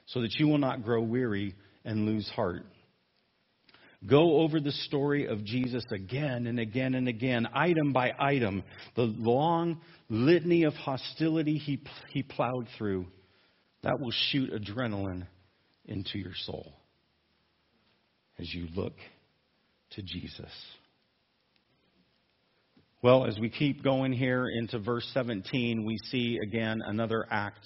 so 0.07 0.21
that 0.21 0.35
you 0.35 0.49
will 0.49 0.57
not 0.57 0.83
grow 0.83 1.01
weary 1.01 1.55
and 1.85 2.05
lose 2.05 2.27
heart." 2.29 2.65
Go 4.05 4.41
over 4.41 4.59
the 4.59 4.73
story 4.73 5.27
of 5.27 5.45
Jesus 5.45 5.85
again 5.91 6.45
and 6.45 6.59
again 6.59 6.93
and 6.93 7.07
again, 7.07 7.47
item 7.53 7.93
by 7.93 8.13
item, 8.19 8.63
the 8.95 9.05
long 9.05 9.79
litany 10.09 10.63
of 10.63 10.73
hostility 10.73 11.57
he, 11.57 11.81
he 12.09 12.21
plowed 12.21 12.67
through. 12.77 13.07
That 13.81 13.99
will 14.01 14.11
shoot 14.11 14.51
adrenaline 14.51 15.25
into 15.85 16.19
your 16.19 16.35
soul 16.35 16.73
as 18.37 18.53
you 18.53 18.67
look 18.75 18.97
to 19.91 20.01
Jesus. 20.03 20.51
Well, 23.05 23.27
as 23.27 23.37
we 23.37 23.51
keep 23.51 23.83
going 23.83 24.13
here 24.13 24.47
into 24.49 24.79
verse 24.79 25.07
17, 25.13 25.85
we 25.85 25.95
see 26.09 26.39
again 26.41 26.81
another 26.83 27.23
act 27.29 27.63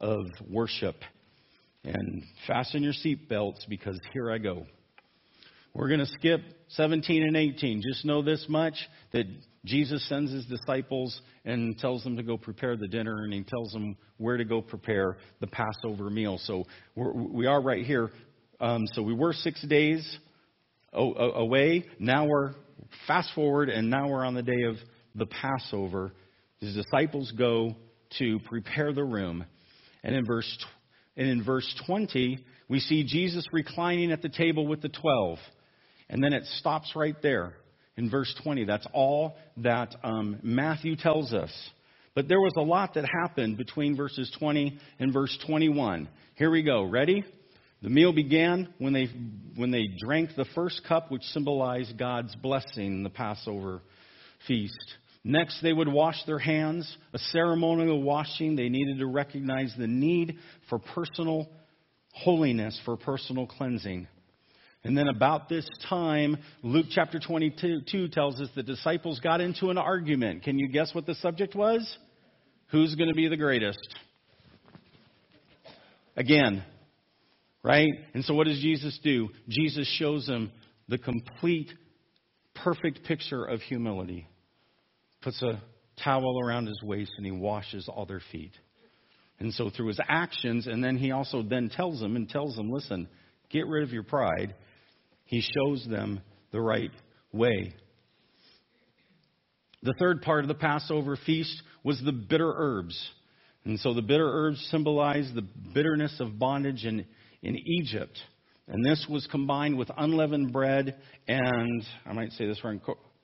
of 0.00 0.26
worship. 0.48 0.94
And 1.82 2.22
fasten 2.46 2.84
your 2.84 2.92
seatbelts 2.92 3.68
because 3.68 3.98
here 4.12 4.30
I 4.30 4.38
go. 4.38 4.64
We're 5.74 5.88
going 5.88 5.98
to 5.98 6.06
skip 6.06 6.40
17 6.68 7.24
and 7.24 7.36
18. 7.36 7.82
Just 7.82 8.04
know 8.04 8.22
this 8.22 8.46
much 8.48 8.74
that 9.10 9.24
Jesus 9.64 10.08
sends 10.08 10.30
his 10.30 10.46
disciples 10.46 11.20
and 11.44 11.76
tells 11.76 12.04
them 12.04 12.16
to 12.16 12.22
go 12.22 12.36
prepare 12.36 12.76
the 12.76 12.86
dinner, 12.86 13.24
and 13.24 13.32
he 13.32 13.42
tells 13.42 13.72
them 13.72 13.96
where 14.18 14.36
to 14.36 14.44
go 14.44 14.62
prepare 14.62 15.16
the 15.40 15.48
Passover 15.48 16.10
meal. 16.10 16.38
So 16.44 16.62
we're, 16.94 17.12
we 17.12 17.46
are 17.46 17.60
right 17.60 17.84
here. 17.84 18.08
Um, 18.60 18.84
so 18.92 19.02
we 19.02 19.14
were 19.14 19.32
six 19.32 19.60
days 19.66 20.18
away. 20.94 21.84
Now 21.98 22.26
we're 22.26 22.52
fast 23.06 23.30
forward, 23.34 23.68
and 23.68 23.90
now 23.90 24.08
we're 24.08 24.24
on 24.24 24.34
the 24.34 24.42
day 24.42 24.62
of 24.68 24.76
the 25.14 25.26
Passover. 25.26 26.12
His 26.60 26.74
disciples 26.74 27.32
go 27.36 27.74
to 28.18 28.38
prepare 28.40 28.92
the 28.92 29.04
room, 29.04 29.44
and 30.02 30.14
in 30.14 30.24
verse 30.24 30.58
and 31.16 31.28
in 31.28 31.44
verse 31.44 31.72
20 31.86 32.38
we 32.68 32.80
see 32.80 33.04
Jesus 33.04 33.46
reclining 33.52 34.10
at 34.10 34.22
the 34.22 34.28
table 34.28 34.66
with 34.66 34.82
the 34.82 34.88
twelve. 34.88 35.38
And 36.08 36.22
then 36.22 36.32
it 36.32 36.44
stops 36.58 36.92
right 36.94 37.16
there 37.22 37.54
in 37.96 38.10
verse 38.10 38.34
20. 38.42 38.64
That's 38.64 38.86
all 38.92 39.36
that 39.58 39.94
um, 40.02 40.38
Matthew 40.42 40.96
tells 40.96 41.32
us. 41.32 41.52
But 42.14 42.28
there 42.28 42.40
was 42.40 42.52
a 42.56 42.62
lot 42.62 42.94
that 42.94 43.04
happened 43.22 43.56
between 43.56 43.96
verses 43.96 44.34
20 44.38 44.78
and 44.98 45.12
verse 45.12 45.36
21. 45.46 46.08
Here 46.36 46.50
we 46.50 46.62
go. 46.62 46.84
Ready? 46.84 47.24
The 47.84 47.90
meal 47.90 48.14
began 48.14 48.72
when 48.78 48.94
they, 48.94 49.10
when 49.56 49.70
they 49.70 49.88
drank 49.98 50.30
the 50.34 50.46
first 50.54 50.80
cup, 50.88 51.10
which 51.10 51.22
symbolized 51.24 51.98
God's 51.98 52.34
blessing 52.36 52.86
in 52.86 53.02
the 53.02 53.10
Passover 53.10 53.82
feast. 54.48 54.94
Next, 55.22 55.60
they 55.60 55.74
would 55.74 55.88
wash 55.88 56.16
their 56.24 56.38
hands, 56.38 56.96
a 57.12 57.18
ceremonial 57.18 58.02
washing. 58.02 58.56
They 58.56 58.70
needed 58.70 59.00
to 59.00 59.06
recognize 59.06 59.74
the 59.76 59.86
need 59.86 60.38
for 60.70 60.78
personal 60.78 61.46
holiness, 62.14 62.80
for 62.86 62.96
personal 62.96 63.46
cleansing. 63.46 64.08
And 64.82 64.96
then 64.96 65.08
about 65.08 65.50
this 65.50 65.68
time, 65.86 66.38
Luke 66.62 66.86
chapter 66.88 67.20
22 67.20 68.08
tells 68.08 68.40
us 68.40 68.48
the 68.56 68.62
disciples 68.62 69.20
got 69.20 69.42
into 69.42 69.68
an 69.68 69.76
argument. 69.76 70.42
Can 70.42 70.58
you 70.58 70.68
guess 70.68 70.94
what 70.94 71.04
the 71.04 71.16
subject 71.16 71.54
was? 71.54 71.98
Who's 72.68 72.94
going 72.94 73.10
to 73.10 73.14
be 73.14 73.28
the 73.28 73.36
greatest? 73.36 73.94
Again, 76.16 76.64
right? 77.64 77.90
And 78.14 78.24
so 78.24 78.34
what 78.34 78.46
does 78.46 78.60
Jesus 78.60 78.96
do? 79.02 79.30
Jesus 79.48 79.88
shows 79.98 80.26
them 80.26 80.52
the 80.88 80.98
complete, 80.98 81.72
perfect 82.54 83.02
picture 83.04 83.44
of 83.44 83.60
humility. 83.62 84.28
Puts 85.22 85.42
a 85.42 85.60
towel 86.04 86.38
around 86.44 86.66
his 86.66 86.80
waist 86.84 87.12
and 87.16 87.26
he 87.26 87.32
washes 87.32 87.88
all 87.88 88.06
their 88.06 88.22
feet. 88.30 88.52
And 89.40 89.52
so 89.52 89.70
through 89.70 89.88
his 89.88 90.00
actions, 90.08 90.68
and 90.68 90.84
then 90.84 90.96
he 90.96 91.10
also 91.10 91.42
then 91.42 91.68
tells 91.68 91.98
them 91.98 92.14
and 92.14 92.28
tells 92.28 92.54
them, 92.54 92.70
listen, 92.70 93.08
get 93.50 93.66
rid 93.66 93.82
of 93.82 93.92
your 93.92 94.04
pride 94.04 94.54
he 95.24 95.40
shows 95.40 95.86
them 95.88 96.20
the 96.52 96.60
right 96.60 96.90
way. 97.32 97.74
The 99.82 99.94
third 99.98 100.22
part 100.22 100.44
of 100.44 100.48
the 100.48 100.54
Passover 100.54 101.16
feast 101.26 101.62
was 101.82 102.00
the 102.02 102.12
bitter 102.12 102.52
herbs. 102.56 103.10
And 103.64 103.78
so 103.80 103.94
the 103.94 104.02
bitter 104.02 104.28
herbs 104.28 104.66
symbolize 104.70 105.30
the 105.34 105.46
bitterness 105.74 106.16
of 106.20 106.38
bondage 106.38 106.84
in, 106.84 107.06
in 107.44 107.56
Egypt. 107.56 108.18
And 108.66 108.84
this 108.84 109.06
was 109.08 109.26
combined 109.30 109.76
with 109.76 109.90
unleavened 109.96 110.52
bread 110.52 110.96
and, 111.28 111.84
I 112.06 112.12
might 112.12 112.32
say 112.32 112.46
this 112.46 112.64
wrong, 112.64 112.80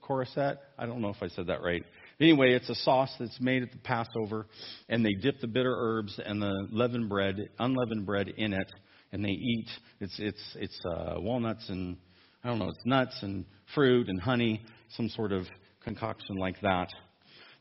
corisette? 0.07 0.59
I 0.79 0.87
don't 0.87 1.01
know 1.01 1.09
if 1.09 1.23
I 1.23 1.29
said 1.29 1.47
that 1.47 1.62
right. 1.62 1.83
Anyway, 2.21 2.53
it's 2.53 2.68
a 2.68 2.75
sauce 2.75 3.14
that's 3.18 3.41
made 3.41 3.62
at 3.62 3.73
the 3.73 3.79
Passover, 3.79 4.47
and 4.91 5.05
they 5.05 5.14
dip 5.14 5.41
the 5.41 5.47
bitter 5.47 5.75
herbs 5.75 6.21
and 6.23 6.43
the 6.43 6.68
leavened 6.71 7.09
bread, 7.09 7.37
unleavened 7.59 8.05
bread 8.05 8.29
in 8.37 8.53
it, 8.53 8.71
and 9.12 9.25
they 9.25 9.31
eat. 9.31 9.68
It's 10.01 10.14
it's 10.18 10.57
it's 10.57 10.79
uh, 10.85 11.14
walnuts 11.16 11.66
and 11.71 11.97
I 12.45 12.49
don't 12.49 12.59
know. 12.59 12.68
It's 12.68 12.85
nuts 12.85 13.18
and 13.23 13.47
fruit 13.75 14.09
and 14.09 14.21
honey, 14.21 14.62
some 14.97 15.09
sort 15.09 15.33
of 15.33 15.47
concoction 15.83 16.37
like 16.37 16.61
that. 16.61 16.89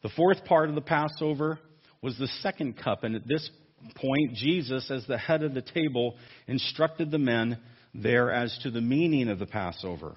The 0.03 0.09
fourth 0.09 0.43
part 0.43 0.67
of 0.67 0.75
the 0.75 0.81
Passover 0.81 1.59
was 2.01 2.17
the 2.17 2.27
second 2.41 2.77
cup, 2.77 3.03
and 3.03 3.15
at 3.15 3.27
this 3.27 3.49
point, 3.95 4.33
Jesus, 4.35 4.89
as 4.91 5.05
the 5.07 5.17
head 5.17 5.43
of 5.43 5.53
the 5.53 5.61
table, 5.61 6.15
instructed 6.47 7.11
the 7.11 7.17
men 7.17 7.57
there 7.93 8.31
as 8.31 8.57
to 8.63 8.71
the 8.71 8.81
meaning 8.81 9.29
of 9.29 9.39
the 9.39 9.45
Passover. 9.45 10.15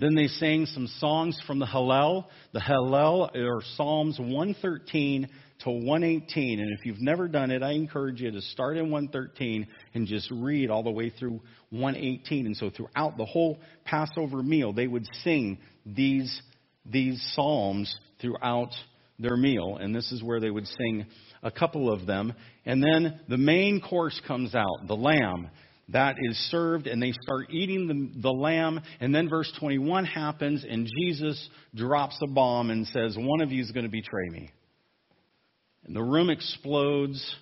Then 0.00 0.14
they 0.14 0.28
sang 0.28 0.64
some 0.64 0.86
songs 0.98 1.38
from 1.46 1.58
the 1.58 1.66
Hallel. 1.66 2.24
The 2.52 2.60
Hallel 2.60 3.36
are 3.36 3.60
Psalms 3.76 4.18
113 4.18 5.28
to 5.64 5.70
118. 5.70 6.58
And 6.58 6.70
if 6.78 6.86
you've 6.86 7.02
never 7.02 7.28
done 7.28 7.50
it, 7.50 7.62
I 7.62 7.72
encourage 7.72 8.22
you 8.22 8.30
to 8.30 8.40
start 8.40 8.78
in 8.78 8.90
113 8.90 9.66
and 9.92 10.06
just 10.06 10.30
read 10.30 10.70
all 10.70 10.82
the 10.82 10.90
way 10.90 11.10
through 11.10 11.40
118. 11.68 12.46
And 12.46 12.56
so 12.56 12.70
throughout 12.70 13.18
the 13.18 13.26
whole 13.26 13.58
Passover 13.84 14.42
meal, 14.42 14.72
they 14.72 14.86
would 14.86 15.06
sing 15.22 15.58
these, 15.84 16.40
these 16.86 17.20
Psalms 17.34 17.94
throughout 18.22 18.72
their 19.18 19.36
meal. 19.36 19.76
And 19.78 19.94
this 19.94 20.10
is 20.12 20.22
where 20.22 20.40
they 20.40 20.50
would 20.50 20.66
sing 20.66 21.04
a 21.42 21.50
couple 21.50 21.92
of 21.92 22.06
them. 22.06 22.34
And 22.64 22.82
then 22.82 23.20
the 23.28 23.38
main 23.38 23.80
course 23.80 24.20
comes 24.26 24.54
out, 24.54 24.86
the 24.86 24.96
lamb. 24.96 25.50
That 25.92 26.16
is 26.20 26.36
served, 26.50 26.86
and 26.86 27.02
they 27.02 27.12
start 27.22 27.50
eating 27.50 27.88
the, 27.88 28.20
the 28.20 28.32
lamb. 28.32 28.80
And 29.00 29.12
then 29.12 29.28
verse 29.28 29.52
21 29.58 30.04
happens, 30.04 30.64
and 30.68 30.88
Jesus 31.00 31.48
drops 31.74 32.16
a 32.22 32.28
bomb 32.28 32.70
and 32.70 32.86
says, 32.86 33.16
One 33.18 33.40
of 33.40 33.50
you 33.50 33.60
is 33.60 33.72
going 33.72 33.86
to 33.86 33.90
betray 33.90 34.28
me. 34.28 34.50
And 35.84 35.96
the 35.96 36.02
room 36.02 36.30
explodes. 36.30 37.34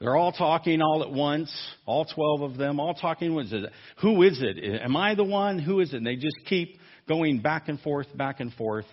They're 0.00 0.16
all 0.16 0.32
talking 0.32 0.82
all 0.82 1.04
at 1.04 1.12
once, 1.12 1.48
all 1.86 2.04
12 2.04 2.40
of 2.40 2.56
them, 2.58 2.80
all 2.80 2.94
talking. 2.94 3.36
What 3.36 3.46
is 3.46 3.52
it? 3.52 3.70
Who 4.00 4.22
is 4.22 4.42
it? 4.42 4.82
Am 4.82 4.96
I 4.96 5.14
the 5.14 5.22
one? 5.22 5.60
Who 5.60 5.78
is 5.78 5.92
it? 5.92 5.98
And 5.98 6.06
they 6.06 6.16
just 6.16 6.38
keep 6.46 6.80
going 7.08 7.40
back 7.40 7.68
and 7.68 7.78
forth, 7.80 8.08
back 8.16 8.40
and 8.40 8.52
forth. 8.54 8.86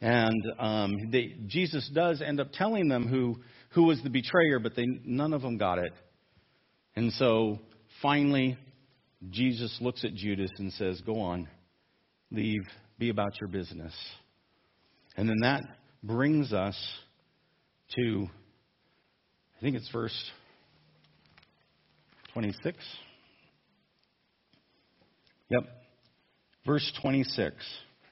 And 0.00 0.42
um, 0.58 1.10
they, 1.10 1.36
Jesus 1.46 1.90
does 1.94 2.20
end 2.20 2.40
up 2.40 2.48
telling 2.52 2.88
them 2.88 3.06
who, 3.06 3.36
who 3.70 3.84
was 3.84 4.02
the 4.02 4.10
betrayer, 4.10 4.58
but 4.58 4.76
they, 4.76 4.86
none 5.04 5.32
of 5.32 5.42
them 5.42 5.56
got 5.56 5.78
it. 5.78 5.92
And 6.96 7.12
so 7.12 7.58
finally, 8.02 8.58
Jesus 9.30 9.76
looks 9.80 10.04
at 10.04 10.14
Judas 10.14 10.50
and 10.58 10.72
says, 10.72 11.00
Go 11.00 11.20
on, 11.20 11.48
leave, 12.30 12.62
be 12.98 13.08
about 13.08 13.40
your 13.40 13.48
business. 13.48 13.94
And 15.16 15.28
then 15.28 15.36
that 15.42 15.62
brings 16.02 16.52
us 16.52 16.76
to, 17.96 18.26
I 19.56 19.60
think 19.60 19.76
it's 19.76 19.90
verse 19.90 20.30
26. 22.32 22.76
Yep, 25.50 25.62
verse 26.66 26.92
26. 27.00 27.54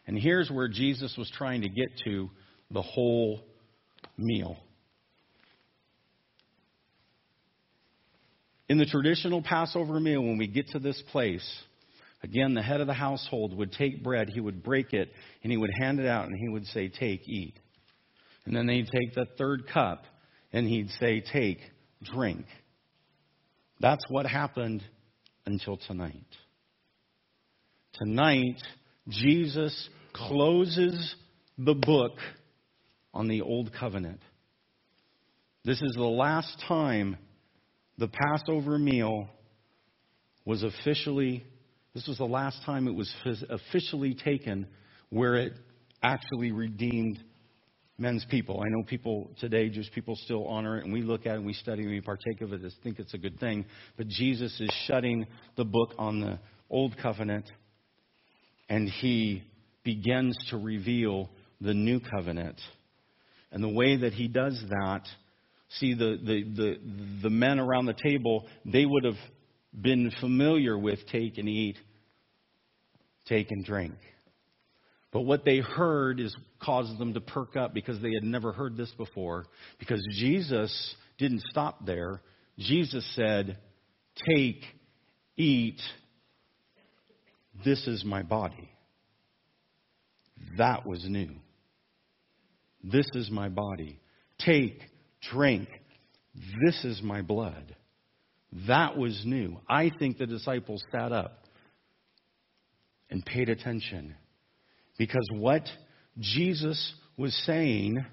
And 0.07 0.18
here's 0.18 0.50
where 0.50 0.68
Jesus 0.68 1.14
was 1.16 1.30
trying 1.36 1.62
to 1.62 1.68
get 1.68 1.88
to 2.05 2.30
the 2.70 2.82
whole 2.82 3.40
meal. 4.16 4.57
In 8.68 8.78
the 8.78 8.86
traditional 8.86 9.42
Passover 9.42 10.00
meal, 10.00 10.22
when 10.22 10.38
we 10.38 10.46
get 10.46 10.68
to 10.68 10.78
this 10.78 11.00
place, 11.12 11.46
again, 12.22 12.55
the 12.55 12.62
head 12.62 12.80
of 12.80 12.86
the 12.86 12.94
household 12.94 13.57
would 13.57 13.72
take 13.72 14.03
bread, 14.03 14.30
he 14.32 14.40
would 14.40 14.62
break 14.62 14.92
it, 14.92 15.12
and 15.42 15.53
he 15.53 15.59
would 15.59 15.70
hand 15.78 16.00
it 16.00 16.07
out, 16.07 16.26
and 16.26 16.36
he 16.38 16.48
would 16.48 16.66
say, 16.66 16.88
Take, 16.88 17.28
eat. 17.28 17.55
And 18.44 18.57
then 18.57 18.66
they'd 18.66 18.88
take 18.90 19.14
the 19.14 19.26
third 19.38 19.66
cup 19.72 20.05
and 20.53 20.66
he'd 20.66 20.90
say, 21.00 21.20
Take, 21.20 21.59
drink. 22.03 22.46
That's 23.80 24.05
what 24.09 24.26
happened 24.26 24.82
until 25.46 25.76
tonight. 25.76 26.26
Tonight, 27.94 28.62
Jesus 29.09 29.88
closes 30.12 31.14
the 31.59 31.74
book 31.74 32.12
on 33.12 33.28
the 33.28 33.42
Old 33.42 33.72
Covenant. 33.72 34.20
This 35.64 35.80
is 35.80 35.92
the 35.94 36.03
last 36.03 36.57
time 36.66 37.16
the 37.98 38.09
Passover 38.09 38.78
meal 38.78 39.28
was 40.44 40.62
officially, 40.62 41.44
this 41.94 42.07
was 42.07 42.18
the 42.18 42.24
last 42.24 42.59
time 42.64 42.88
it 42.88 42.94
was 42.94 43.12
officially 43.48 44.14
taken 44.14 44.66
where 45.11 45.36
it 45.36 45.53
actually 46.03 46.53
redeemed 46.53 47.22
men's 47.98 48.24
people. 48.30 48.61
I 48.61 48.68
know 48.70 48.82
people 48.82 49.30
today, 49.38 49.68
just 49.68 49.92
people 49.92 50.16
still 50.16 50.46
honor 50.46 50.78
it, 50.78 50.84
and 50.84 50.92
we 50.92 51.03
look 51.03 51.26
at 51.26 51.34
it 51.34 51.36
and 51.36 51.46
we 51.46 51.53
study 51.53 51.82
and 51.82 51.90
we 51.90 52.00
partake 52.00 52.40
of 52.40 52.53
it 52.53 52.62
and 52.62 52.72
think 52.82 52.98
it's 52.98 53.14
a 53.14 53.18
good 53.18 53.38
thing. 53.38 53.64
But 53.96 54.09
Jesus 54.09 54.59
is 54.61 54.70
shutting 54.86 55.26
the 55.57 55.64
book 55.64 55.94
on 55.98 56.20
the 56.20 56.38
Old 56.70 56.96
Covenant, 56.98 57.44
and 58.73 58.89
he 58.89 59.43
begins 59.85 60.35
to 60.49 60.57
reveal 60.57 61.29
the 61.61 61.75
New 61.75 62.01
Covenant. 62.01 62.59
And 63.51 63.62
the 63.62 63.68
way 63.68 63.99
that 63.99 64.14
he 64.14 64.29
does 64.29 64.59
that, 64.66 65.03
see, 65.68 65.93
the, 65.93 66.16
the, 66.25 66.43
the, 66.43 66.75
the 67.25 67.31
men 67.31 67.61
around 67.61 67.85
the 67.85 67.93
table, 68.03 68.47
they 68.64 68.87
would 68.87 69.05
have 69.05 69.18
been 69.79 70.11
familiar 70.20 70.79
with 70.79 71.01
take 71.09 71.37
and 71.37 71.51
eat, 71.51 71.77
take 73.27 73.51
and 73.51 73.62
drink. 73.62 73.93
But 75.12 75.20
what 75.23 75.45
they 75.45 75.59
heard 75.59 76.18
is 76.18 76.35
caused 76.59 76.99
them 76.99 77.12
to 77.12 77.20
perk 77.20 77.57
up 77.57 77.75
because 77.75 78.01
they 78.01 78.14
had 78.14 78.25
never 78.25 78.53
heard 78.53 78.79
this 78.79 78.91
before. 78.97 79.45
Because 79.79 80.03
Jesus 80.12 80.95
didn't 81.18 81.43
stop 81.51 81.85
there. 81.85 82.23
Jesus 82.59 83.07
said, 83.16 83.59
Take, 84.35 84.62
eat, 85.37 85.81
this 87.64 87.86
is 87.86 88.04
my 88.04 88.22
body. 88.22 88.70
That 90.58 90.86
was 90.86 91.04
new. 91.08 91.30
This 92.82 93.06
is 93.14 93.30
my 93.30 93.48
body. 93.48 94.00
Take, 94.38 94.80
drink, 95.30 95.68
this 96.64 96.84
is 96.84 97.00
my 97.02 97.22
blood. 97.22 97.76
That 98.66 98.96
was 98.96 99.22
new. 99.24 99.58
I 99.68 99.90
think 99.98 100.18
the 100.18 100.26
disciples 100.26 100.82
sat 100.90 101.12
up 101.12 101.44
and 103.10 103.24
paid 103.24 103.48
attention 103.48 104.14
because 104.98 105.26
what 105.32 105.62
Jesus 106.18 106.94
was 107.16 107.34
saying 107.46 108.04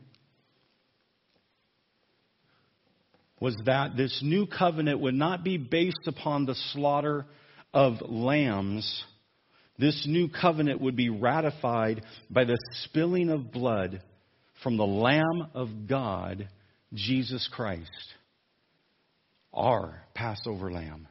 was 3.39 3.55
that 3.65 3.95
this 3.95 4.19
new 4.21 4.45
covenant 4.45 4.99
would 4.99 5.13
not 5.13 5.43
be 5.43 5.57
based 5.57 6.07
upon 6.07 6.45
the 6.45 6.55
slaughter 6.73 7.25
of 7.73 7.95
lambs. 8.01 9.03
This 9.79 10.05
new 10.05 10.27
covenant 10.27 10.81
would 10.81 10.97
be 10.97 11.09
ratified 11.09 12.03
by 12.29 12.43
the 12.43 12.57
spilling 12.83 13.29
of 13.29 13.51
blood 13.51 14.01
from 14.61 14.75
the 14.75 14.85
Lamb 14.85 15.47
of 15.53 15.87
God, 15.87 16.49
Jesus 16.93 17.47
Christ, 17.53 17.89
our 19.53 20.03
Passover 20.13 20.69
Lamb. 20.71 21.07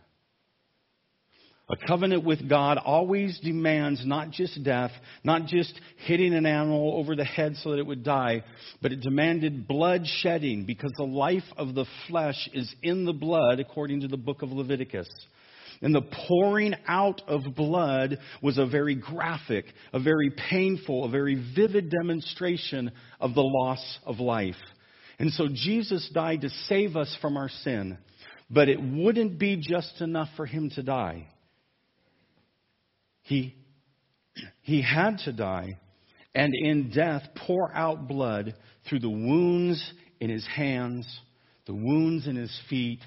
A 1.70 1.86
covenant 1.86 2.24
with 2.24 2.48
God 2.48 2.78
always 2.78 3.38
demands 3.40 4.06
not 4.06 4.30
just 4.30 4.62
death, 4.64 4.90
not 5.22 5.46
just 5.46 5.78
hitting 6.06 6.34
an 6.34 6.46
animal 6.46 6.94
over 6.94 7.14
the 7.14 7.24
head 7.24 7.56
so 7.56 7.70
that 7.70 7.78
it 7.78 7.86
would 7.86 8.04
die, 8.04 8.42
but 8.80 8.92
it 8.92 9.00
demanded 9.00 9.68
blood 9.68 10.06
shedding 10.06 10.64
because 10.64 10.92
the 10.96 11.04
life 11.04 11.42
of 11.58 11.74
the 11.74 11.84
flesh 12.08 12.48
is 12.54 12.74
in 12.82 13.04
the 13.04 13.12
blood, 13.12 13.60
according 13.60 14.00
to 14.00 14.08
the 14.08 14.16
book 14.16 14.40
of 14.40 14.50
Leviticus. 14.50 15.08
And 15.80 15.94
the 15.94 16.02
pouring 16.28 16.74
out 16.86 17.22
of 17.28 17.54
blood 17.54 18.18
was 18.42 18.58
a 18.58 18.66
very 18.66 18.96
graphic, 18.96 19.66
a 19.92 20.00
very 20.00 20.30
painful, 20.50 21.04
a 21.04 21.10
very 21.10 21.36
vivid 21.54 21.90
demonstration 21.90 22.90
of 23.20 23.34
the 23.34 23.42
loss 23.42 23.98
of 24.04 24.18
life. 24.18 24.56
And 25.18 25.32
so 25.32 25.48
Jesus 25.52 26.08
died 26.12 26.42
to 26.42 26.50
save 26.66 26.96
us 26.96 27.16
from 27.20 27.36
our 27.36 27.48
sin. 27.48 27.98
But 28.50 28.68
it 28.68 28.80
wouldn't 28.80 29.38
be 29.38 29.56
just 29.56 30.00
enough 30.00 30.28
for 30.36 30.46
him 30.46 30.70
to 30.70 30.82
die. 30.82 31.28
He, 33.22 33.54
he 34.62 34.82
had 34.82 35.18
to 35.24 35.32
die 35.32 35.78
and 36.34 36.54
in 36.54 36.90
death 36.90 37.22
pour 37.46 37.74
out 37.74 38.08
blood 38.08 38.54
through 38.88 39.00
the 39.00 39.10
wounds 39.10 39.92
in 40.20 40.30
his 40.30 40.46
hands, 40.46 41.06
the 41.66 41.74
wounds 41.74 42.26
in 42.26 42.36
his 42.36 42.56
feet, 42.70 43.00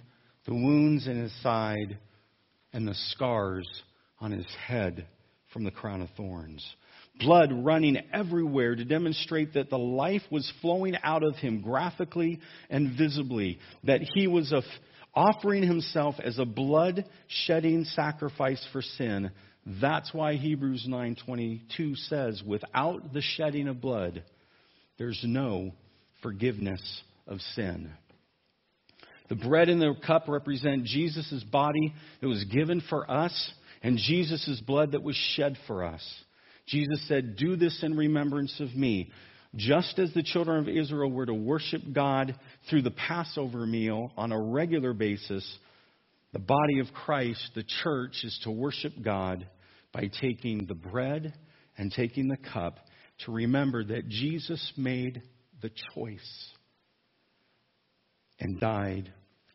the 0.46 0.54
wounds 0.54 1.08
in 1.08 1.18
his 1.18 1.34
side, 1.42 1.98
and 2.74 2.88
the 2.88 2.96
scars 3.10 3.68
on 4.20 4.32
his 4.32 4.46
head 4.68 5.08
from 5.54 5.64
the 5.64 5.72
crown 5.72 6.02
of 6.02 6.10
thorns. 6.16 6.66
Blood 7.20 7.52
running 7.52 7.98
everywhere 8.14 8.76
to 8.76 8.86
demonstrate 8.86 9.54
that 9.54 9.70
the 9.70 9.78
life 9.78 10.22
was 10.32 10.52
flowing 10.62 10.96
out 11.04 11.24
of 11.24 11.36
him 11.36 11.62
graphically 11.62 12.40
and 12.70 12.98
visibly, 12.98 13.60
that 13.84 14.02
he 14.14 14.28
was 14.28 14.54
offering 15.14 15.64
himself 15.64 16.16
as 16.24 16.40
a 16.40 16.46
blood 16.46 17.06
shedding 17.28 17.84
sacrifice 17.84 18.66
for 18.72 18.82
sin 18.82 19.32
that's 19.66 20.14
why 20.14 20.36
Hebrews 20.36 20.88
9:22 20.88 21.96
says, 21.96 22.44
"Without 22.44 23.14
the 23.14 23.22
shedding 23.22 23.68
of 23.68 23.80
blood, 23.80 24.24
there's 24.98 25.24
no 25.24 25.74
forgiveness 26.22 27.04
of 27.28 27.42
sin." 27.42 27.92
The 29.32 29.38
bread 29.38 29.70
and 29.70 29.82
the 29.82 29.96
cup 30.06 30.28
represent 30.28 30.84
Jesus' 30.84 31.42
body 31.46 31.94
that 32.20 32.28
was 32.28 32.44
given 32.44 32.82
for 32.90 33.10
us 33.10 33.54
and 33.82 33.98
Jesus' 33.98 34.62
blood 34.68 34.92
that 34.92 35.04
was 35.04 35.16
shed 35.16 35.58
for 35.68 35.86
us. 35.86 36.06
Jesus 36.68 37.08
said, 37.08 37.38
Do 37.38 37.56
this 37.56 37.82
in 37.82 37.96
remembrance 37.96 38.60
of 38.60 38.76
me. 38.76 39.10
Just 39.56 40.00
as 40.00 40.14
the 40.14 40.22
children 40.22 40.60
of 40.60 40.68
Israel 40.68 41.10
were 41.10 41.26
to 41.26 41.34
worship 41.34 41.82
God 41.94 42.36
through 42.70 42.82
the 42.82 42.92
Passover 42.92 43.66
meal 43.66 44.12
on 44.18 44.34
a 44.34 44.42
regular 44.42 44.92
basis, 44.92 45.50
the 46.34 46.40
body 46.40 46.80
of 46.80 46.94
Christ, 46.94 47.52
the 47.56 47.64
church, 47.84 48.26
is 48.26 48.38
to 48.44 48.52
worship 48.52 48.92
God 49.02 49.48
by 49.94 50.10
taking 50.20 50.66
the 50.66 50.76
bread 50.76 51.34
and 51.78 51.90
taking 51.90 52.28
the 52.28 52.50
cup 52.52 52.80
to 53.24 53.32
remember 53.32 53.82
that 53.82 54.10
Jesus 54.10 54.74
made 54.76 55.22
the 55.62 55.72
choice 55.96 56.50
and 58.38 58.60
died 58.60 59.14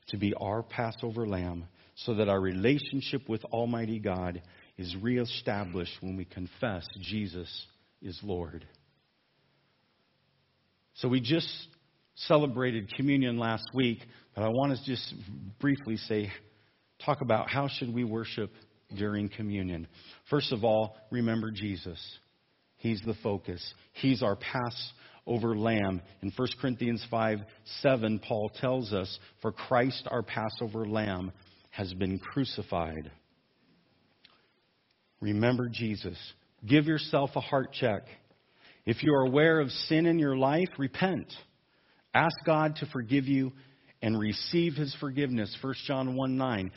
to 0.09 0.17
be 0.17 0.35
our 0.35 0.63
Passover 0.63 1.27
lamb 1.27 1.67
so 1.97 2.15
that 2.15 2.29
our 2.29 2.41
relationship 2.41 3.29
with 3.29 3.45
Almighty 3.47 3.99
God 3.99 4.43
is 4.77 4.95
reestablished 5.01 5.97
when 6.01 6.17
we 6.17 6.25
confess 6.25 6.87
Jesus 7.01 7.67
is 8.03 8.19
Lord. 8.23 8.67
So 10.95 11.09
we 11.09 11.21
just 11.21 11.49
celebrated 12.15 12.93
communion 12.95 13.39
last 13.39 13.65
week, 13.75 13.99
but 14.35 14.43
I 14.43 14.49
want 14.49 14.77
to 14.77 14.85
just 14.85 15.15
briefly 15.61 15.97
say 15.97 16.31
talk 17.05 17.21
about 17.21 17.49
how 17.49 17.69
should 17.69 17.93
we 17.93 18.05
worship 18.05 18.51
during 18.97 19.29
communion. 19.29 19.87
First 20.31 20.53
of 20.53 20.65
all, 20.65 20.97
remember 21.11 21.51
Jesus. 21.51 21.99
He's 22.79 23.01
the 23.05 23.15
focus. 23.23 23.63
He's 23.95 24.23
our 24.23 24.37
Passover 25.27 25.57
lamb. 25.57 26.01
In 26.23 26.33
1 26.35 26.49
Corinthians 26.61 27.05
5 27.11 27.39
7, 27.83 28.21
Paul 28.21 28.51
tells 28.61 28.93
us, 28.93 29.19
For 29.43 29.53
Christ, 29.53 30.07
our 30.11 30.23
Passover 30.23 30.87
lamb, 30.87 31.33
has 31.71 31.93
been 31.95 32.19
crucified. 32.19 33.11
Remember 35.21 35.69
Jesus. 35.69 36.17
Give 36.65 36.87
yourself 36.87 37.31
a 37.37 37.41
heart 37.41 37.73
check. 37.73 38.03
If 38.85 39.03
you 39.03 39.13
are 39.15 39.27
aware 39.27 39.61
of 39.61 39.71
sin 39.71 40.07
in 40.07 40.19
your 40.19 40.37
life, 40.37 40.69
repent. 40.79 41.33
Ask 42.15 42.37
God 42.47 42.77
to 42.77 42.87
forgive 42.87 43.25
you 43.25 43.53
and 44.01 44.19
receive 44.19 44.75
his 44.75 44.95
forgiveness. 45.01 45.57
1 45.61 45.75
John 45.87 46.17
1 46.17 46.37
9. 46.37 46.71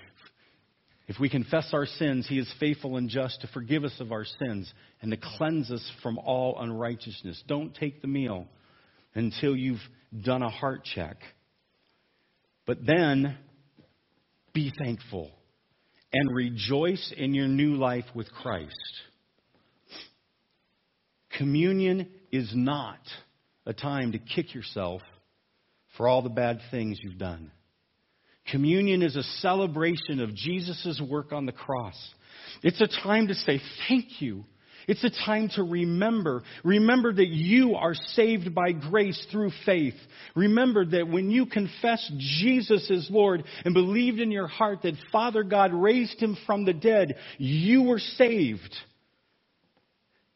If 1.10 1.20
we 1.20 1.28
confess 1.28 1.72
our 1.74 1.88
sins, 1.88 2.28
He 2.30 2.38
is 2.38 2.53
faithful 2.60 2.95
and 2.95 3.10
just 3.10 3.41
to 3.41 3.47
forgive 3.47 3.84
us 3.84 3.99
of 3.99 4.12
our 4.12 4.26
sins 4.26 4.72
and 5.01 5.10
to 5.10 5.18
cleanse 5.18 5.72
us 5.72 5.91
from 6.03 6.20
all 6.20 6.62
unrighteousness. 6.62 7.43
Don't 7.47 7.74
take 7.74 8.03
the 8.03 8.07
meal 8.07 8.45
until 9.16 9.55
you've 9.55 9.82
done 10.24 10.43
a 10.43 10.49
heart 10.49 10.86
check. 10.86 11.18
But 12.68 12.86
then 12.86 13.39
be 14.53 14.72
thankful 14.78 15.32
and 16.14 16.36
rejoice 16.36 17.12
in 17.18 17.34
your 17.34 17.47
new 17.47 17.76
life 17.76 18.05
with 18.14 18.32
Christ. 18.32 18.76
Communion 21.39 22.07
is 22.32 22.51
not 22.53 22.99
a 23.66 23.74
time 23.74 24.12
to 24.12 24.20
kick 24.20 24.53
yourself 24.53 25.01
for 25.97 26.07
all 26.07 26.22
the 26.22 26.30
bad 26.30 26.60
things 26.70 26.99
you've 27.01 27.18
done. 27.18 27.51
Communion 28.51 29.01
is 29.01 29.15
a 29.15 29.23
celebration 29.23 30.19
of 30.19 30.33
Jesus' 30.35 31.01
work 31.07 31.31
on 31.31 31.45
the 31.45 31.51
cross. 31.51 31.95
It's 32.63 32.81
a 32.81 32.87
time 32.87 33.27
to 33.27 33.35
say 33.35 33.61
thank 33.87 34.21
you. 34.21 34.45
It's 34.87 35.03
a 35.03 35.11
time 35.25 35.49
to 35.55 35.63
remember. 35.63 36.41
Remember 36.63 37.13
that 37.13 37.27
you 37.27 37.75
are 37.75 37.93
saved 37.93 38.55
by 38.55 38.71
grace 38.71 39.23
through 39.31 39.51
faith. 39.63 39.93
Remember 40.35 40.83
that 40.83 41.07
when 41.07 41.29
you 41.29 41.45
confess 41.45 42.11
Jesus 42.17 42.89
as 42.89 43.07
Lord 43.11 43.43
and 43.65 43.75
believed 43.75 44.19
in 44.19 44.31
your 44.31 44.47
heart 44.47 44.79
that 44.81 44.95
Father 45.11 45.43
God 45.43 45.73
raised 45.73 46.19
him 46.19 46.35
from 46.47 46.65
the 46.65 46.73
dead, 46.73 47.17
you 47.37 47.83
were 47.83 47.99
saved. 47.99 48.75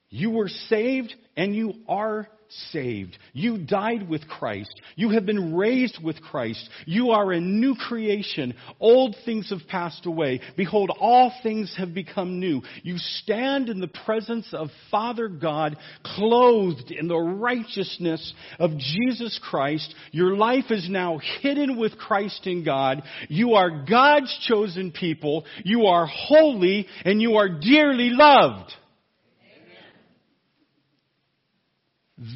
You 0.09 0.29
were 0.29 0.49
saved 0.49 1.15
and 1.35 1.55
you 1.55 1.73
are 1.87 2.27
saved. 2.71 3.17
You 3.33 3.57
died 3.57 4.07
with 4.09 4.27
Christ. 4.27 4.81
You 4.95 5.11
have 5.11 5.25
been 5.25 5.55
raised 5.55 6.03
with 6.03 6.21
Christ. 6.21 6.69
You 6.85 7.11
are 7.11 7.31
a 7.31 7.39
new 7.39 7.75
creation. 7.75 8.53
Old 8.79 9.15
things 9.25 9.49
have 9.49 9.67
passed 9.67 10.05
away. 10.05 10.41
Behold, 10.55 10.91
all 10.99 11.31
things 11.41 11.73
have 11.77 11.93
become 11.93 12.39
new. 12.39 12.61
You 12.83 12.97
stand 12.97 13.69
in 13.69 13.79
the 13.79 13.87
presence 13.87 14.47
of 14.53 14.69
Father 14.91 15.27
God, 15.27 15.77
clothed 16.03 16.91
in 16.91 17.07
the 17.07 17.17
righteousness 17.17 18.33
of 18.59 18.77
Jesus 18.77 19.39
Christ. 19.49 19.93
Your 20.11 20.35
life 20.35 20.69
is 20.69 20.89
now 20.89 21.19
hidden 21.41 21.77
with 21.77 21.97
Christ 21.97 22.45
in 22.45 22.63
God. 22.63 23.03
You 23.29 23.53
are 23.53 23.85
God's 23.85 24.37
chosen 24.47 24.91
people. 24.91 25.45
You 25.63 25.85
are 25.85 26.07
holy 26.07 26.87
and 27.05 27.21
you 27.21 27.35
are 27.37 27.49
dearly 27.49 28.09
loved. 28.11 28.73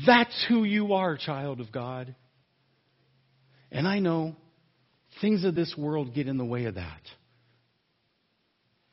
That's 0.05 0.45
who 0.49 0.63
you 0.63 0.93
are, 0.93 1.17
child 1.17 1.59
of 1.61 1.71
God. 1.71 2.15
And 3.71 3.87
I 3.87 3.99
know 3.99 4.35
things 5.21 5.43
of 5.45 5.55
this 5.55 5.73
world 5.77 6.13
get 6.13 6.27
in 6.27 6.37
the 6.37 6.45
way 6.45 6.65
of 6.65 6.75
that. 6.75 7.01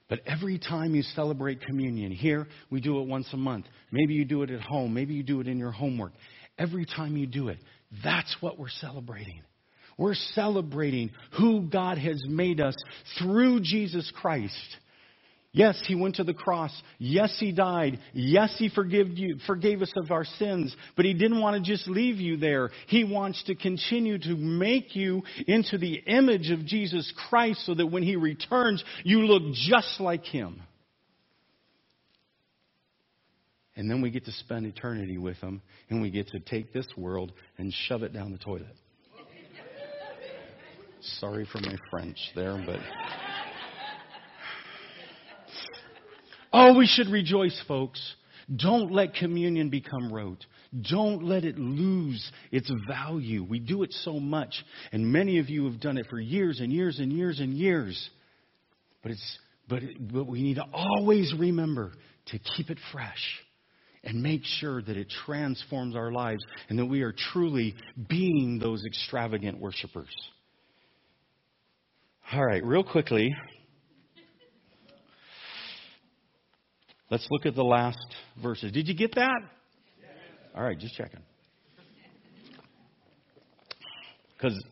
But 0.09 0.21
every 0.27 0.59
time 0.59 0.95
you 0.95 1.03
celebrate 1.03 1.63
communion, 1.63 2.13
here 2.13 2.47
we 2.71 2.81
do 2.81 3.01
it 3.01 3.09
once 3.09 3.27
a 3.33 3.37
month. 3.37 3.67
Maybe 3.91 4.15
you 4.15 4.25
do 4.25 4.43
it 4.43 4.51
at 4.51 4.61
home. 4.61 4.95
Maybe 4.95 5.15
you 5.15 5.23
do 5.23 5.41
it 5.41 5.49
in 5.49 5.59
your 5.59 5.73
homework. 5.73 6.13
Every 6.59 6.85
time 6.85 7.17
you 7.17 7.27
do 7.27 7.49
it, 7.49 7.59
that's 8.05 8.37
what 8.41 8.59
we're 8.59 8.69
celebrating. 8.69 9.43
We're 9.97 10.15
celebrating 10.15 11.11
who 11.39 11.63
God 11.63 11.99
has 11.99 12.23
made 12.27 12.61
us 12.61 12.75
through 13.19 13.61
Jesus 13.61 14.11
Christ. 14.21 14.55
Yes, 15.55 15.81
he 15.87 15.95
went 15.95 16.17
to 16.17 16.25
the 16.25 16.35
cross. 16.35 16.73
Yes, 16.99 17.37
he 17.39 17.53
died. 17.53 18.01
Yes, 18.13 18.53
he 18.59 18.69
forgave 18.69 19.17
you, 19.17 19.39
forgave 19.47 19.83
us 19.83 19.93
of 19.97 20.11
our 20.11 20.25
sins. 20.25 20.75
But 20.97 21.05
he 21.05 21.15
didn't 21.15 21.41
want 21.41 21.57
to 21.57 21.73
just 21.73 21.87
leave 21.87 22.17
you 22.17 22.37
there. 22.37 22.71
He 22.89 23.05
wants 23.05 23.41
to 23.45 23.55
continue 23.55 24.19
to 24.19 24.35
make 24.35 24.97
you 24.97 25.23
into 25.47 25.79
the 25.79 25.95
image 26.09 26.51
of 26.51 26.67
Jesus 26.67 27.11
Christ 27.29 27.65
so 27.67 27.75
that 27.75 27.87
when 27.87 28.03
he 28.03 28.17
returns, 28.17 28.83
you 29.05 29.21
look 29.21 29.55
just 29.55 30.01
like 30.01 30.25
him. 30.25 30.61
And 33.77 33.89
then 33.89 34.03
we 34.03 34.11
get 34.11 34.25
to 34.25 34.33
spend 34.33 34.67
eternity 34.67 35.19
with 35.19 35.37
him, 35.37 35.63
and 35.89 36.03
we 36.03 36.11
get 36.11 36.29
to 36.29 36.41
take 36.41 36.73
this 36.73 36.87
world 36.97 37.33
and 37.59 37.73
shove 37.73 38.03
it 38.03 38.13
down 38.13 38.33
the 38.33 38.39
toilet. 38.39 38.67
Sorry 41.21 41.47
for 41.53 41.61
my 41.61 41.77
French 41.91 42.19
there, 42.35 42.61
but. 42.67 42.81
Oh, 46.57 46.79
we 46.79 46.87
should 46.87 47.09
rejoice, 47.09 47.61
folks. 47.67 48.01
Don't 48.55 48.93
let 48.93 49.15
communion 49.15 49.71
become 49.71 50.13
rote. 50.13 50.47
Don't 50.89 51.25
let 51.25 51.45
it 51.45 51.59
lose 51.59 52.31
its 52.53 52.71
value. 52.87 53.43
We 53.43 53.59
do 53.59 53.83
it 53.83 53.93
so 53.93 54.21
much, 54.21 54.55
and 54.93 55.05
many 55.05 55.41
of 55.41 55.51
you 55.51 55.65
have 55.65 55.81
done 55.81 55.99
it 55.99 56.07
for 56.09 56.21
years 56.21 56.61
and 56.61 56.73
years 56.73 57.01
and 57.01 57.13
years 57.13 57.41
and 57.41 57.55
years. 57.55 58.09
But 59.03 59.11
it's 59.13 59.39
but, 59.69 59.83
it, 59.83 60.13
but 60.13 60.29
we 60.29 60.43
need 60.43 60.55
to 60.55 60.67
always 60.73 61.35
remember 61.37 61.91
to 62.27 62.39
keep 62.39 62.71
it 62.71 62.79
fresh 62.93 63.41
and 64.05 64.23
make 64.23 64.43
sure 64.45 64.81
that 64.81 64.97
it 64.97 65.09
transforms 65.27 65.97
our 65.97 66.13
lives 66.13 66.45
and 66.69 66.79
that 66.79 66.87
we 66.87 67.03
are 67.03 67.15
truly 67.33 67.75
being 68.09 68.61
those 68.61 68.85
extravagant 68.87 69.59
worshipers. 69.59 70.15
All 72.33 72.45
right, 72.45 72.65
real 72.65 72.85
quickly, 72.85 73.35
Let's 77.11 77.27
look 77.31 77.47
at 77.47 77.55
the 77.55 77.65
last 77.65 77.99
verses. 78.43 78.73
Did 78.73 78.89
you 78.89 78.95
get 78.95 79.15
that? 79.15 79.41
All 80.55 80.63
right, 80.63 80.79
just 80.79 80.95
checking. 80.95 81.21
Because 84.37 84.63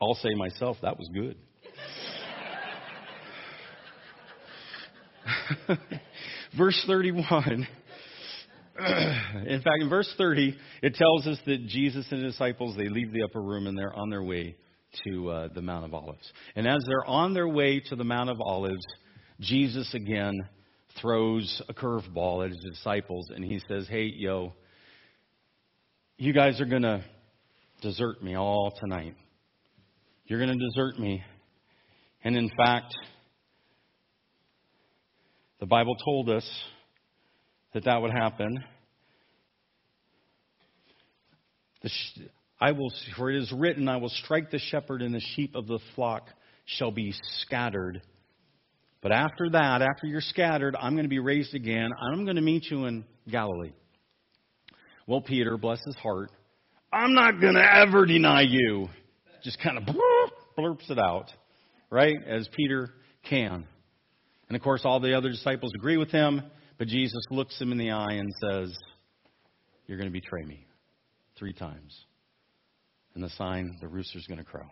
I'll 0.00 0.14
say 0.14 0.34
myself, 0.34 0.76
that 0.82 0.98
was 0.98 1.08
good. 1.12 1.36
verse 6.56 6.82
31. 6.86 7.66
in 9.46 9.62
fact, 9.62 9.80
in 9.80 9.88
verse 9.88 10.12
30, 10.16 10.56
it 10.82 10.94
tells 10.94 11.26
us 11.26 11.38
that 11.46 11.66
Jesus 11.66 12.06
and 12.10 12.22
his 12.22 12.32
disciples, 12.34 12.76
they 12.76 12.88
leave 12.88 13.12
the 13.12 13.22
upper 13.22 13.40
room 13.40 13.66
and 13.66 13.76
they're 13.76 13.94
on 13.94 14.10
their 14.10 14.22
way 14.22 14.56
to 15.04 15.30
uh, 15.30 15.48
the 15.54 15.62
Mount 15.62 15.84
of 15.84 15.94
Olives. 15.94 16.32
And 16.56 16.66
as 16.66 16.78
they're 16.86 17.06
on 17.06 17.34
their 17.34 17.48
way 17.48 17.80
to 17.88 17.96
the 17.96 18.04
Mount 18.04 18.30
of 18.30 18.40
Olives, 18.40 18.84
Jesus 19.40 19.92
again 19.94 20.34
throws 21.00 21.62
a 21.68 21.74
curveball 21.74 22.44
at 22.44 22.50
his 22.50 22.60
disciples 22.72 23.30
and 23.34 23.44
he 23.44 23.60
says, 23.68 23.86
Hey, 23.88 24.12
yo, 24.14 24.52
you 26.16 26.32
guys 26.32 26.60
are 26.60 26.66
going 26.66 26.82
to 26.82 27.04
desert 27.82 28.22
me 28.22 28.36
all 28.36 28.72
tonight. 28.78 29.14
You're 30.26 30.38
going 30.38 30.58
to 30.58 30.64
desert 30.64 30.98
me. 30.98 31.22
And 32.22 32.36
in 32.36 32.50
fact, 32.56 32.94
the 35.58 35.66
Bible 35.66 35.96
told 36.04 36.28
us 36.28 36.48
that 37.72 37.84
that 37.84 38.02
would 38.02 38.12
happen. 38.12 38.62
I 42.60 42.72
will, 42.72 42.92
for 43.16 43.30
it 43.30 43.40
is 43.40 43.52
written, 43.52 43.88
I 43.88 43.96
will 43.96 44.10
strike 44.10 44.50
the 44.50 44.58
shepherd, 44.58 45.02
and 45.02 45.14
the 45.14 45.22
sheep 45.34 45.54
of 45.54 45.66
the 45.66 45.78
flock 45.94 46.28
shall 46.66 46.90
be 46.90 47.14
scattered. 47.40 48.02
But 49.02 49.12
after 49.12 49.48
that, 49.50 49.82
after 49.82 50.06
you're 50.06 50.20
scattered, 50.20 50.76
I'm 50.78 50.94
going 50.94 51.04
to 51.04 51.10
be 51.10 51.18
raised 51.18 51.54
again. 51.54 51.90
I'm 52.10 52.24
going 52.24 52.36
to 52.36 52.42
meet 52.42 52.66
you 52.70 52.84
in 52.84 53.04
Galilee. 53.30 53.72
Well, 55.06 55.22
Peter, 55.22 55.56
bless 55.56 55.82
his 55.84 55.96
heart, 55.96 56.30
I'm 56.92 57.14
not 57.14 57.40
going 57.40 57.54
to 57.54 57.76
ever 57.76 58.04
deny 58.04 58.42
you. 58.42 58.88
Just 59.42 59.60
kind 59.62 59.78
of 59.78 59.84
blurps 60.58 60.90
it 60.90 60.98
out, 60.98 61.26
right? 61.90 62.16
As 62.26 62.48
Peter 62.54 62.90
can. 63.28 63.64
And 64.48 64.56
of 64.56 64.62
course, 64.62 64.82
all 64.84 65.00
the 65.00 65.16
other 65.16 65.30
disciples 65.30 65.72
agree 65.76 65.96
with 65.96 66.10
him, 66.10 66.42
but 66.78 66.88
Jesus 66.88 67.22
looks 67.30 67.58
him 67.60 67.72
in 67.72 67.78
the 67.78 67.90
eye 67.90 68.14
and 68.14 68.28
says, 68.40 68.76
You're 69.86 69.98
going 69.98 70.08
to 70.08 70.12
betray 70.12 70.42
me 70.44 70.66
three 71.38 71.52
times. 71.52 71.96
And 73.14 73.24
the 73.24 73.30
sign, 73.30 73.78
the 73.80 73.88
rooster's 73.88 74.26
going 74.26 74.38
to 74.38 74.44
crow. 74.44 74.66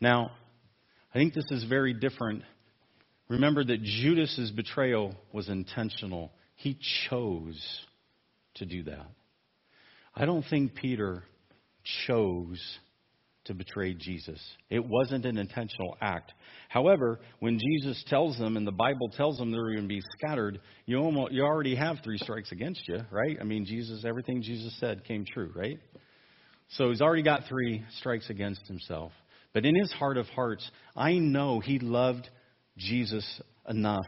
Now, 0.00 0.30
I 1.14 1.18
think 1.18 1.34
this 1.34 1.50
is 1.50 1.64
very 1.64 1.92
different 1.92 2.42
Remember 3.28 3.62
that 3.62 3.82
Judas's 3.82 4.50
betrayal 4.50 5.14
was 5.32 5.48
intentional. 5.48 6.32
He 6.56 6.78
chose 7.08 7.60
to 8.54 8.66
do 8.66 8.84
that. 8.84 9.06
I 10.14 10.24
don't 10.24 10.44
think 10.48 10.74
Peter 10.74 11.22
chose 12.06 12.60
to 13.44 13.54
betray 13.54 13.94
Jesus. 13.94 14.40
It 14.68 14.84
wasn't 14.84 15.24
an 15.24 15.38
intentional 15.38 15.96
act. 16.00 16.32
However, 16.68 17.18
when 17.40 17.58
Jesus 17.58 18.02
tells 18.08 18.38
them 18.38 18.56
and 18.56 18.66
the 18.66 18.72
Bible 18.72 19.08
tells 19.08 19.38
them 19.38 19.50
they're 19.50 19.72
going 19.72 19.82
to 19.82 19.88
be 19.88 20.02
scattered, 20.16 20.60
you 20.86 20.98
almost 20.98 21.32
you 21.32 21.44
already 21.44 21.74
have 21.74 21.96
three 22.04 22.18
strikes 22.18 22.52
against 22.52 22.86
you, 22.88 23.00
right? 23.10 23.38
I 23.40 23.44
mean, 23.44 23.64
Jesus 23.64 24.04
everything 24.04 24.42
Jesus 24.42 24.78
said 24.78 25.04
came 25.04 25.24
true, 25.24 25.50
right? 25.54 25.78
So 26.72 26.90
he's 26.90 27.00
already 27.00 27.22
got 27.22 27.44
three 27.48 27.84
strikes 27.98 28.28
against 28.28 28.66
himself. 28.66 29.12
But 29.54 29.64
in 29.64 29.74
his 29.74 29.90
heart 29.92 30.18
of 30.18 30.26
hearts, 30.26 30.70
I 30.94 31.14
know 31.14 31.60
he 31.60 31.78
loved 31.78 32.28
Jesus 32.78 33.40
enough 33.68 34.06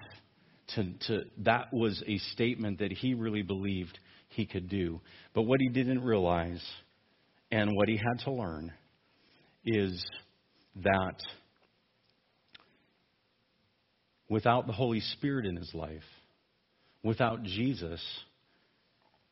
to, 0.75 0.85
to, 1.07 1.21
that 1.39 1.73
was 1.73 2.03
a 2.07 2.19
statement 2.33 2.79
that 2.79 2.93
he 2.93 3.15
really 3.15 3.43
believed 3.43 3.99
he 4.29 4.47
could 4.47 4.69
do. 4.69 5.01
But 5.35 5.43
what 5.43 5.61
he 5.61 5.69
didn't 5.69 6.03
realize 6.03 6.65
and 7.51 7.75
what 7.75 7.89
he 7.89 7.97
had 7.97 8.25
to 8.25 8.31
learn 8.31 8.73
is 9.65 10.03
that 10.77 11.17
without 14.29 14.67
the 14.67 14.73
Holy 14.73 15.01
Spirit 15.01 15.47
in 15.47 15.57
his 15.57 15.73
life, 15.75 16.05
without 17.03 17.43
Jesus, 17.43 18.01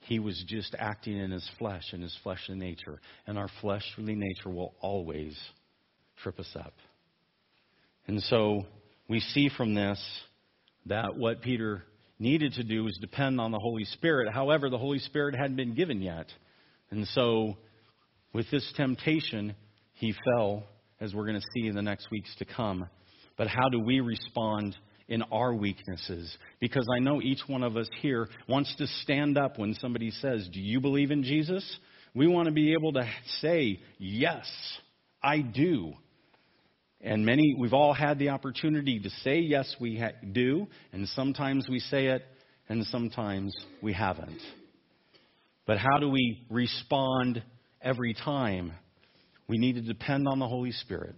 he 0.01 0.19
was 0.19 0.43
just 0.47 0.75
acting 0.79 1.17
in 1.17 1.31
his 1.31 1.49
flesh, 1.59 1.85
in 1.93 2.03
his 2.03 2.17
fleshly 2.23 2.57
nature. 2.57 3.01
And 3.27 3.39
our 3.39 3.49
fleshly 3.61 4.15
nature 4.15 4.51
will 4.51 4.75
always 4.81 5.39
trip 6.23 6.41
us 6.41 6.51
up. 6.57 6.75
And 8.07 8.23
so 8.23 8.67
we 9.09 9.21
see 9.21 9.49
from 9.57 9.75
this 9.75 9.99
that 10.87 11.17
what 11.17 11.41
Peter 11.43 11.83
needed 12.19 12.55
to 12.55 12.65
do 12.65 12.85
was 12.85 12.97
depend 13.01 13.41
on 13.41 13.51
the 13.51 13.59
Holy 13.59 13.85
Spirit. 13.85 14.33
However, 14.33 14.69
the 14.71 14.79
Holy 14.79 14.99
Spirit 14.99 15.35
hadn't 15.35 15.57
been 15.57 15.75
given 15.75 16.03
yet. 16.03 16.27
And 16.91 17.07
so, 17.09 17.57
with 18.33 18.51
this 18.51 18.71
temptation, 18.77 19.55
he 19.95 20.15
fell, 20.25 20.65
as 21.01 21.15
we're 21.15 21.27
going 21.27 21.41
to 21.41 21.47
see 21.55 21.67
in 21.67 21.75
the 21.75 21.83
next 21.83 22.11
weeks 22.11 22.35
to 22.39 22.45
come. 22.45 22.89
But 23.37 23.47
how 23.49 23.69
do 23.71 23.81
we 23.81 24.01
respond 24.01 24.77
in 25.09 25.23
our 25.23 25.55
weaknesses? 25.55 26.37
Because 26.61 26.87
I 26.95 26.99
know 26.99 27.23
each 27.23 27.41
one 27.47 27.63
of 27.63 27.77
us 27.77 27.89
here 28.01 28.29
wants 28.49 28.75
to 28.77 28.87
stand 29.03 29.39
up 29.39 29.59
when 29.59 29.75
somebody 29.75 30.11
says, 30.11 30.49
Do 30.53 30.61
you 30.61 30.81
believe 30.81 31.11
in 31.11 31.23
Jesus? 31.23 31.65
We 32.15 32.27
want 32.27 32.47
to 32.47 32.53
be 32.53 32.73
able 32.73 32.93
to 32.95 33.09
say, 33.41 33.81
Yes, 33.99 34.47
I 35.23 35.41
do. 35.41 35.95
And 37.01 37.25
many, 37.25 37.55
we've 37.57 37.75
all 37.75 37.93
had 37.93 38.19
the 38.19 38.31
opportunity 38.31 38.99
to 38.99 39.11
say, 39.23 39.39
yes, 39.39 39.75
we 39.81 39.99
ha- 39.99 40.17
do. 40.33 40.67
And 40.93 41.07
sometimes 41.09 41.67
we 41.69 41.79
say 41.79 42.07
it 42.07 42.25
and 42.69 42.85
sometimes 42.87 43.55
we 43.83 43.93
haven't. 43.93 44.41
But 45.67 45.79
how 45.79 45.99
do 45.99 46.09
we 46.09 46.45
respond 46.51 47.43
every 47.81 48.15
time? 48.15 48.73
We 49.47 49.59
need 49.59 49.75
to 49.75 49.83
depend 49.83 50.27
on 50.27 50.39
the 50.39 50.49
Holy 50.49 50.73
Spirit. 50.73 51.15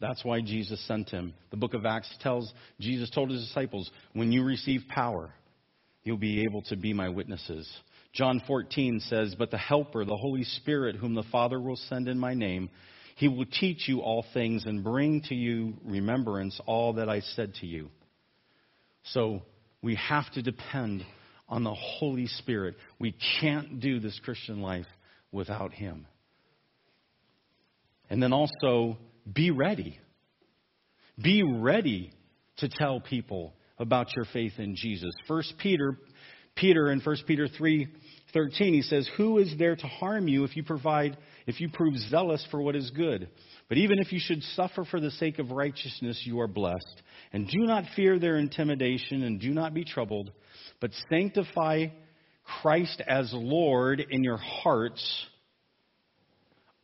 That's 0.00 0.24
why 0.24 0.40
Jesus 0.40 0.80
sent 0.86 1.10
him. 1.10 1.34
The 1.50 1.56
book 1.56 1.74
of 1.74 1.84
Acts 1.84 2.08
tells 2.20 2.50
Jesus 2.78 3.10
told 3.10 3.30
his 3.30 3.42
disciples, 3.46 3.90
when 4.14 4.32
you 4.32 4.44
receive 4.44 4.82
power, 4.88 5.34
you'll 6.04 6.16
be 6.16 6.44
able 6.44 6.62
to 6.62 6.76
be 6.76 6.94
my 6.94 7.08
witnesses. 7.08 7.70
John 8.12 8.42
14 8.46 9.00
says, 9.00 9.34
But 9.38 9.50
the 9.50 9.58
Helper, 9.58 10.04
the 10.04 10.16
Holy 10.16 10.44
Spirit, 10.44 10.96
whom 10.96 11.14
the 11.14 11.24
Father 11.30 11.60
will 11.60 11.76
send 11.76 12.08
in 12.08 12.18
my 12.18 12.34
name, 12.34 12.70
he 13.20 13.28
will 13.28 13.44
teach 13.44 13.86
you 13.86 14.00
all 14.00 14.24
things 14.32 14.64
and 14.64 14.82
bring 14.82 15.20
to 15.20 15.34
you 15.34 15.74
remembrance 15.84 16.58
all 16.64 16.94
that 16.94 17.10
I 17.10 17.20
said 17.20 17.52
to 17.56 17.66
you. 17.66 17.90
So 19.12 19.42
we 19.82 19.96
have 19.96 20.24
to 20.32 20.42
depend 20.42 21.04
on 21.46 21.62
the 21.62 21.74
Holy 21.74 22.28
Spirit. 22.28 22.76
We 22.98 23.14
can't 23.42 23.78
do 23.78 24.00
this 24.00 24.18
Christian 24.24 24.62
life 24.62 24.86
without 25.30 25.74
Him. 25.74 26.06
And 28.08 28.22
then 28.22 28.32
also, 28.32 28.96
be 29.30 29.50
ready. 29.50 29.98
Be 31.22 31.42
ready 31.42 32.12
to 32.56 32.70
tell 32.70 33.00
people 33.00 33.52
about 33.78 34.16
your 34.16 34.24
faith 34.32 34.54
in 34.56 34.76
Jesus. 34.76 35.10
First 35.28 35.52
Peter, 35.58 35.98
Peter 36.56 36.90
in 36.90 37.00
1 37.00 37.16
Peter 37.26 37.48
3 37.48 37.86
13, 38.32 38.74
he 38.74 38.82
says, 38.82 39.08
Who 39.16 39.38
is 39.38 39.54
there 39.58 39.76
to 39.76 39.86
harm 39.86 40.28
you 40.28 40.44
if 40.44 40.56
you 40.56 40.62
provide, 40.62 41.16
if 41.46 41.60
you 41.60 41.68
prove 41.68 41.96
zealous 41.96 42.46
for 42.50 42.60
what 42.60 42.76
is 42.76 42.90
good? 42.90 43.28
But 43.68 43.78
even 43.78 43.98
if 43.98 44.12
you 44.12 44.20
should 44.20 44.42
suffer 44.54 44.84
for 44.84 45.00
the 45.00 45.10
sake 45.12 45.38
of 45.38 45.50
righteousness, 45.50 46.22
you 46.24 46.40
are 46.40 46.48
blessed. 46.48 47.02
And 47.32 47.46
do 47.46 47.60
not 47.60 47.84
fear 47.94 48.18
their 48.18 48.36
intimidation, 48.36 49.22
and 49.22 49.40
do 49.40 49.50
not 49.50 49.74
be 49.74 49.84
troubled, 49.84 50.32
but 50.80 50.90
sanctify 51.08 51.86
Christ 52.62 53.02
as 53.06 53.30
Lord 53.32 54.04
in 54.10 54.24
your 54.24 54.38
hearts, 54.38 55.26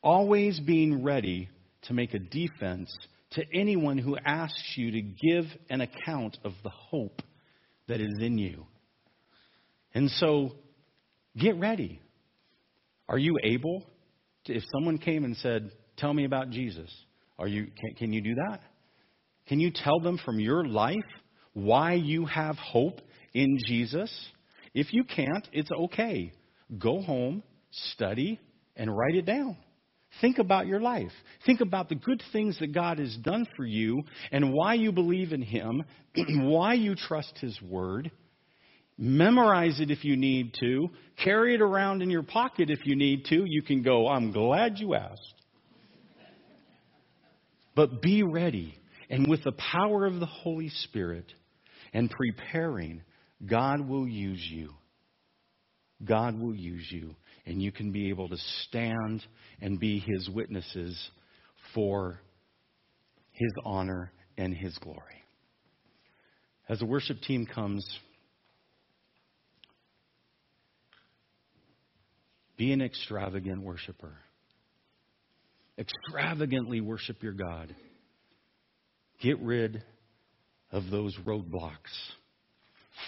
always 0.02 0.60
being 0.60 1.02
ready 1.02 1.48
to 1.82 1.94
make 1.94 2.14
a 2.14 2.18
defense 2.18 2.94
to 3.32 3.44
anyone 3.54 3.98
who 3.98 4.16
asks 4.16 4.74
you 4.76 4.92
to 4.92 5.02
give 5.02 5.44
an 5.68 5.80
account 5.80 6.38
of 6.44 6.52
the 6.62 6.70
hope 6.70 7.22
that 7.88 8.00
is 8.00 8.14
in 8.20 8.38
you. 8.38 8.66
And 9.94 10.10
so, 10.10 10.52
get 11.38 11.58
ready. 11.58 12.00
Are 13.08 13.18
you 13.18 13.38
able 13.42 13.84
to, 14.44 14.54
if 14.54 14.62
someone 14.72 14.98
came 14.98 15.24
and 15.24 15.36
said, 15.36 15.70
Tell 15.96 16.12
me 16.12 16.24
about 16.26 16.50
Jesus, 16.50 16.90
are 17.38 17.48
you, 17.48 17.68
can, 17.78 17.94
can 17.94 18.12
you 18.12 18.20
do 18.20 18.34
that? 18.34 18.60
Can 19.48 19.60
you 19.60 19.70
tell 19.74 19.98
them 20.00 20.18
from 20.24 20.38
your 20.38 20.66
life 20.66 20.96
why 21.54 21.94
you 21.94 22.26
have 22.26 22.56
hope 22.56 23.00
in 23.32 23.58
Jesus? 23.66 24.12
If 24.74 24.92
you 24.92 25.04
can't, 25.04 25.48
it's 25.52 25.70
okay. 25.70 26.32
Go 26.78 27.00
home, 27.00 27.42
study, 27.70 28.38
and 28.76 28.94
write 28.94 29.14
it 29.14 29.24
down. 29.24 29.56
Think 30.20 30.38
about 30.38 30.66
your 30.66 30.80
life. 30.80 31.12
Think 31.44 31.60
about 31.60 31.88
the 31.88 31.94
good 31.94 32.22
things 32.32 32.58
that 32.58 32.74
God 32.74 32.98
has 32.98 33.16
done 33.22 33.46
for 33.56 33.64
you 33.64 34.02
and 34.32 34.52
why 34.52 34.74
you 34.74 34.92
believe 34.92 35.32
in 35.32 35.42
Him, 35.42 35.82
why 36.28 36.74
you 36.74 36.94
trust 36.94 37.38
His 37.40 37.60
Word. 37.62 38.10
Memorize 38.98 39.80
it 39.80 39.90
if 39.90 40.04
you 40.04 40.16
need 40.16 40.54
to. 40.60 40.88
Carry 41.22 41.54
it 41.54 41.60
around 41.60 42.02
in 42.02 42.10
your 42.10 42.22
pocket 42.22 42.70
if 42.70 42.80
you 42.84 42.96
need 42.96 43.26
to. 43.26 43.44
You 43.46 43.62
can 43.62 43.82
go, 43.82 44.08
I'm 44.08 44.32
glad 44.32 44.78
you 44.78 44.94
asked. 44.94 45.34
But 47.74 48.00
be 48.00 48.22
ready. 48.22 48.74
And 49.10 49.28
with 49.28 49.44
the 49.44 49.52
power 49.52 50.06
of 50.06 50.18
the 50.18 50.26
Holy 50.26 50.70
Spirit 50.84 51.32
and 51.92 52.10
preparing, 52.10 53.02
God 53.44 53.86
will 53.86 54.08
use 54.08 54.44
you. 54.50 54.72
God 56.04 56.38
will 56.38 56.54
use 56.54 56.86
you 56.90 57.14
and 57.46 57.62
you 57.62 57.70
can 57.70 57.92
be 57.92 58.08
able 58.10 58.28
to 58.28 58.36
stand 58.64 59.24
and 59.60 59.78
be 59.78 60.00
his 60.00 60.28
witnesses 60.28 61.10
for 61.74 62.20
his 63.30 63.52
honor 63.64 64.12
and 64.36 64.54
his 64.54 64.76
glory. 64.78 65.22
As 66.68 66.80
the 66.80 66.86
worship 66.86 67.20
team 67.20 67.46
comes, 67.46 67.84
be 72.56 72.72
an 72.72 72.80
extravagant 72.80 73.62
worshiper. 73.62 74.12
Extravagantly 75.78 76.80
worship 76.80 77.22
your 77.22 77.32
God. 77.32 77.74
Get 79.20 79.38
rid 79.40 79.82
of 80.72 80.90
those 80.90 81.16
roadblocks. 81.26 81.72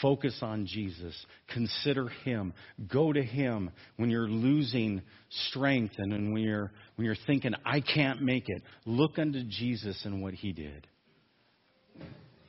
Focus 0.02 0.38
on 0.42 0.66
Jesus. 0.66 1.14
Consider 1.52 2.08
Him. 2.24 2.52
Go 2.92 3.12
to 3.12 3.22
Him 3.22 3.70
when 3.96 4.10
you're 4.10 4.28
losing 4.28 5.00
strength 5.48 5.94
and 5.96 6.32
when 6.32 6.42
you're, 6.42 6.70
when 6.96 7.06
you're 7.06 7.16
thinking, 7.26 7.52
I 7.64 7.80
can't 7.80 8.20
make 8.20 8.44
it. 8.48 8.62
Look 8.84 9.18
unto 9.18 9.42
Jesus 9.44 10.02
and 10.04 10.22
what 10.22 10.34
He 10.34 10.52
did. 10.52 10.86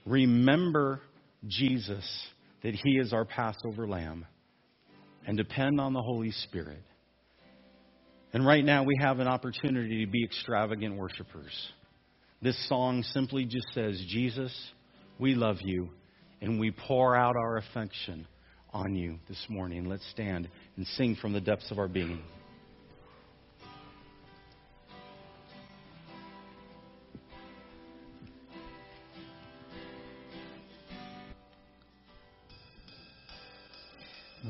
Remember 0.05 0.99
Jesus, 1.47 2.05
that 2.63 2.75
He 2.75 2.97
is 2.97 3.13
our 3.13 3.25
Passover 3.25 3.87
lamb, 3.87 4.25
and 5.25 5.37
depend 5.37 5.79
on 5.79 5.93
the 5.93 6.01
Holy 6.01 6.31
Spirit. 6.31 6.83
And 8.31 8.45
right 8.45 8.63
now, 8.63 8.83
we 8.83 8.95
have 8.99 9.19
an 9.19 9.27
opportunity 9.27 10.05
to 10.05 10.11
be 10.11 10.23
extravagant 10.23 10.95
worshipers. 10.95 11.51
This 12.41 12.69
song 12.69 13.03
simply 13.03 13.45
just 13.45 13.67
says, 13.73 14.01
Jesus, 14.07 14.55
we 15.17 15.33
love 15.33 15.57
you 15.61 15.89
and 16.41 16.59
we 16.59 16.71
pour 16.71 17.15
out 17.15 17.35
our 17.35 17.57
affection 17.57 18.27
on 18.71 18.95
you 18.95 19.17
this 19.27 19.43
morning. 19.49 19.85
Let's 19.85 20.07
stand 20.11 20.47
and 20.77 20.85
sing 20.87 21.17
from 21.19 21.33
the 21.33 21.41
depths 21.41 21.71
of 21.71 21.79
our 21.79 21.87
being. 21.87 22.21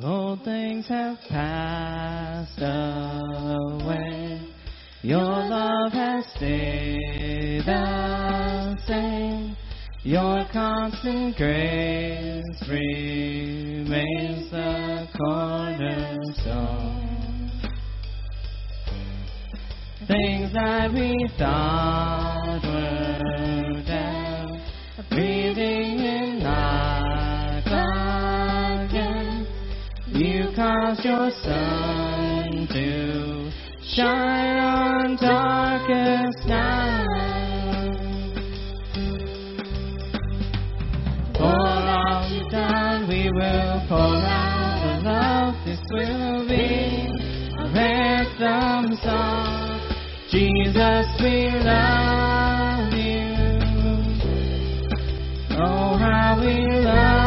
Old 0.04 0.44
things 0.44 0.88
have 0.88 1.18
passed 1.28 2.19
away. 2.58 4.42
Your 5.02 5.20
love 5.20 5.92
has 5.94 6.26
stayed 6.36 7.64
the 7.66 8.78
same. 8.86 9.56
Your 10.04 10.46
constant 10.52 11.36
grace 11.36 12.64
remains 12.70 14.50
the 14.52 15.08
cornerstone. 15.18 17.10
Things 20.08 20.54
that 20.54 20.92
we 20.94 21.30
thought 21.38 22.62
were 22.64 23.84
dead, 23.86 24.48
breathing 25.10 26.00
in 26.00 26.40
life 26.44 27.68
again. 28.88 29.46
You 30.08 30.52
caused 30.56 31.06
your 31.06 31.30
to 32.70 33.52
shine 33.82 34.58
on 34.58 35.16
darkest 35.18 36.48
night. 36.48 37.30
we 43.10 43.30
will 43.32 43.82
pour 43.88 43.98
out 43.98 45.02
the 45.02 45.10
love. 45.10 45.56
This 45.66 45.80
will 45.92 46.48
be 46.48 47.10
a 47.58 47.72
ransom 47.74 48.96
song. 49.04 49.80
Jesus, 50.30 51.08
we 51.20 51.50
love 51.66 52.94
you. 52.94 53.36
Oh, 55.58 55.98
how 55.98 56.40
we 56.40 56.54
love 56.86 57.19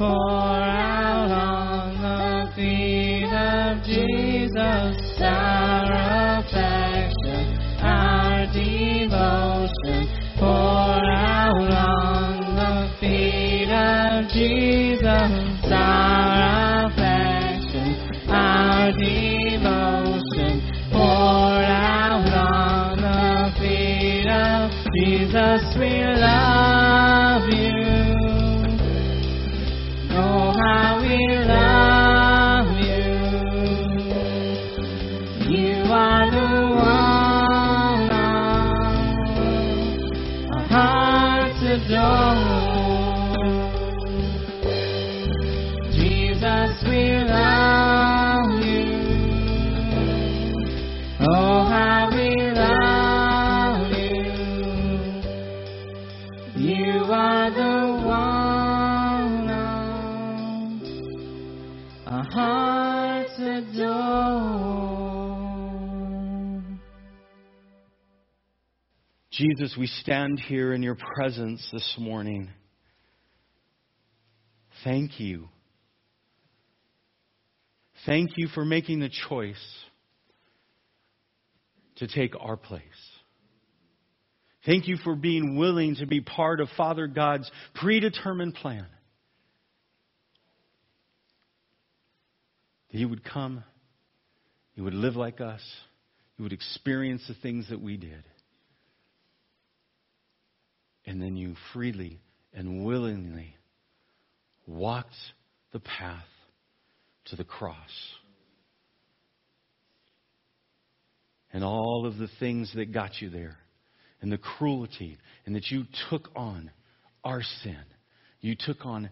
devotion, 0.00 0.39
Jesus, 69.40 69.74
we 69.78 69.86
stand 69.86 70.38
here 70.38 70.74
in 70.74 70.82
your 70.82 70.98
presence 71.16 71.66
this 71.72 71.96
morning. 71.98 72.50
Thank 74.84 75.18
you. 75.18 75.48
Thank 78.04 78.32
you 78.36 78.48
for 78.48 78.66
making 78.66 79.00
the 79.00 79.08
choice 79.28 79.56
to 81.96 82.06
take 82.06 82.34
our 82.38 82.58
place. 82.58 82.82
Thank 84.66 84.88
you 84.88 84.98
for 85.02 85.14
being 85.14 85.56
willing 85.56 85.94
to 85.96 86.06
be 86.06 86.20
part 86.20 86.60
of 86.60 86.68
Father 86.76 87.06
God's 87.06 87.50
predetermined 87.76 88.56
plan. 88.56 88.86
That 92.92 92.98
you 92.98 93.08
would 93.08 93.24
come, 93.24 93.64
you 94.74 94.84
would 94.84 94.92
live 94.92 95.16
like 95.16 95.40
us, 95.40 95.62
you 96.36 96.42
would 96.42 96.52
experience 96.52 97.22
the 97.26 97.34
things 97.40 97.70
that 97.70 97.80
we 97.80 97.96
did. 97.96 98.22
And 101.10 101.20
then 101.20 101.34
you 101.34 101.56
freely 101.72 102.20
and 102.54 102.84
willingly 102.84 103.56
walked 104.64 105.16
the 105.72 105.80
path 105.80 106.22
to 107.24 107.34
the 107.34 107.42
cross. 107.42 107.76
And 111.52 111.64
all 111.64 112.06
of 112.06 112.16
the 112.16 112.28
things 112.38 112.72
that 112.76 112.92
got 112.92 113.20
you 113.20 113.28
there, 113.28 113.58
and 114.20 114.30
the 114.30 114.38
cruelty, 114.38 115.18
and 115.46 115.56
that 115.56 115.68
you 115.72 115.82
took 116.10 116.28
on 116.36 116.70
our 117.24 117.42
sin. 117.64 117.84
You 118.40 118.54
took 118.56 118.86
on 118.86 119.10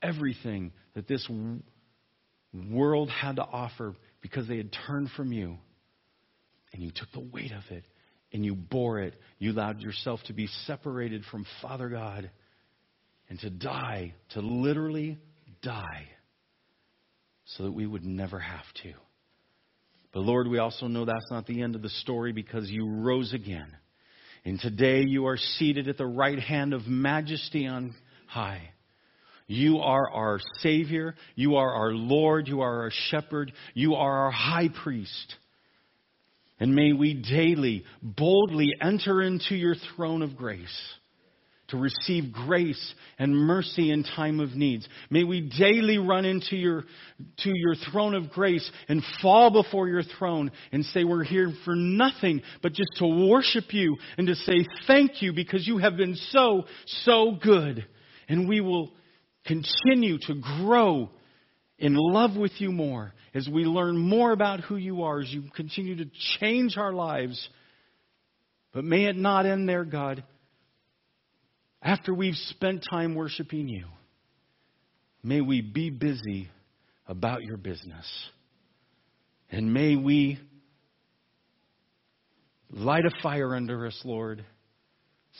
everything 0.00 0.70
that 0.94 1.08
this 1.08 1.28
world 2.54 3.10
had 3.10 3.36
to 3.36 3.42
offer 3.42 3.96
because 4.20 4.46
they 4.46 4.58
had 4.58 4.70
turned 4.86 5.10
from 5.16 5.32
you. 5.32 5.58
And 6.72 6.80
you 6.80 6.92
took 6.94 7.10
the 7.10 7.28
weight 7.32 7.50
of 7.50 7.64
it 7.76 7.82
and 8.32 8.44
you 8.44 8.54
bore 8.54 9.00
it. 9.00 9.14
You 9.38 9.52
allowed 9.52 9.80
yourself 9.80 10.20
to 10.26 10.32
be 10.32 10.46
separated 10.66 11.24
from 11.30 11.46
Father 11.62 11.88
God 11.88 12.30
and 13.28 13.38
to 13.40 13.50
die, 13.50 14.14
to 14.30 14.40
literally 14.40 15.18
die, 15.62 16.08
so 17.56 17.64
that 17.64 17.72
we 17.72 17.86
would 17.86 18.04
never 18.04 18.38
have 18.38 18.64
to. 18.82 18.92
But 20.12 20.20
Lord, 20.20 20.48
we 20.48 20.58
also 20.58 20.88
know 20.88 21.04
that's 21.04 21.30
not 21.30 21.46
the 21.46 21.62
end 21.62 21.76
of 21.76 21.82
the 21.82 21.88
story 21.88 22.32
because 22.32 22.68
you 22.68 22.88
rose 22.88 23.32
again. 23.32 23.76
And 24.44 24.58
today 24.58 25.04
you 25.06 25.26
are 25.26 25.36
seated 25.36 25.88
at 25.88 25.98
the 25.98 26.06
right 26.06 26.38
hand 26.38 26.72
of 26.72 26.86
majesty 26.86 27.66
on 27.66 27.94
high. 28.26 28.70
You 29.46 29.78
are 29.78 30.08
our 30.10 30.38
Savior. 30.58 31.14
You 31.34 31.56
are 31.56 31.72
our 31.72 31.92
Lord. 31.92 32.48
You 32.48 32.60
are 32.62 32.82
our 32.82 32.92
shepherd. 33.10 33.52
You 33.74 33.94
are 33.94 34.24
our 34.26 34.30
high 34.30 34.68
priest. 34.82 35.34
And 36.60 36.74
may 36.74 36.92
we 36.92 37.14
daily, 37.14 37.84
boldly 38.02 38.68
enter 38.80 39.22
into 39.22 39.54
your 39.54 39.74
throne 39.96 40.22
of 40.22 40.36
grace 40.36 40.68
to 41.70 41.76
receive 41.76 42.32
grace 42.32 42.94
and 43.18 43.34
mercy 43.34 43.90
in 43.90 44.02
time 44.02 44.40
of 44.40 44.54
needs. 44.54 44.86
May 45.08 45.24
we 45.24 45.40
daily 45.40 45.98
run 45.98 46.24
into 46.24 46.56
your, 46.56 46.84
to 47.38 47.50
your 47.54 47.74
throne 47.90 48.14
of 48.14 48.30
grace 48.30 48.68
and 48.88 49.02
fall 49.22 49.50
before 49.50 49.88
your 49.88 50.02
throne 50.02 50.50
and 50.72 50.84
say 50.84 51.04
we're 51.04 51.24
here 51.24 51.52
for 51.64 51.74
nothing 51.74 52.42
but 52.62 52.72
just 52.72 52.90
to 52.96 53.06
worship 53.06 53.72
you 53.72 53.96
and 54.18 54.26
to 54.26 54.34
say 54.34 54.66
thank 54.86 55.22
you 55.22 55.32
because 55.32 55.66
you 55.66 55.78
have 55.78 55.96
been 55.96 56.16
so, 56.16 56.64
so 56.86 57.38
good. 57.40 57.86
And 58.28 58.48
we 58.48 58.60
will 58.60 58.92
continue 59.46 60.18
to 60.26 60.34
grow 60.58 61.10
in 61.80 61.94
love 61.94 62.36
with 62.36 62.52
you 62.58 62.70
more 62.70 63.12
as 63.34 63.48
we 63.48 63.64
learn 63.64 63.96
more 63.96 64.32
about 64.32 64.60
who 64.60 64.76
you 64.76 65.02
are, 65.02 65.20
as 65.20 65.30
you 65.30 65.44
continue 65.54 65.96
to 65.96 66.10
change 66.38 66.76
our 66.76 66.92
lives. 66.92 67.48
But 68.72 68.84
may 68.84 69.06
it 69.06 69.16
not 69.16 69.46
end 69.46 69.68
there, 69.68 69.84
God. 69.84 70.22
After 71.82 72.14
we've 72.14 72.36
spent 72.36 72.84
time 72.88 73.14
worshiping 73.14 73.68
you, 73.68 73.86
may 75.22 75.40
we 75.40 75.60
be 75.60 75.90
busy 75.90 76.48
about 77.08 77.42
your 77.42 77.56
business. 77.56 78.06
And 79.50 79.74
may 79.74 79.96
we 79.96 80.38
Light 82.72 83.04
a 83.04 83.10
fire 83.22 83.54
under 83.56 83.86
us, 83.86 84.00
Lord, 84.04 84.44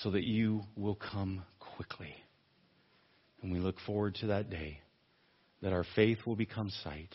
so 0.03 0.11
that 0.11 0.25
you 0.25 0.62
will 0.77 0.97
come 0.97 1.45
quickly. 1.77 2.12
And 3.41 3.53
we 3.53 3.61
look 3.61 3.77
forward 3.87 4.17
to 4.17 4.29
that 4.29 4.51
day 4.51 4.81
that 5.62 5.73
our 5.73 5.85
faith 5.95 6.19
will 6.27 6.37
become 6.37 6.70
sight 6.82 7.15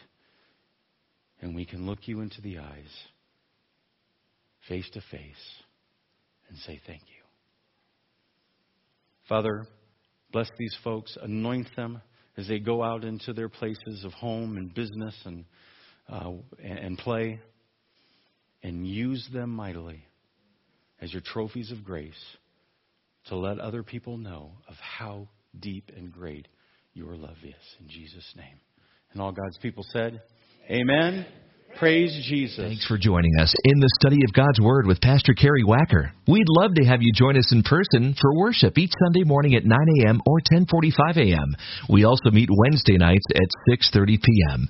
and 1.41 1.55
we 1.55 1.65
can 1.65 1.85
look 1.85 2.07
you 2.07 2.21
into 2.21 2.41
the 2.41 2.57
eyes 2.59 2.91
face 4.67 4.89
to 4.93 5.01
face 5.11 5.63
and 6.49 6.57
say 6.59 6.79
thank 6.87 7.01
you. 7.01 7.23
Father, 9.27 9.67
bless 10.31 10.49
these 10.57 10.75
folks, 10.83 11.17
anoint 11.21 11.67
them 11.75 12.01
as 12.37 12.47
they 12.47 12.59
go 12.59 12.83
out 12.83 13.03
into 13.03 13.33
their 13.33 13.49
places 13.49 14.03
of 14.03 14.11
home 14.13 14.57
and 14.57 14.73
business 14.73 15.15
and, 15.25 15.45
uh, 16.09 16.31
and 16.63 16.97
play, 16.97 17.39
and 18.61 18.87
use 18.87 19.27
them 19.33 19.49
mightily 19.49 20.03
as 21.01 21.11
your 21.13 21.21
trophies 21.25 21.71
of 21.71 21.83
grace 21.83 22.13
to 23.27 23.35
let 23.35 23.59
other 23.59 23.83
people 23.83 24.17
know 24.17 24.51
of 24.67 24.75
how 24.75 25.27
deep 25.59 25.91
and 25.95 26.11
great 26.11 26.47
your 26.95 27.15
love 27.17 27.35
is. 27.43 27.53
In 27.81 27.89
Jesus' 27.89 28.33
name. 28.37 28.57
And 29.11 29.21
all 29.21 29.33
God's 29.33 29.57
people 29.57 29.85
said, 29.91 30.21
Amen. 30.71 31.25
Praise 31.77 32.25
Jesus. 32.29 32.57
Thanks 32.57 32.87
for 32.87 32.97
joining 32.97 33.31
us 33.41 33.53
in 33.65 33.79
the 33.81 33.89
study 33.99 34.19
of 34.25 34.33
God's 34.33 34.61
Word 34.61 34.87
with 34.87 35.01
Pastor 35.01 35.33
Kerry 35.33 35.63
Wacker. 35.63 36.11
We'd 36.25 36.47
love 36.47 36.73
to 36.75 36.85
have 36.85 37.01
you 37.01 37.11
join 37.13 37.37
us 37.37 37.51
in 37.51 37.63
person 37.63 38.15
for 38.19 38.37
worship 38.37 38.77
each 38.77 38.93
Sunday 39.03 39.25
morning 39.25 39.55
at 39.55 39.65
9 39.65 39.77
a.m. 39.99 40.21
or 40.25 40.39
10:45 40.39 41.17
a.m. 41.17 41.55
We 41.89 42.05
also 42.05 42.31
meet 42.31 42.47
Wednesday 42.49 42.95
nights 42.95 43.25
at 43.35 43.77
6:30 43.93 44.21
p.m. 44.23 44.69